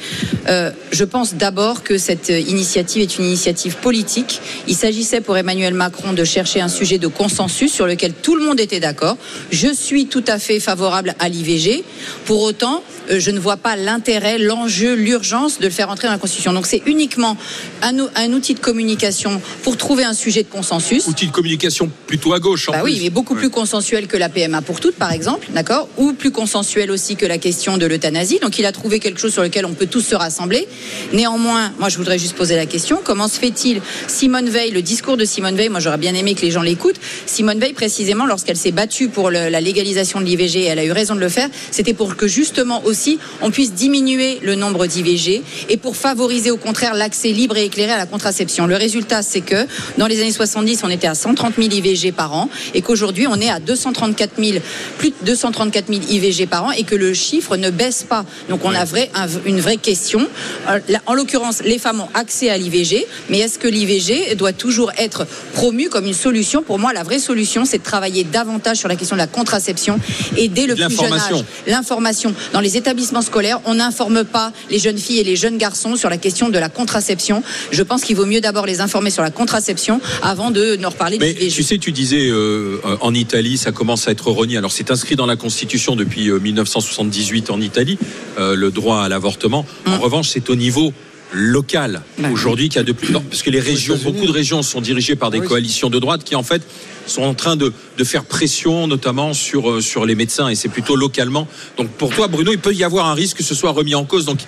Je 0.48 1.04
pense 1.04 1.36
d'abord 1.36 1.84
que 1.84 1.98
cette 1.98 2.30
initiative 2.30 3.02
est 3.02 3.18
une 3.20 3.26
initiative 3.26 3.76
politique. 3.78 4.42
Il 4.68 4.76
s'agissait 4.76 5.22
pour 5.22 5.38
Emmanuel 5.38 5.74
Macron 5.74 6.14
de 6.14 6.24
chercher 6.24 6.62
un 6.62 6.70
sujet 6.70 6.98
de 6.98 7.08
consensus 7.08 7.72
sur 7.74 7.86
lequel 7.86 8.14
tout 8.14 8.36
le 8.36 8.44
monde 8.46 8.60
était 8.60 8.80
d'accord. 8.80 9.18
Je 9.52 9.72
suis 9.74 10.08
tout 10.08 10.24
à 10.28 10.40
fait 10.40 10.49
favorable 10.58 11.14
à 11.20 11.30
l'IVG. 11.30 11.84
Pour 12.26 12.42
autant, 12.42 12.84
je 13.10 13.32
ne 13.32 13.40
vois 13.40 13.58
pas 13.58 13.76
l'intérêt, 13.76 14.38
l'enjeu, 14.38 14.94
l'urgence 14.94 15.60
de 15.60 15.66
le 15.66 15.70
faire 15.72 15.90
entrer 15.90 16.08
dans 16.08 16.14
la 16.14 16.20
Constitution. 16.20 16.54
Donc 16.54 16.68
c'est 16.68 16.82
uniquement 16.86 17.38
un, 17.82 17.98
ou- 18.00 18.10
un 18.16 18.32
outil 18.34 18.54
de 18.54 18.60
communication 18.60 19.42
pour 19.64 19.78
trouver 19.78 20.04
un 20.04 20.14
sujet 20.14 20.44
de 20.44 20.50
consensus. 20.50 21.08
Outil 21.08 21.28
de 21.28 21.32
communication 21.32 21.90
plutôt 22.08 22.34
à 22.34 22.40
gauche. 22.40 22.70
En 22.70 22.74
Bah 22.74 22.80
plus. 22.82 22.92
oui, 22.94 23.00
mais 23.02 23.10
beaucoup 23.10 23.36
plus 23.36 23.50
consensuel 23.50 24.08
que 24.08 24.18
la 24.18 24.30
PMA 24.30 24.62
pour 24.62 24.80
toutes, 24.80 24.96
par 24.96 25.12
exemple, 25.12 25.48
d'accord? 25.54 25.88
Ou 25.98 26.14
plus 26.14 26.32
consensuel 26.32 26.92
aussi 26.92 27.16
que 27.16 27.26
la 27.26 27.38
question 27.38 27.78
de 27.78 27.86
l'euthanasie. 27.86 28.40
Donc 28.42 28.60
il 28.60 28.66
a 28.66 28.72
trouvé 28.72 29.00
quelque 29.00 29.20
chose 29.20 29.34
sur 29.34 29.42
lequel 29.44 29.66
on 29.66 29.74
peut 29.74 29.88
tous 29.88 30.02
se 30.02 30.16
rassembler. 30.16 30.68
Néanmoins, 31.14 31.72
moi 31.80 31.90
je 31.90 31.98
voudrais 31.98 32.20
juste 32.20 32.36
poser 32.36 32.56
la 32.56 32.66
question 32.66 33.00
comment 33.04 33.28
se 33.28 33.40
fait-il 33.40 33.82
Simone 34.08 34.50
Veil, 34.50 34.72
le 34.72 34.82
discours 34.82 35.18
de 35.18 35.26
Simone 35.26 35.56
Veil, 35.56 35.70
moi 35.70 35.80
j'aurais 35.80 35.98
bien 35.98 36.14
aimé 36.14 36.36
que 36.36 36.42
les 36.42 36.52
gens 36.52 36.62
l'écoutent. 36.62 37.00
Simone 37.26 37.60
Veil, 37.60 37.74
précisément, 37.74 38.26
lorsqu'elle 38.26 38.58
s'est 38.58 38.72
battue 38.72 39.08
pour 39.10 39.30
le- 39.30 39.50
la 39.50 39.62
légalisation 39.62 40.20
de 40.20 40.26
l'IVG, 40.26 40.60
et 40.62 40.66
elle 40.66 40.80
a 40.80 40.84
eu 40.86 40.92
raison 40.92 41.16
de 41.16 41.20
le 41.20 41.30
faire, 41.30 41.50
c'était 41.72 41.94
pour 41.94 42.16
que 42.16 42.28
justement 42.28 42.84
aussi 42.86 42.99
on 43.42 43.52
puisse 43.52 43.74
diminuer 43.74 44.40
le 44.42 44.56
nombre 44.56 44.86
d'IVG 44.88 45.42
et 45.70 45.78
pour 45.78 45.96
favoriser 45.96 46.52
au 46.52 46.58
contraire 46.58 46.94
l'accès 46.94 47.30
libre 47.32 47.58
et 47.58 47.66
éclairé 47.66 47.92
à 47.92 47.98
la 47.98 48.06
contraception. 48.06 48.68
Le 48.68 48.76
résultat, 48.76 49.22
c'est 49.22 49.42
que 49.42 49.66
dans 49.98 50.08
les 50.08 50.20
années 50.22 50.32
70, 50.32 50.82
on 50.84 50.90
était 50.90 51.08
à 51.08 51.16
130 51.16 51.56
000 51.58 51.70
IVG 51.72 52.12
par 52.12 52.34
an 52.34 52.50
et 52.74 52.82
qu'aujourd'hui, 52.82 53.28
on 53.28 53.36
est 53.40 53.50
à 53.50 53.60
234 53.60 54.32
000, 54.42 54.60
plus 54.98 55.10
de 55.10 55.16
234 55.26 55.88
000 55.88 56.02
IVG 56.10 56.46
par 56.48 56.66
an 56.66 56.72
et 56.72 56.84
que 56.84 56.96
le 56.96 57.14
chiffre 57.14 57.58
ne 57.58 57.70
baisse 57.70 58.04
pas. 58.04 58.26
Donc 58.50 58.66
on 58.66 58.74
a 58.74 58.86
vrai, 58.86 59.10
un- 59.16 59.28
une 59.46 59.60
vraie 59.60 59.78
question. 59.78 60.28
Euh, 60.70 60.80
En 61.06 61.14
l'occurrence, 61.14 61.62
les 61.64 61.80
femmes 61.80 62.02
ont 62.02 62.10
accès 62.14 62.50
à 62.50 62.58
l'IVG, 62.58 63.06
mais 63.30 63.40
est-ce 63.40 63.58
que 63.60 63.68
l'IVG 63.68 64.36
doit 64.36 64.54
toujours 64.54 64.92
être 64.98 65.26
promu 65.54 65.90
comme 65.90 66.06
une 66.06 66.14
solution? 66.14 66.62
Pour 66.64 66.80
moi, 66.80 66.94
la 66.94 67.04
vraie 67.04 67.20
solution, 67.20 67.66
c'est 67.66 67.78
de 67.80 67.84
travailler 67.84 68.24
davantage 68.24 68.78
sur 68.78 68.88
la 68.90 68.96
question 68.96 69.16
de 69.16 69.22
la 69.22 69.28
contraception 69.28 70.00
et 70.38 70.48
dès 70.48 70.66
le 70.68 70.76
plus 70.76 70.84
jeune 70.84 70.92
âge. 70.92 71.10
l'information. 71.12 71.46
L'information. 71.68 72.34
Dans 72.54 72.60
les 72.60 72.78
établissements 72.90 73.22
scolaires, 73.22 73.60
on 73.66 73.76
n'informe 73.76 74.24
pas 74.24 74.52
les 74.72 74.80
jeunes 74.80 74.98
filles 74.98 75.20
et 75.20 75.24
les 75.24 75.36
jeunes 75.36 75.60
garçons 75.60 75.96
sur 75.96 76.10
la 76.10 76.18
question 76.18 76.50
de 76.50 76.58
la 76.58 76.70
contraception. 76.70 77.44
Je 77.72 77.84
pense 77.84 78.02
qu'il 78.04 78.16
vaut 78.16 78.26
mieux 78.26 78.42
d'abord 78.42 78.66
les 78.66 78.82
informer 78.82 79.12
sur 79.12 79.22
la 79.22 79.30
contraception 79.30 80.02
avant 80.24 80.50
de 80.50 80.76
nous 80.76 80.90
reparler 80.90 81.20
Mais 81.20 81.34
d'IVG. 81.34 81.56
tu 81.56 81.62
sais, 81.64 81.78
tu 81.78 81.92
disais 81.92 82.30
euh, 82.32 82.82
euh, 82.84 82.98
en 83.02 83.14
Italie, 83.14 83.60
ça 83.60 83.72
commence 83.72 84.08
à 84.08 84.12
être 84.12 84.32
renié. 84.32 84.58
Alors 84.58 84.72
c'est 84.72 84.90
inscrit 84.90 85.16
dans 85.16 85.28
la 85.28 85.36
Constitution 85.36 85.96
depuis 85.96 86.30
euh, 86.30 86.40
1978 86.40 87.52
en 87.52 87.62
Italie, 87.62 88.00
euh, 88.40 88.56
le 88.56 88.72
droit 88.72 89.04
à 89.04 89.10
l'avortement. 89.10 89.68
En 89.86 89.92
Mm. 89.98 90.00
revanche, 90.00 90.30
c'est 90.30 90.50
au 90.50 90.56
niveau 90.56 90.92
local 91.32 92.02
aujourd'hui 92.34 92.70
qu'il 92.70 92.78
y 92.78 92.82
a 92.82 92.84
de 92.84 92.92
plus 92.92 93.14
non, 93.14 93.22
parce 93.22 93.44
que 93.44 93.52
les 93.52 93.60
régions, 93.60 94.00
beaucoup 94.04 94.26
de 94.26 94.32
régions 94.32 94.64
sont 94.64 94.82
dirigées 94.82 95.16
par 95.16 95.30
des 95.30 95.42
coalitions 95.42 95.92
de 95.92 96.00
droite 96.00 96.24
qui 96.24 96.34
en 96.34 96.42
fait 96.42 96.64
sont 97.10 97.24
en 97.24 97.34
train 97.34 97.56
de, 97.56 97.72
de 97.98 98.04
faire 98.04 98.24
pression 98.26 98.88
notamment 98.88 99.34
sur 99.34 99.70
euh, 99.70 99.82
sur 99.82 100.06
les 100.06 100.16
médecins 100.16 100.48
et 100.50 100.56
c'est 100.56 100.70
plutôt 100.70 100.96
localement. 100.96 101.48
Donc 101.78 101.90
pour 101.90 102.14
toi, 102.14 102.28
Bruno, 102.28 102.52
il 102.52 102.60
peut 102.60 102.74
y 102.74 102.84
avoir 102.84 103.08
un 103.08 103.14
risque 103.14 103.38
que 103.38 103.44
ce 103.44 103.56
soit 103.56 103.72
remis 103.72 103.96
en 103.96 104.06
cause. 104.06 104.26
Donc 104.26 104.40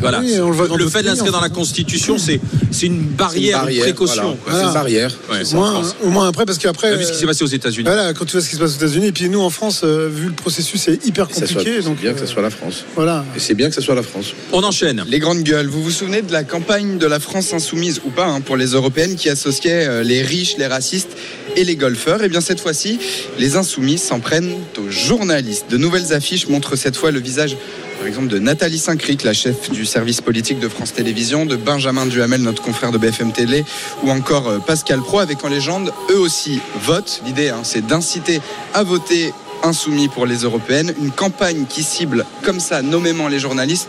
voilà, 0.00 0.20
Oui, 0.20 0.34
on 0.40 0.76
le 0.76 0.88
fait 0.88 1.02
de 1.02 1.06
l'inscrire 1.06 1.32
dans 1.32 1.40
la 1.40 1.48
Constitution, 1.48 2.18
c'est 2.18 2.40
c'est 2.70 2.86
une 2.86 3.00
barrière, 3.00 3.60
barrière, 3.60 3.86
une 3.86 3.92
précaution. 3.94 4.36
voilà. 4.44 4.60
C'est 4.60 4.66
une 4.66 4.72
barrière. 4.74 5.10
Ouais, 5.30 5.42
Au 5.52 5.56
moins, 5.56 5.70
France. 5.72 5.96
au 6.04 6.08
moins 6.10 6.28
après, 6.28 6.44
parce 6.44 6.58
qu'après. 6.58 6.96
Vu 6.96 7.04
ce 7.04 7.12
qui 7.12 7.18
s'est 7.18 7.26
passé 7.26 7.42
aux 7.44 7.46
États-Unis. 7.46 7.86
Voilà, 7.86 8.12
quand 8.12 8.24
tu 8.26 8.32
vois 8.32 8.40
ce 8.42 8.48
qui 8.50 8.56
se 8.56 8.60
passe 8.60 8.72
aux 8.74 8.76
États-Unis, 8.76 9.06
et 9.06 9.12
puis 9.12 9.28
nous 9.30 9.40
en 9.40 9.48
France, 9.50 9.80
euh, 9.84 10.08
vu 10.12 10.26
le 10.26 10.32
processus 10.32 10.86
est 10.88 11.04
hyper 11.06 11.28
ça 11.30 11.46
soit- 11.46 11.46
compliqué, 11.48 11.72
C'est 11.78 11.84
donc 11.88 11.98
bien 12.00 12.12
que 12.12 12.18
euh, 12.18 12.26
ce 12.26 12.32
soit 12.32 12.42
la 12.42 12.50
France. 12.50 12.84
voilà. 12.94 13.24
Et 13.34 13.40
c'est 13.40 13.54
bien 13.54 13.68
que 13.68 13.74
ce 13.74 13.80
soit 13.80 13.94
la 13.94 14.02
France. 14.02 14.34
On 14.52 14.62
enchaîne. 14.62 15.04
Les 15.08 15.18
grandes 15.18 15.42
gueules, 15.42 15.66
vous 15.68 15.82
vous 15.82 15.90
souvenez 15.90 16.20
de 16.22 16.32
la 16.32 16.44
campagne 16.44 16.98
de 16.98 17.06
la 17.06 17.18
France 17.20 17.52
insoumise 17.54 18.00
ou 18.04 18.10
pas 18.10 18.26
hein, 18.26 18.40
pour 18.42 18.56
les 18.56 18.68
européennes 18.72 19.16
qui 19.16 19.28
associait 19.30 19.86
euh, 19.86 20.02
les 20.02 20.22
riches, 20.22 20.56
les 20.58 20.66
racistes 20.66 21.16
et 21.56 21.64
les 21.64 21.76
Et 22.06 22.28
bien 22.28 22.40
cette 22.40 22.60
fois-ci, 22.60 23.00
les 23.36 23.56
insoumis 23.56 23.98
s'en 23.98 24.20
prennent 24.20 24.54
aux 24.78 24.88
journalistes. 24.88 25.66
De 25.68 25.76
nouvelles 25.76 26.12
affiches 26.12 26.46
montrent 26.46 26.76
cette 26.76 26.96
fois 26.96 27.10
le 27.10 27.18
visage 27.18 27.56
par 27.98 28.06
exemple 28.06 28.28
de 28.28 28.38
Nathalie 28.38 28.78
Saint-Cric, 28.78 29.24
la 29.24 29.32
chef 29.32 29.70
du 29.70 29.84
service 29.84 30.20
politique 30.20 30.60
de 30.60 30.68
France 30.68 30.92
Télévisions, 30.92 31.46
de 31.46 31.56
Benjamin 31.56 32.06
Duhamel, 32.06 32.42
notre 32.42 32.62
confrère 32.62 32.92
de 32.92 32.98
BFM 32.98 33.32
Télé, 33.32 33.64
ou 34.04 34.10
encore 34.10 34.48
euh, 34.48 34.58
Pascal 34.58 35.00
Pro, 35.00 35.18
avec 35.18 35.44
en 35.44 35.48
légende, 35.48 35.92
eux 36.10 36.18
aussi 36.18 36.60
votent. 36.84 37.22
L'idée, 37.24 37.48
hein, 37.48 37.60
c'est 37.64 37.84
d'inciter 37.84 38.40
à 38.74 38.84
voter 38.84 39.32
insoumis 39.64 40.08
pour 40.08 40.26
les 40.26 40.38
européennes, 40.38 40.94
une 41.00 41.10
campagne 41.10 41.64
qui 41.68 41.82
cible 41.82 42.24
comme 42.42 42.60
ça 42.60 42.82
nommément 42.82 43.28
les 43.28 43.40
journalistes. 43.40 43.88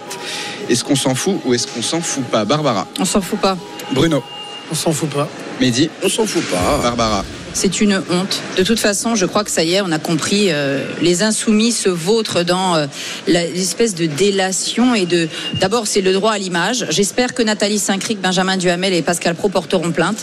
Est-ce 0.70 0.84
qu'on 0.84 0.96
s'en 0.96 1.14
fout 1.14 1.40
ou 1.46 1.54
est-ce 1.54 1.68
qu'on 1.68 1.84
s'en 1.84 2.02
fout 2.02 2.24
pas? 2.24 2.46
Barbara. 2.46 2.88
On 3.00 3.06
s'en 3.06 3.22
fout 3.22 3.40
pas. 3.40 3.58
Bruno. 3.94 4.24
On 4.72 4.76
s'en 4.76 4.92
fout 4.92 5.10
pas. 5.10 5.30
Mehdi. 5.62 5.90
On 6.02 6.10
s'en 6.10 6.26
fout 6.26 6.44
pas. 6.46 6.80
Barbara. 6.82 7.24
C'est 7.60 7.82
une 7.82 7.96
honte. 8.12 8.40
De 8.56 8.62
toute 8.62 8.80
façon, 8.80 9.16
je 9.16 9.26
crois 9.26 9.44
que 9.44 9.50
ça 9.50 9.64
y 9.64 9.74
est, 9.74 9.82
on 9.82 9.92
a 9.92 9.98
compris. 9.98 10.50
euh, 10.52 10.84
les 11.02 11.24
insoumis 11.24 11.72
se 11.72 11.90
vautrent 11.90 12.44
dans 12.44 12.76
euh, 12.76 12.86
l'espèce 13.26 13.96
de 13.96 14.06
délation 14.06 14.94
et 14.94 15.08
de. 15.08 15.28
D'abord, 15.60 15.88
c'est 15.88 16.02
le 16.02 16.14
droit 16.14 16.34
à 16.34 16.38
l'image. 16.38 16.86
J'espère 16.92 17.34
que 17.34 17.42
Nathalie 17.42 17.80
Saint-Cric, 17.80 18.22
Benjamin 18.22 18.58
Duhamel 18.58 18.94
et 18.94 19.02
Pascal 19.02 19.34
Pro 19.34 19.50
porteront 19.50 19.92
plainte. 19.92 20.20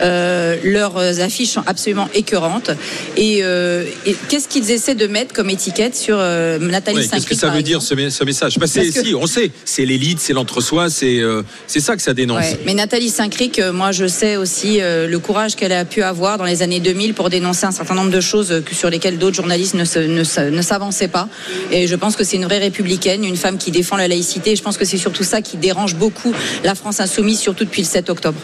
Euh, 0.00 0.54
leurs 0.62 0.96
affiches 1.20 1.48
sont 1.50 1.64
absolument 1.66 2.08
écœurantes. 2.14 2.70
Et, 3.16 3.38
et 3.40 4.16
qu'est-ce 4.28 4.46
qu'ils 4.46 4.70
essaient 4.70 4.94
de 4.94 5.08
mettre 5.08 5.34
comme 5.34 5.50
étiquette 5.50 5.96
sur 5.96 6.18
Nathalie 6.18 6.98
Ouais, 6.98 7.02
Saint-Cric 7.02 7.10
Qu'est-ce 7.10 7.26
que 7.26 7.34
ça 7.34 7.48
veut 7.50 7.62
dire 7.64 7.82
ce, 7.82 7.94
message? 7.94 8.58
Bah, 8.60 8.66
c'est- 8.68 8.82
Parce 8.84 8.90
que- 8.94 9.04
Si, 9.06 9.14
on 9.16 9.26
sait, 9.26 9.50
c'est 9.64 9.84
l'élite, 9.84 10.20
c'est 10.20 10.34
l'entre-soi, 10.34 10.88
c'est 10.88 11.20
c'est 11.66 11.80
ça 11.80 11.96
que 11.96 12.02
ça 12.02 12.14
dénonce. 12.14 12.38
Ouais, 12.42 12.60
mais 12.64 12.74
Nathalie 12.74 13.10
Saint-Cric, 13.10 13.60
moi 13.72 13.90
je 13.90 14.06
sais 14.06 14.36
aussi 14.36 14.78
le 14.80 15.16
courage 15.18 15.56
qu'elle 15.56 15.72
a 15.72 15.84
pu 15.84 16.02
avoir 16.04 16.38
dans 16.38 16.44
les 16.44 16.62
années 16.62 16.75
2000 16.80 17.14
pour 17.14 17.30
dénoncer 17.30 17.66
un 17.66 17.72
certain 17.72 17.94
nombre 17.94 18.10
de 18.10 18.20
choses 18.20 18.52
euh, 18.52 18.62
sur 18.72 18.90
lesquelles 18.90 19.18
d'autres 19.18 19.36
journalistes 19.36 19.74
ne, 19.74 20.24
s'avançaient 20.62 21.08
pas. 21.08 21.28
Et 21.70 21.86
je 21.86 21.94
pense 21.94 22.16
que 22.16 22.24
c'est 22.24 22.36
une 22.36 22.44
vraie 22.44 22.58
républicaine, 22.58 23.24
une 23.24 23.36
femme 23.36 23.58
qui 23.58 23.70
défend 23.70 23.96
la 23.96 24.08
laïcité. 24.08 24.52
Et 24.52 24.56
je 24.56 24.62
pense 24.62 24.76
que 24.76 24.84
c'est 24.84 24.98
surtout 24.98 25.24
ça 25.24 25.42
qui 25.42 25.56
dérange 25.56 25.94
beaucoup 25.94 26.32
la 26.64 26.74
France 26.74 27.00
insoumise, 27.00 27.38
surtout 27.38 27.64
depuis 27.64 27.82
le 27.82 27.88
7 27.88 28.10
octobre. 28.10 28.38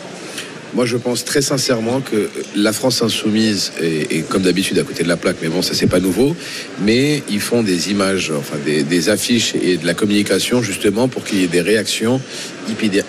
Moi, 0.74 0.86
je 0.86 0.96
pense 0.96 1.26
très 1.26 1.42
sincèrement 1.42 2.00
que 2.00 2.30
la 2.56 2.72
France 2.72 3.02
insoumise 3.02 3.72
est, 3.82 4.26
comme 4.28 4.42
d'habitude 4.42 4.78
à 4.78 4.84
côté 4.84 5.02
de 5.02 5.08
la 5.08 5.18
plaque, 5.18 5.36
mais 5.42 5.48
bon, 5.48 5.60
ça 5.60 5.74
c'est 5.74 5.86
pas 5.86 6.00
nouveau. 6.00 6.34
Mais 6.80 7.22
ils 7.28 7.40
font 7.40 7.62
des 7.62 7.90
images, 7.90 8.32
enfin 8.34 8.56
des 8.64 9.08
affiches 9.10 9.54
et 9.54 9.76
de 9.76 9.86
la 9.86 9.92
communication 9.92 10.62
justement 10.62 11.08
pour 11.08 11.24
qu'il 11.24 11.40
y 11.40 11.44
ait 11.44 11.48
des 11.48 11.60
réactions 11.60 12.22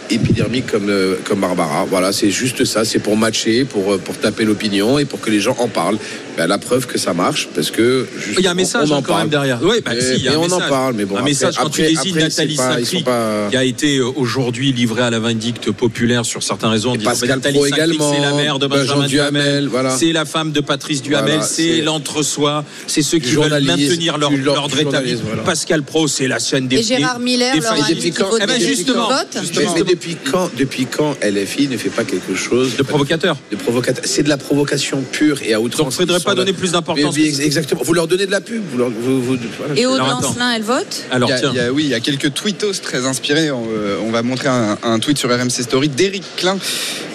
épidermiques 0.10 0.68
comme 0.68 0.90
euh, 0.90 1.16
comme 1.24 1.40
Barbara. 1.40 1.86
Voilà, 1.90 2.12
c'est 2.12 2.32
juste 2.32 2.66
ça. 2.66 2.86
C'est 2.86 3.00
pour 3.00 3.18
matcher, 3.18 3.66
pour 3.66 3.94
euh, 3.94 3.98
pour 3.98 4.18
taper 4.18 4.46
l'opinion 4.46 5.00
et 5.00 5.06
pour 5.06 5.20
que 5.22 5.30
les 5.30 5.40
gens 5.40 5.56
en 5.60 5.68
parlent. 5.68 5.98
Ben, 6.36 6.48
la 6.48 6.58
preuve 6.58 6.88
que 6.88 6.98
ça 6.98 7.14
marche, 7.14 7.48
parce 7.54 7.70
que 7.70 8.08
Il 8.40 8.44
y 8.44 8.48
a 8.48 8.52
un 8.52 8.56
message 8.56 8.90
on 8.90 8.96
en 8.96 9.02
quand 9.04 9.10
parle. 9.10 9.20
même 9.22 9.30
derrière. 9.30 9.60
Oui, 9.62 9.82
bah, 9.86 9.92
si, 10.00 10.16
il 10.16 10.24
y 10.24 10.28
a 10.28 10.32
un 10.32 10.38
on 10.38 10.46
en 10.46 10.56
message. 10.56 10.70
parle, 10.70 10.94
mais 10.96 11.06
bon, 11.06 11.14
un 11.14 11.20
après- 11.20 11.30
message 11.30 11.56
quand 11.58 11.68
après- 11.68 11.84
tu 11.90 11.94
désignes 11.96 12.16
Nathalie 12.18 12.56
pas- 13.04 13.50
qui 13.52 13.56
a 13.56 13.64
été 13.64 13.98
euh, 13.98 14.08
aujourd'hui 14.16 14.74
livrée 14.74 15.04
à 15.04 15.12
la 15.12 15.20
vindicte 15.20 15.70
populaire 15.70 16.26
sur 16.26 16.42
certains 16.42 16.70
réseaux 16.72 16.90
en 16.90 16.96
disant 16.96 17.12
Pascal 17.12 17.30
bah, 17.30 17.36
Nathalie 17.52 17.60
également, 17.68 18.12
c'est 18.16 18.20
la 18.22 18.34
mère 18.34 18.58
de 18.58 18.66
Benjamin 18.66 19.02
Benjamin 19.04 19.08
Duhamel, 19.08 19.42
Duhamel, 19.44 19.68
voilà. 19.68 19.90
c'est 19.96 20.12
la 20.12 20.26
femme 20.26 20.52
de 20.52 20.60
Patrice 20.62 21.04
Duhamel, 21.04 21.34
Voilà, 21.34 21.44
c'est 21.46 21.82
l'entre-soi, 21.82 22.66
c'est 22.88 23.04
ceux 23.04 23.20
qui 23.20 23.30
veulent 23.36 23.64
maintenir 23.64 24.18
leur- 24.18 24.32
l'ordre 24.32 24.80
établi. 24.80 25.16
Pascal 25.46 25.84
Pro, 25.84 26.08
c'est 26.08 26.28
la 26.28 26.40
chaîne 26.40 26.68
des 26.68 26.78
Et 26.80 26.84
Gérard 26.84 27.20
Miller 27.20 27.54
des 27.54 27.60
leur 27.62 27.74
a 27.74 27.76
failles. 27.76 27.94
dit 27.94 28.10
qu'il 28.10 28.24
vote 28.26 28.40
Eh 28.42 28.48
ben, 28.48 28.60
justement. 28.60 29.10
Justement. 29.44 29.74
Mais, 29.76 29.84
mais 29.86 29.92
depuis 29.94 30.16
quand, 30.32 30.50
depuis 30.58 30.86
quand 30.86 31.16
LFI 31.24 31.68
ne 31.68 31.78
fait 31.78 31.90
pas 31.90 32.04
quelque 32.04 32.36
chose 32.36 32.76
de 32.76 32.84
provocateur 32.84 33.38
De 33.52 33.56
provocateur. 33.56 34.04
C'est 34.08 34.24
de 34.24 34.30
la 34.30 34.38
provocation 34.38 35.04
pure 35.12 35.42
et 35.44 35.54
à 35.54 35.62
outrance. 35.62 35.86
Donc, 35.86 35.94
faudrait 35.94 36.18
Ils 36.20 36.24
pas 36.24 36.32
sont 36.32 36.36
donner 36.38 36.54
plus 36.54 36.72
d'importance. 36.72 37.18
Exactement. 37.18 37.82
Vous 37.84 37.94
leur 37.94 38.08
donnez 38.08 38.26
de 38.26 38.32
la 38.32 38.42
pub. 38.42 38.62
Vous 38.72 38.78
leur- 38.78 38.90
vous- 38.90 39.22
vous- 39.22 39.38
voilà. 39.58 39.80
Et 39.80 39.86
Aude. 39.86 40.00
Lancelin, 40.00 40.54
elle 40.56 40.64
vote 40.64 41.04
Alors 41.12 41.30
Il 41.30 41.32
y 41.32 41.36
a- 41.36 41.40
tiens, 41.40 41.52
il 41.54 41.58
y 41.58 41.60
a- 41.62 41.72
oui, 41.72 41.84
il 41.84 41.90
y 41.90 41.94
a 41.94 42.00
quelques 42.00 42.34
tweetos 42.34 42.74
très 42.82 43.06
inspirés. 43.06 43.52
On, 43.52 43.66
euh, 43.72 43.98
on 44.06 44.12
va 44.12 44.22
montrer 44.24 44.50
un, 44.50 44.78
un 44.84 45.00
tweet 45.00 45.18
sur 45.18 45.30
RMC 45.30 45.64
Story 45.64 45.90
d'Éric 45.90 46.24
Klein 46.38 46.58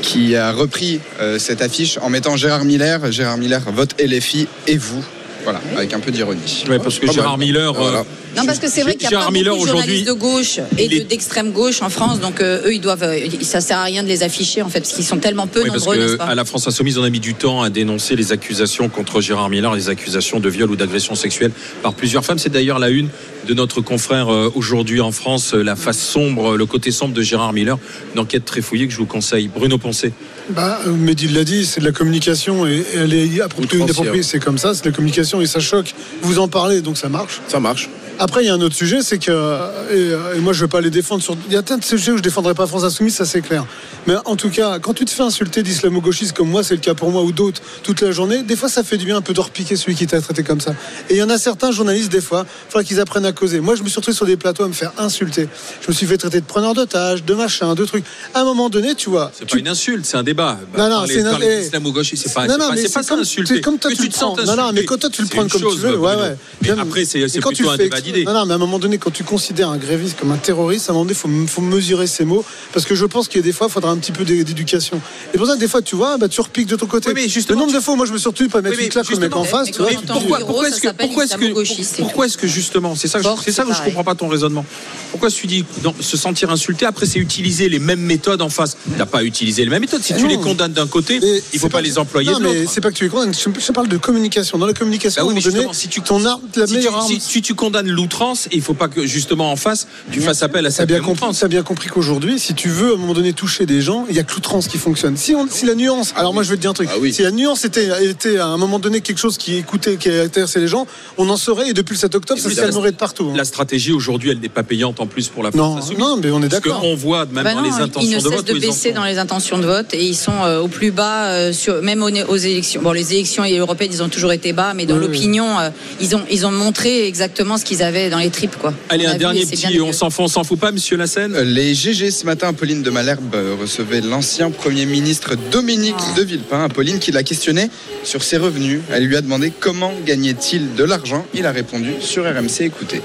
qui 0.03 0.37
a 0.37 0.53
repris 0.53 1.01
euh, 1.21 1.39
cette 1.39 1.63
affiche 1.63 1.99
en 2.03 2.11
mettant 2.11 2.37
Gérard 2.37 2.65
Miller. 2.65 3.11
Gérard 3.13 3.39
Miller 3.39 3.61
vote 3.73 3.95
LFI 4.01 4.47
et 4.67 4.77
vous. 4.77 5.05
Voilà, 5.51 5.63
avec 5.79 5.95
un 5.95 6.01
peu 6.01 6.11
d'ironie. 6.11 6.65
Ouais, 6.69 6.79
parce 6.79 6.99
que 6.99 7.11
Gérard. 7.11 7.39
Miller, 7.39 7.75
euh, 7.75 7.79
Voilà. 7.79 8.05
Non, 8.37 8.45
parce 8.45 8.59
que 8.59 8.69
c'est 8.69 8.83
vrai 8.83 8.93
qu'il 8.97 9.05
y 9.05 9.07
a 9.07 9.11
Gérard 9.11 9.27
pas 9.27 9.31
Miller 9.31 9.55
beaucoup 9.55 9.65
de 9.65 9.71
journalistes 9.71 10.07
de 10.07 10.13
gauche 10.13 10.61
et 10.77 11.05
d'extrême 11.05 11.53
gauche 11.53 11.81
en 11.81 11.89
France, 11.89 12.21
donc 12.21 12.43
euh, 12.43 12.67
eux, 12.67 12.75
ils 12.75 12.83
doivent, 12.83 13.03
euh, 13.03 13.19
ça 13.41 13.63
sert 13.63 13.79
à 13.79 13.85
rien 13.85 14.03
de 14.03 14.09
les 14.09 14.23
afficher 14.23 14.61
en 14.61 14.69
fait, 14.69 14.81
parce 14.81 14.93
qu'ils 14.93 15.07
sont 15.07 15.17
tellement 15.17 15.47
peu 15.47 15.63
Oui, 15.63 15.69
parce 15.71 15.87
nombreux, 15.87 15.97
n'est-ce 15.97 16.13
que 16.13 16.19
pas 16.19 16.25
à 16.27 16.35
la 16.35 16.45
France 16.45 16.69
Insoumise, 16.69 16.99
on 16.99 17.03
a 17.03 17.09
mis 17.09 17.21
du 17.21 17.35
temps 17.35 17.63
à 17.63 17.71
dénoncer 17.71 18.15
les 18.15 18.31
accusations 18.31 18.91
contre 18.91 19.23
Gérard 19.23 19.49
Miller, 19.49 19.75
les 19.75 19.89
accusations 19.89 20.39
de 20.39 20.49
viol 20.51 20.71
ou 20.71 20.77
d'agression 20.77 21.15
sexuelle 21.15 21.53
par 21.83 21.95
plusieurs 21.95 22.27
femmes. 22.27 22.39
C'est 22.39 22.53
d'ailleurs 22.53 22.79
la 22.79 22.91
une 22.91 23.09
de 23.49 23.55
notre 23.55 23.81
confrère 23.81 24.29
aujourd'hui 24.55 25.01
en 25.01 25.13
France, 25.13 25.55
la 25.55 25.75
face 25.75 25.99
sombre, 25.99 26.59
le 26.59 26.67
côté 26.67 26.91
sombre 26.91 27.15
de 27.15 27.23
Gérard 27.23 27.55
Miller. 27.55 27.79
Une 28.15 28.21
enquête 28.21 28.45
très 28.45 28.61
fouillée 28.61 28.87
que 28.87 28.93
je 28.93 28.99
vous 28.99 29.07
conseille. 29.07 29.49
Bruno 29.49 29.79
Poncé. 29.79 30.13
Bah, 30.51 30.79
Mehdi 30.87 31.29
l'a 31.29 31.45
dit, 31.45 31.67
c'est 31.67 31.81
de 31.81 31.85
la 31.85 31.93
communication 31.93 32.67
et, 32.67 32.79
et 32.79 32.97
elle 32.97 33.13
est 33.13 33.41
appropriée, 33.41 33.83
inappropriée, 33.83 34.23
c'est 34.23 34.39
comme 34.39 34.57
ça, 34.57 34.75
c'est 34.75 34.85
de 34.85 34.89
la 34.89 34.95
communication 34.95 35.41
et 35.41 35.47
ça 35.47 35.61
choque. 35.61 35.95
Vous 36.23 36.39
en 36.39 36.49
parlez, 36.49 36.81
donc 36.81 36.97
ça 36.97 37.09
marche. 37.09 37.41
Ça 37.49 37.61
marche. 37.61 37.91
Après, 38.21 38.43
il 38.43 38.47
y 38.47 38.51
a 38.51 38.55
un 38.55 38.61
autre 38.61 38.75
sujet, 38.75 39.01
c'est 39.03 39.19
que, 39.19 39.59
et, 39.93 40.37
et 40.37 40.41
moi 40.41 40.53
je 40.53 40.59
ne 40.59 40.63
veux 40.65 40.69
pas 40.69 40.81
les 40.81 40.91
défendre 40.91 41.23
sur. 41.23 41.37
Il 41.47 41.53
y 41.53 41.57
a 41.57 41.63
plein 41.63 41.79
de 41.79 41.85
sujets 41.85 42.11
où 42.11 42.15
je 42.17 42.19
ne 42.19 42.25
défendrai 42.25 42.55
pas 42.55 42.67
France 42.67 42.83
Insoumise, 42.85 43.15
ça 43.15 43.25
c'est 43.25 43.43
clair. 43.43 43.65
Mais 44.07 44.15
en 44.25 44.35
tout 44.37 44.51
cas, 44.51 44.79
quand 44.81 44.93
tu 44.95 45.05
te 45.05 45.11
fais 45.11 45.23
insulter 45.23 45.63
d'islamo-gauchiste 45.63 46.33
comme 46.33 46.49
moi, 46.49 46.65
c'est 46.65 46.75
le 46.75 46.81
cas 46.81 46.95
pour 46.95 47.11
moi 47.11 47.23
ou 47.23 47.31
d'autres 47.31 47.63
toute 47.83 48.01
la 48.01 48.11
journée, 48.11 48.43
des 48.43 48.57
fois 48.57 48.69
ça 48.69 48.83
fait 48.83 48.97
du 48.97 49.05
bien 49.05 49.17
un 49.19 49.21
peu 49.21 49.35
de 49.35 49.41
repiquer 49.41 49.77
celui 49.77 49.95
qui 49.95 50.07
t'a 50.07 50.21
traité 50.21 50.43
comme 50.43 50.61
ça. 50.61 50.73
Et 51.11 51.15
il 51.15 51.19
y 51.19 51.23
en 51.23 51.31
a 51.31 51.39
certains 51.39 51.71
journalistes, 51.71 52.11
des 52.11 52.21
fois, 52.21 52.45
il 52.47 52.73
faudra 52.73 52.85
qu'ils 52.85 52.99
apprennent 53.01 53.27
à 53.27 53.33
causer. 53.33 53.61
Moi, 53.61 53.77
je 53.77 53.83
me 53.83 53.89
suis 53.89 53.97
retrouvé 53.97 54.17
sur 54.17 54.27
des 54.27 54.37
plateaux 54.37 54.65
à 54.65 54.69
me 54.69 54.73
faire 54.73 54.93
insulter. 54.99 55.49
Je 55.83 55.89
me 55.89 55.93
suis 55.95 56.07
fait 56.07 56.17
traiter 56.19 56.41
de 56.41 56.47
preneur 56.47 56.75
d'otages, 56.75 57.23
de 57.25 57.35
machin, 57.35 57.75
de 57.75 57.85
trucs. 57.85 58.05
À 58.35 58.41
un 58.41 58.45
moment 58.45 58.69
donné, 58.69 58.95
tu 58.95 59.11
vois. 59.11 59.31
C'est 59.39 59.49
pas 59.49 59.59
une 59.59 59.69
insulte, 59.69 60.05
c'est 60.07 60.17
un 60.17 60.23
débat. 60.25 60.59
Non, 60.77 60.89
non, 60.89 60.97
Parler- 60.97 61.15
c'est 61.15 61.61
d'islamo-gauchiste, 61.63 62.25
c'est 62.27 62.35
pas, 62.35 62.47
Non, 62.47 62.55
non, 62.59 62.69
pas- 62.71 62.75
mais 62.75 62.83
c'est 62.83 62.93
pas 62.93 63.03
ça 63.03 63.11
comme- 63.11 63.21
insulter. 63.21 63.55
c'est 63.57 63.61
comme 63.61 63.79
toi, 63.79 63.91
tu 63.93 63.97
tu 63.99 64.09
te 64.09 64.15
prends. 64.17 64.35
Non, 64.37 64.57
non, 64.57 64.73
mais 64.73 64.85
quand 64.85 64.99
toi, 64.99 65.11
tu 65.11 65.23
le 65.23 65.29
prends 65.29 65.47
comme 65.47 65.61
tu 65.71 65.79
veux, 65.79 65.97
ouais, 65.99 66.15
ouais. 66.17 66.71
Après, 66.81 67.05
c'est 67.05 67.25
tu 67.29 67.41
plutôt 67.41 67.71
un 67.71 67.77
débat 67.77 68.01
Non, 68.25 68.33
non, 68.33 68.47
mais 68.47 68.53
à 68.53 68.57
un 68.57 68.59
moment 68.59 68.79
donné, 68.79 68.99
quand 68.99 69.11
tu 69.11 69.25
considères 69.25 69.69
un 69.71 69.77
gréviste 69.79 70.19
comme 70.19 70.31
un 70.33 70.37
terroriste, 70.37 70.89
à 70.89 70.93
un 70.93 70.95
moment 70.95 71.05
donné, 71.05 71.15
il 71.17 71.47
faut, 71.47 71.53
faut 71.53 71.63
mesurer 71.63 72.07
ses 72.07 72.25
mots. 72.25 72.45
Parce 72.73 72.85
que 72.87 72.95
je 72.95 73.05
pense 73.05 73.29
qu'il 73.29 73.39
y 73.41 73.43
a 73.43 73.45
des 73.45 73.53
fois, 73.53 73.67
il 73.69 73.73
faudra 73.73 73.91
un 73.91 73.97
petit 73.99 74.13
peu 74.13 74.25
d'é- 74.25 74.45
d'éducation. 74.45 75.01
Et 75.35 75.39
pour 75.39 75.47
ça, 75.47 75.57
des 75.57 75.69
fois, 75.69 75.83
tu 75.83 75.97
vois, 75.97 76.17
bah, 76.19 76.29
tu 76.29 76.41
repiques 76.41 76.67
de 76.69 76.77
ton 76.77 76.87
côté. 76.87 77.11
le 77.13 77.55
nombre 77.55 77.73
de 77.73 77.81
fois, 77.81 77.95
où 77.95 77.97
moi, 77.97 78.07
je 78.07 78.13
me 78.13 78.19
suis 78.19 78.29
retenu 78.29 78.49
pas 78.49 78.61
mettre 78.61 78.71
Oui, 78.73 78.77
mais 78.79 78.85
une 78.87 78.91
claque 78.91 79.11
au 79.11 79.19
mec 79.19 79.35
en 79.37 79.45
face. 79.45 79.71
tu 79.71 79.79
vois, 79.79 79.89
Mais 79.91 79.97
pourquoi, 80.07 80.39
pourquoi 80.41 80.69
est-ce 80.69 80.81
que, 80.81 80.89
pourquoi 80.89 81.25
est-ce 81.25 81.37
que, 81.37 81.99
pourquoi 82.03 82.27
est-ce 82.27 82.37
que 82.39 82.47
justement, 82.47 82.95
c'est 82.95 83.09
ça, 83.09 83.19
c'est 83.45 83.53
ça 83.53 83.65
que 83.65 83.73
je 83.75 83.83
comprends 83.83 84.05
pas 84.05 84.15
ton 84.15 84.29
raisonnement. 84.29 84.65
Pourquoi 85.11 85.31
tu 85.31 85.47
dis 85.47 85.65
non, 85.83 85.95
se 86.01 86.17
sentir 86.17 86.51
insulté 86.51 86.85
après 86.87 87.07
c'est 87.07 87.19
utiliser 87.19 87.69
les 87.69 87.79
mêmes 87.79 88.01
méthodes 88.01 88.43
en 88.43 88.49
face. 88.51 88.77
T'as 88.97 89.07
pas 89.07 89.25
utilisé 89.25 89.65
les 89.65 89.71
mêmes 89.71 89.81
méthodes. 89.81 90.03
Si 90.03 90.15
tu 90.15 90.23
non. 90.23 90.29
les 90.29 90.39
condamnes 90.39 90.73
d'un 90.73 90.87
côté, 90.87 91.21
il 91.53 91.59
faut 91.59 91.69
pas, 91.69 91.81
les 91.81 91.99
employer 91.99 92.31
Non, 92.33 92.39
de 92.39 92.45
mais 92.45 92.55
l'autre. 92.61 92.71
c'est 92.73 92.81
pas 92.81 92.91
que 92.91 92.97
tu 92.97 93.05
es 93.07 93.09
condamnes. 93.09 93.33
Je, 93.35 93.73
parle 93.73 93.89
de 93.89 93.97
communication. 93.97 94.59
Dans 94.59 94.67
la 94.67 94.75
communication, 94.75 95.23
Bah 95.23 95.29
oui, 95.29 95.35
mais 95.35 95.73
si 95.73 95.89
tu 95.89 96.01
ton 96.03 96.25
arme, 96.25 96.43
la 96.57 96.67
si 96.67 96.73
tu, 96.73 96.79
meilleure 96.79 96.97
arme. 96.97 97.07
si- 97.07 97.21
si 97.21 97.43
tu 97.43 97.55
condamnes 97.55 97.89
l'outrance, 98.03 98.49
il 98.53 98.63
faut 98.63 98.75
pas 98.75 98.89
que 98.89 99.05
justement 99.07 99.51
en 99.53 99.57
face 99.57 99.87
tu 100.11 100.21
fasses 100.21 100.43
appel 100.43 100.65
à 100.67 100.71
cette 100.71 100.89
bien, 100.89 101.01
compris, 101.01 101.27
t'as 101.39 101.49
bien 101.49 101.63
compris 101.63 101.89
qu'aujourd'hui, 101.89 102.39
si 102.39 102.55
tu 102.55 102.69
veux 102.69 102.93
à 102.93 102.95
un 102.95 102.97
moment 102.97 103.13
donné 103.15 103.33
toucher 103.33 103.67
des 103.67 103.81
gens, 103.83 104.07
il 104.09 104.17
y 104.17 104.19
a 104.19 104.23
que 104.23 104.33
l'outrance 104.35 104.69
qui 104.69 104.79
fonctionne. 104.79 105.17
Si, 105.17 105.35
on- 105.35 105.49
si 105.49 105.67
la 105.67 105.75
nuance, 105.75 106.13
alors 106.17 106.33
moi 106.33 106.43
je 106.43 106.51
vais 106.51 106.57
te 106.57 106.61
dire 106.63 106.71
un 106.71 106.75
truc, 106.75 106.89
si 107.13 107.23
la 107.23 107.31
nuance 107.31 107.65
était, 107.65 107.89
était 108.09 108.39
à 108.39 108.47
un 108.47 108.57
moment 108.57 108.79
donné 108.79 109.01
quelque 109.01 109.19
chose 109.19 109.37
qui 109.37 109.57
écoutait, 109.57 109.97
qui 109.97 110.09
intéressait 110.11 110.61
les 110.61 110.69
gens, 110.69 110.87
on 111.17 111.29
en 111.29 111.37
saurait 111.37 111.71
et 111.71 111.73
depuis 111.75 111.95
le 111.95 111.99
7 111.99 112.15
octobre, 112.15 112.41
ça 112.41 112.49
se 112.51 112.55
calmerait 112.55 112.93
de 112.93 112.97
partout. 112.97 113.29
hein. 113.31 113.37
La 113.37 113.45
stratégie 113.45 113.93
aujourd'hui, 113.93 114.31
elle 114.31 114.39
n'est 114.41 114.49
pas 114.49 114.63
payante 114.63 115.01
en 115.01 115.07
plus 115.07 115.29
pour 115.29 115.43
la 115.43 115.51
Non, 115.51 115.73
France 115.73 115.85
insoumise. 115.85 115.99
non, 116.01 116.17
mais 116.23 116.31
on 116.31 116.39
est 116.43 116.49
Parce 116.49 116.63
d'accord. 116.63 116.81
qu'on 116.81 116.95
voit 116.95 117.27
même 117.27 117.45
Bah 117.45 117.55
dans 117.55 117.63
non, 117.63 117.69
les 117.69 117.77
ils 117.77 117.83
intentions 117.83 118.11
ne 118.11 118.17
de 118.17 118.21
cessent 118.21 118.33
vote 118.37 118.47
de 118.47 118.59
baisser 118.59 118.93
dans 118.93 119.05
les 119.05 119.19
intentions 119.19 119.59
de 119.59 119.67
vote 119.67 119.93
et 119.95 120.05
ils 120.05 120.17
sont 120.17 120.45
euh, 120.45 120.61
au 120.61 120.69
plus 120.69 120.91
bas 120.93 121.25
euh, 121.27 121.53
sur, 121.53 121.83
même 121.83 122.03
aux, 122.03 122.11
aux 122.11 122.37
élections. 122.37 122.81
Bon, 122.83 122.93
les 122.93 123.13
élections 123.15 123.43
européennes, 123.45 123.91
ils 123.93 124.03
ont 124.03 124.09
toujours 124.09 124.33
été 124.33 124.53
bas, 124.53 124.73
mais 124.75 124.87
dans 124.87 124.95
Oui, 124.95 125.01
oui. 125.03 125.07
l'opinion, 125.07 125.59
euh, 125.59 125.71
ils 126.01 126.15
ont 126.15 126.23
ils 126.31 126.47
ont 126.47 126.51
montré 126.53 127.07
exactement 127.07 127.57
ce 127.59 127.65
qu'ils 127.65 127.83
avaient 127.83 127.88
dans 128.11 128.19
les 128.19 128.31
tripes, 128.31 128.57
quoi. 128.57 128.75
Allez, 128.89 129.07
On 129.07 129.11
un 129.11 129.13
vu 129.15 129.19
dernier 129.19 129.45
bien 129.45 129.71
petit, 129.71 129.81
on 129.81 129.93
s'en 129.93 130.11
fout, 130.11 130.25
on 130.25 130.29
s'en 130.29 130.45
fout 130.45 130.59
pas, 130.59 130.73
monsieur 130.73 130.97
Lassen 130.97 131.35
Euh, 131.35 131.45
Les 131.45 131.75
GG 131.75 132.11
ce 132.11 132.25
matin, 132.27 132.49
Apolline 132.49 132.83
de 132.83 132.91
Malherbe 132.91 133.35
euh, 133.35 133.57
recevait 133.61 134.01
l'ancien 134.01 134.51
Premier 134.51 134.87
ministre 134.87 135.37
Dominique 135.51 135.97
de 136.17 136.23
Villepin. 136.23 136.65
Apolline 136.65 136.99
qui 136.99 137.13
l'a 137.13 137.23
questionné 137.23 137.71
sur 138.05 138.23
ses 138.23 138.37
revenus. 138.37 138.81
Elle 138.91 139.05
lui 139.05 139.17
a 139.17 139.21
demandé 139.21 139.53
comment 139.59 139.93
gagnait-il 140.05 140.75
de 140.75 140.85
l'argent. 140.85 141.25
Il 141.35 141.47
a 141.47 141.53
répondu 141.53 141.93
sur 142.01 142.25
RMC. 142.25 142.63
Écoutez. 142.63 143.03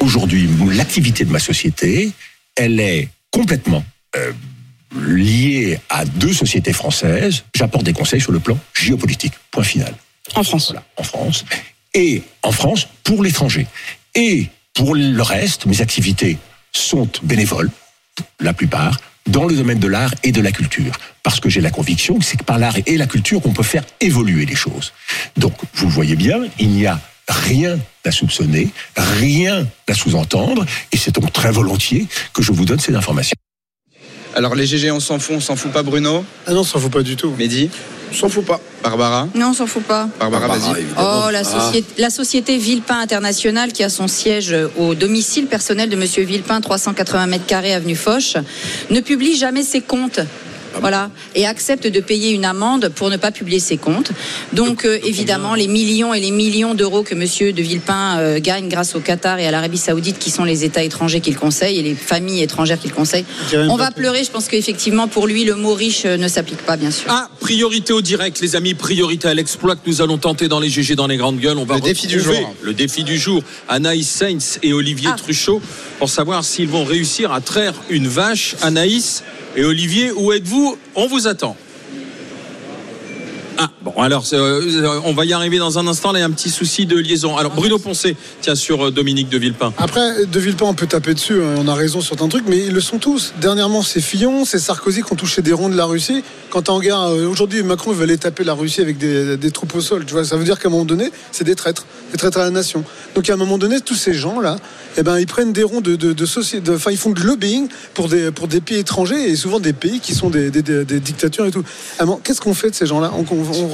Aujourd'hui, 0.00 0.48
l'activité 0.72 1.24
de 1.24 1.30
ma 1.30 1.40
société, 1.40 2.12
elle 2.56 2.80
est 2.80 3.08
complètement 3.30 3.84
euh, 4.16 4.32
liée 4.96 5.78
à 5.90 6.04
deux 6.04 6.32
sociétés 6.32 6.72
françaises. 6.72 7.44
J'apporte 7.54 7.84
des 7.84 7.92
conseils 7.92 8.20
sur 8.20 8.32
le 8.32 8.38
plan 8.38 8.58
géopolitique. 8.74 9.34
Point 9.50 9.64
final. 9.64 9.94
En 10.34 10.42
France. 10.42 10.68
Voilà, 10.68 10.84
en 10.96 11.02
France. 11.02 11.44
Et 11.98 12.22
en 12.44 12.52
France, 12.52 12.86
pour 13.02 13.24
l'étranger. 13.24 13.66
Et 14.14 14.46
pour 14.72 14.94
le 14.94 15.20
reste, 15.20 15.66
mes 15.66 15.80
activités 15.80 16.38
sont 16.72 17.08
bénévoles, 17.24 17.72
la 18.38 18.52
plupart, 18.52 19.00
dans 19.26 19.46
le 19.46 19.56
domaine 19.56 19.80
de 19.80 19.88
l'art 19.88 20.14
et 20.22 20.30
de 20.30 20.40
la 20.40 20.52
culture. 20.52 20.92
Parce 21.24 21.40
que 21.40 21.48
j'ai 21.48 21.60
la 21.60 21.72
conviction 21.72 22.16
que 22.20 22.24
c'est 22.24 22.36
que 22.36 22.44
par 22.44 22.60
l'art 22.60 22.76
et 22.86 22.96
la 22.96 23.08
culture 23.08 23.42
qu'on 23.42 23.52
peut 23.52 23.64
faire 23.64 23.82
évoluer 24.00 24.46
les 24.46 24.54
choses. 24.54 24.92
Donc, 25.36 25.54
vous 25.74 25.88
voyez 25.88 26.14
bien, 26.14 26.38
il 26.60 26.68
n'y 26.68 26.86
a 26.86 27.00
rien 27.28 27.80
à 28.04 28.12
soupçonner, 28.12 28.68
rien 28.96 29.66
à 29.88 29.94
sous-entendre, 29.94 30.64
et 30.92 30.96
c'est 30.96 31.16
donc 31.16 31.32
très 31.32 31.50
volontiers 31.50 32.06
que 32.32 32.42
je 32.42 32.52
vous 32.52 32.64
donne 32.64 32.78
ces 32.78 32.94
informations. 32.94 33.36
Alors 34.36 34.54
les 34.54 34.66
GG, 34.66 34.92
on 34.92 35.00
s'en 35.00 35.18
fout, 35.18 35.34
on 35.34 35.40
s'en 35.40 35.56
fout 35.56 35.72
pas 35.72 35.82
Bruno? 35.82 36.24
Ah 36.46 36.52
non, 36.52 36.60
on 36.60 36.64
s'en 36.64 36.78
fout 36.78 36.92
pas 36.92 37.02
du 37.02 37.16
tout. 37.16 37.34
Mehdi? 37.36 37.70
S'en 38.16 38.28
fout 38.28 38.44
pas. 38.44 38.60
Barbara 38.82 39.28
Non, 39.34 39.48
on 39.48 39.52
s'en 39.54 39.66
fout 39.66 39.82
pas. 39.82 40.08
Barbara, 40.18 40.46
vas-y. 40.46 40.84
Oh, 40.98 41.30
la 41.30 41.44
société, 41.44 41.94
la 41.98 42.10
société 42.10 42.56
Villepin 42.56 42.98
International, 43.00 43.72
qui 43.72 43.82
a 43.82 43.88
son 43.88 44.08
siège 44.08 44.54
au 44.76 44.94
domicile 44.94 45.46
personnel 45.46 45.88
de 45.88 45.96
Monsieur 45.96 46.24
Villepin, 46.24 46.60
380 46.60 47.26
mètres 47.26 47.46
carrés 47.46 47.74
avenue 47.74 47.96
Foch, 47.96 48.36
ne 48.90 49.00
publie 49.00 49.36
jamais 49.36 49.62
ses 49.62 49.80
comptes. 49.80 50.20
Voilà, 50.80 51.10
et 51.34 51.46
accepte 51.46 51.86
de 51.86 52.00
payer 52.00 52.30
une 52.30 52.44
amende 52.44 52.90
pour 52.94 53.10
ne 53.10 53.16
pas 53.16 53.30
publier 53.30 53.60
ses 53.60 53.76
comptes. 53.76 54.12
Donc, 54.52 54.84
euh, 54.84 54.98
évidemment, 55.04 55.54
les 55.54 55.68
millions 55.68 56.14
et 56.14 56.20
les 56.20 56.30
millions 56.30 56.74
d'euros 56.74 57.02
que 57.02 57.14
Monsieur 57.14 57.52
de 57.52 57.62
Villepin 57.62 58.18
euh, 58.18 58.40
gagne 58.40 58.68
grâce 58.68 58.94
au 58.94 59.00
Qatar 59.00 59.38
et 59.38 59.46
à 59.46 59.50
l'Arabie 59.50 59.78
Saoudite, 59.78 60.18
qui 60.18 60.30
sont 60.30 60.44
les 60.44 60.64
États 60.64 60.82
étrangers 60.82 61.20
qu'il 61.20 61.36
conseille 61.36 61.78
et 61.78 61.82
les 61.82 61.94
familles 61.94 62.42
étrangères 62.42 62.78
qu'il 62.78 62.92
conseille, 62.92 63.24
on 63.52 63.76
va 63.76 63.90
pleurer. 63.90 64.24
Je 64.24 64.30
pense 64.30 64.48
qu'effectivement, 64.48 65.08
pour 65.08 65.26
lui, 65.26 65.44
le 65.44 65.54
mot 65.54 65.74
riche 65.74 66.02
euh, 66.04 66.16
ne 66.16 66.28
s'applique 66.28 66.62
pas, 66.62 66.76
bien 66.76 66.90
sûr. 66.90 67.06
Ah, 67.08 67.28
priorité 67.40 67.92
au 67.92 68.00
direct, 68.00 68.40
les 68.40 68.56
amis, 68.56 68.74
priorité 68.74 69.28
à 69.28 69.34
l'exploit 69.34 69.76
que 69.76 69.82
nous 69.86 70.02
allons 70.02 70.18
tenter 70.18 70.48
dans 70.48 70.60
les 70.60 70.68
GG 70.68 70.94
dans 70.94 71.06
les 71.06 71.16
grandes 71.16 71.38
gueules. 71.38 71.58
On 71.58 71.64
va 71.64 71.76
Le 71.76 71.80
défi 71.80 72.06
du 72.06 72.18
retrouver 72.18 72.38
jour. 72.38 72.54
Le 72.62 72.74
défi 72.74 73.04
du 73.04 73.18
jour. 73.18 73.42
Anaïs 73.68 74.08
Sainz 74.08 74.58
et 74.62 74.72
Olivier 74.72 75.10
Truchot 75.16 75.60
pour 75.98 76.08
savoir 76.08 76.44
s'ils 76.44 76.68
vont 76.68 76.84
réussir 76.84 77.32
à 77.32 77.40
traire 77.40 77.74
une 77.90 78.08
vache. 78.08 78.56
Anaïs 78.62 79.22
et 79.56 79.64
Olivier, 79.64 80.12
où 80.12 80.32
êtes-vous? 80.32 80.78
On 80.94 81.06
vous 81.06 81.26
attend. 81.26 81.56
Alors, 83.96 84.24
euh, 84.32 85.00
on 85.04 85.12
va 85.12 85.24
y 85.24 85.32
arriver 85.32 85.58
dans 85.58 85.78
un 85.78 85.86
instant. 85.86 86.12
Là, 86.12 86.18
il 86.18 86.22
y 86.22 86.24
a 86.24 86.26
un 86.26 86.32
petit 86.32 86.50
souci 86.50 86.86
de 86.86 86.96
liaison. 86.96 87.36
Alors, 87.36 87.54
Bruno 87.54 87.78
Poncé, 87.78 88.16
tiens, 88.40 88.54
sur 88.54 88.86
euh, 88.86 88.90
Dominique 88.90 89.28
de 89.28 89.38
Villepin. 89.38 89.72
Après, 89.78 90.26
De 90.26 90.40
Villepin, 90.40 90.66
on 90.66 90.74
peut 90.74 90.86
taper 90.86 91.14
dessus, 91.14 91.42
hein, 91.42 91.54
on 91.58 91.68
a 91.68 91.74
raison 91.74 92.00
sur 92.00 92.20
un 92.22 92.28
truc, 92.28 92.44
mais 92.48 92.58
ils 92.58 92.72
le 92.72 92.80
sont 92.80 92.98
tous. 92.98 93.32
Dernièrement, 93.40 93.82
c'est 93.82 94.00
Fillon, 94.00 94.44
c'est 94.44 94.58
Sarkozy 94.58 95.02
qui 95.02 95.12
ont 95.12 95.16
touché 95.16 95.42
des 95.42 95.52
ronds 95.52 95.68
de 95.68 95.76
la 95.76 95.84
Russie. 95.84 96.22
Quand 96.50 96.62
tu 96.62 96.70
regardes, 96.70 97.12
euh, 97.12 97.28
aujourd'hui, 97.28 97.62
Macron, 97.62 97.92
veut 97.92 98.04
aller 98.04 98.18
taper 98.18 98.44
la 98.44 98.54
Russie 98.54 98.80
avec 98.80 98.98
des, 98.98 99.50
troupes 99.50 99.74
au 99.74 99.80
sol. 99.80 100.04
Tu 100.04 100.12
vois, 100.12 100.24
ça 100.24 100.36
veut 100.36 100.44
dire 100.44 100.58
qu'à 100.58 100.68
un 100.68 100.70
moment 100.70 100.84
donné, 100.84 101.10
c'est 101.32 101.44
des 101.44 101.54
traîtres, 101.54 101.86
des 102.12 102.18
traîtres 102.18 102.38
à 102.38 102.44
la 102.44 102.50
nation. 102.50 102.84
Donc, 103.14 103.28
à 103.30 103.34
un 103.34 103.36
moment 103.36 103.58
donné, 103.58 103.80
tous 103.80 103.94
ces 103.94 104.14
gens-là, 104.14 104.56
eh 104.96 105.02
ben, 105.02 105.18
ils 105.18 105.26
prennent 105.26 105.52
des 105.52 105.62
ronds 105.62 105.80
de, 105.80 105.96
de, 105.96 106.12
de 106.12 106.26
société, 106.26 106.70
enfin, 106.72 106.90
ils 106.90 106.96
font 106.96 107.10
de 107.10 107.20
lobbying 107.20 107.68
pour 107.94 108.08
des, 108.08 108.30
pour 108.30 108.48
des 108.48 108.60
pays 108.60 108.78
étrangers 108.78 109.30
et 109.30 109.36
souvent 109.36 109.60
des 109.60 109.72
pays 109.72 110.00
qui 110.00 110.14
sont 110.14 110.30
des, 110.30 110.50
dictatures 110.50 111.46
et 111.46 111.50
tout. 111.50 111.64
Moment, 112.00 112.20
Qu'est-ce 112.22 112.40
qu'on 112.40 112.54
fait 112.54 112.70
de 112.70 112.74
ces 112.74 112.86
gens-là? 112.86 113.12
On 113.16 113.24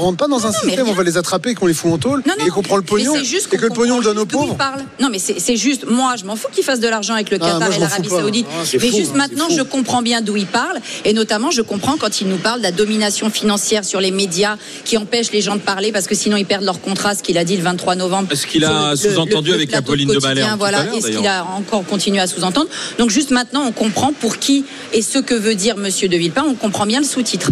rentre 0.04 0.18
pas 0.18 0.28
dans 0.28 0.46
un 0.46 0.52
système, 0.52 0.88
on 0.88 0.92
va 0.92 1.02
les 1.02 1.16
attraper 1.16 1.50
et 1.50 1.54
qu'on 1.54 1.66
les 1.66 1.74
fout 1.74 1.92
en 1.92 1.98
tôle 1.98 2.22
et 2.44 2.48
qu'on 2.50 2.62
prend 2.62 2.76
le 2.76 2.82
pognon 2.82 3.14
et 3.16 3.56
que 3.56 3.62
le 3.62 3.70
pognon 3.70 4.00
donne 4.00 4.18
aux 4.18 4.26
pauvres. 4.26 4.56
parle. 4.56 4.82
Non, 5.00 5.08
mais 5.10 5.18
c'est 5.18 5.56
juste, 5.56 5.86
moi, 5.88 6.14
je 6.18 6.24
m'en 6.24 6.36
fous 6.36 6.48
qu'il 6.52 6.64
fasse 6.64 6.80
de 6.80 6.88
l'argent 6.88 7.14
avec 7.14 7.30
le 7.30 7.38
Ah, 7.40 7.46
Qatar 7.46 7.72
et 7.72 7.78
l'Arabie. 7.78 8.08
Saoudite. 8.08 8.46
Ah, 8.50 8.62
mais 8.72 8.78
fou, 8.78 8.96
juste 8.96 9.12
hein, 9.14 9.18
maintenant, 9.18 9.48
je 9.50 9.62
comprends 9.62 10.02
bien 10.02 10.20
d'où 10.20 10.36
il 10.36 10.46
parle. 10.46 10.78
Et 11.04 11.12
notamment, 11.12 11.50
je 11.50 11.62
comprends 11.62 11.96
quand 11.96 12.20
il 12.20 12.28
nous 12.28 12.36
parle 12.36 12.58
de 12.58 12.64
la 12.64 12.72
domination 12.72 13.30
financière 13.30 13.84
sur 13.84 14.00
les 14.00 14.10
médias 14.10 14.56
qui 14.84 14.96
empêche 14.96 15.32
les 15.32 15.40
gens 15.40 15.56
de 15.56 15.60
parler 15.60 15.92
parce 15.92 16.06
que 16.06 16.14
sinon 16.14 16.36
ils 16.36 16.46
perdent 16.46 16.64
leur 16.64 16.80
contrat, 16.80 17.14
ce 17.14 17.22
qu'il 17.22 17.38
a 17.38 17.44
dit 17.44 17.56
le 17.56 17.62
23 17.62 17.96
novembre. 17.96 18.28
Est-ce 18.30 18.46
qu'il 18.46 18.64
a 18.64 18.96
sous-entendu 18.96 19.52
avec 19.52 19.72
Apolline 19.74 20.08
de 20.08 20.42
à 20.42 20.56
Voilà, 20.56 20.84
et 20.94 21.00
ce 21.00 21.08
qu'il 21.08 21.26
a 21.26 21.44
encore 21.44 21.84
continué 21.84 22.20
à 22.20 22.26
sous-entendre? 22.26 22.68
Donc 22.98 23.10
juste 23.10 23.30
maintenant, 23.30 23.64
on 23.66 23.72
comprend 23.72 24.12
pour 24.12 24.38
qui 24.38 24.64
et 24.92 25.02
ce 25.02 25.18
que 25.18 25.34
veut 25.34 25.54
dire 25.54 25.76
Monsieur 25.76 26.08
de 26.08 26.16
Villepin. 26.16 26.44
On 26.46 26.54
comprend 26.54 26.86
bien 26.86 27.00
le 27.00 27.06
sous-titre. 27.06 27.50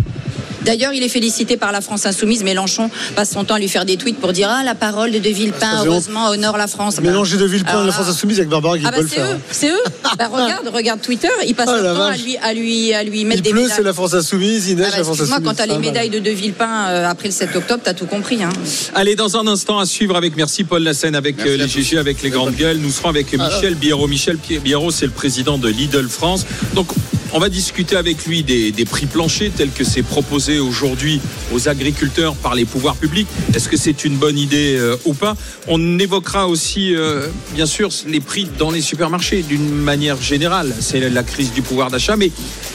D'ailleurs, 0.64 0.92
il 0.92 1.02
est 1.02 1.08
félicité 1.08 1.56
par 1.56 1.72
la 1.72 1.80
France 1.80 2.06
Insoumise. 2.06 2.42
Mélenchon 2.44 2.90
passe 3.16 3.30
son 3.30 3.44
temps 3.44 3.54
à 3.54 3.58
lui 3.58 3.68
faire 3.68 3.84
des 3.84 3.96
tweets 3.96 4.18
pour 4.20 4.32
dire 4.32 4.48
Ah, 4.50 4.62
la 4.64 4.74
parole 4.74 5.10
de 5.10 5.18
De 5.18 5.28
Villepin, 5.30 5.80
c'est 5.82 5.86
heureusement, 5.88 6.28
honore 6.30 6.56
la 6.56 6.66
France. 6.66 6.96
Bah, 6.96 7.02
Mélanger 7.02 7.36
De 7.36 7.44
Villepin 7.44 7.70
alors 7.72 7.82
et 7.84 7.86
la 7.86 7.92
France 7.92 8.08
Insoumise 8.08 8.38
avec 8.38 8.48
Barbara 8.48 8.78
qui 8.78 8.84
ah 8.86 8.90
bah 8.90 8.96
peut 8.98 9.02
le 9.02 9.08
c'est 9.08 9.16
faire. 9.16 9.26
eux, 9.32 9.38
c'est 9.50 9.70
eux. 9.70 9.82
Bah, 10.18 10.28
regarde, 10.30 10.68
regarde 10.68 11.00
Twitter, 11.00 11.28
ils 11.46 11.54
passent 11.54 11.68
Oh 11.72 11.82
leur 11.82 11.94
la 11.94 12.00
temps 12.00 12.06
à 12.06 12.16
lui, 12.16 12.36
à 12.36 12.52
lui, 12.52 12.92
à 12.92 13.02
lui 13.02 13.24
mettre 13.24 13.38
Il 13.40 13.42
des 13.44 13.50
pleut, 13.50 13.62
médailles. 13.62 13.76
c'est 13.78 13.82
la 13.82 13.92
France 13.94 14.12
Insoumise, 14.14 14.68
il 14.68 14.76
neige, 14.76 14.86
Ah 14.88 14.90
bah, 14.92 14.96
la 14.98 15.04
France 15.04 15.16
excuse-moi, 15.16 15.36
Insoumise. 15.38 15.48
quand 15.48 15.54
t'as 15.56 15.66
les 15.66 15.74
Ah, 15.74 15.78
médailles 15.78 16.10
de 16.10 16.18
De 16.18 16.30
Villepin 16.30 16.86
euh, 16.88 17.08
après 17.08 17.28
le 17.28 17.32
7 17.34 17.56
octobre, 17.56 17.80
t'as 17.82 17.94
tout 17.94 18.06
compris. 18.06 18.42
Hein. 18.42 18.50
Allez, 18.94 19.16
dans 19.16 19.36
un 19.38 19.46
instant, 19.46 19.78
à 19.78 19.86
suivre 19.86 20.16
avec, 20.16 20.36
merci 20.36 20.64
Paul 20.64 20.82
Lassen, 20.82 21.14
avec 21.14 21.40
euh, 21.46 21.56
les 21.56 21.66
GG, 21.68 21.96
avec 21.98 22.22
les 22.22 22.30
grandes 22.30 22.54
gueules. 22.54 22.76
Nous 22.78 22.90
serons 22.90 23.08
avec 23.08 23.32
Michel 23.32 23.74
Biérot. 23.74 24.06
Michel 24.06 24.36
Biérot, 24.62 24.90
c'est 24.90 25.06
le 25.06 25.12
président 25.12 25.56
de 25.56 25.68
Lidl 25.68 26.08
France. 26.08 26.44
Donc, 26.74 26.88
on 27.32 27.38
va 27.38 27.48
discuter 27.48 27.96
avec 27.96 28.26
lui 28.26 28.42
des, 28.42 28.72
prix 28.84 29.06
planchers 29.06 29.50
tels 29.56 29.70
que 29.70 29.84
c'est 29.84 30.02
proposé 30.02 30.58
aujourd'hui 30.58 31.20
aux 31.54 31.68
agriculteurs 31.68 32.34
par 32.34 32.54
les 32.54 32.64
pouvoirs 32.64 32.96
publics. 32.96 33.28
Est-ce 33.54 33.68
que 33.68 33.76
c'est 33.76 34.04
une 34.04 34.16
bonne 34.16 34.38
idée 34.38 34.76
euh, 34.76 34.96
ou 35.04 35.14
pas? 35.14 35.36
On 35.68 35.98
évoquera 35.98 36.48
aussi, 36.48 36.94
euh, 36.94 37.28
bien 37.54 37.64
sûr, 37.64 37.88
les 38.06 38.20
prix 38.20 38.48
dans 38.58 38.70
les 38.70 38.82
supermarchés 38.82 39.42
d'une 39.42 39.70
manière 39.70 40.20
générale. 40.20 40.74
C'est 40.80 41.08
la 41.08 41.22
crise 41.22 41.52
du 41.52 41.62
pouvoir 41.62 41.90
d'achat, 41.90 42.16
mais 42.16 42.30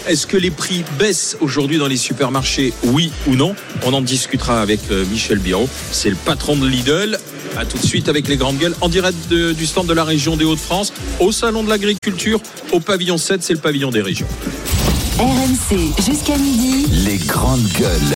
est-ce 0.07 0.25
que 0.25 0.37
les 0.37 0.51
prix 0.51 0.83
baissent 0.97 1.37
aujourd'hui 1.41 1.77
dans 1.77 1.87
les 1.87 1.97
supermarchés? 1.97 2.73
Oui 2.83 3.11
ou 3.27 3.35
non? 3.35 3.55
On 3.83 3.93
en 3.93 4.01
discutera 4.01 4.61
avec 4.61 4.79
euh, 4.91 5.05
Michel 5.11 5.39
Biérot. 5.39 5.69
C'est 5.91 6.09
le 6.09 6.15
patron 6.15 6.55
de 6.55 6.67
Lidl. 6.67 7.19
À 7.55 7.65
tout 7.65 7.77
de 7.77 7.85
suite 7.85 8.09
avec 8.09 8.27
les 8.27 8.37
grandes 8.37 8.57
gueules 8.57 8.75
en 8.81 8.89
direct 8.89 9.17
de- 9.29 9.53
du 9.53 9.65
stand 9.65 9.87
de 9.87 9.93
la 9.93 10.03
région 10.03 10.35
des 10.37 10.45
Hauts-de-France, 10.45 10.93
au 11.19 11.31
salon 11.31 11.63
de 11.63 11.69
l'agriculture, 11.69 12.39
au 12.71 12.79
pavillon 12.79 13.17
7, 13.17 13.43
c'est 13.43 13.53
le 13.53 13.59
pavillon 13.59 13.89
des 13.89 14.01
régions. 14.01 14.27
RMC 15.19 15.93
jusqu'à 16.05 16.37
midi. 16.37 16.85
Les 17.05 17.17
grandes 17.17 17.67
gueules. 17.79 17.99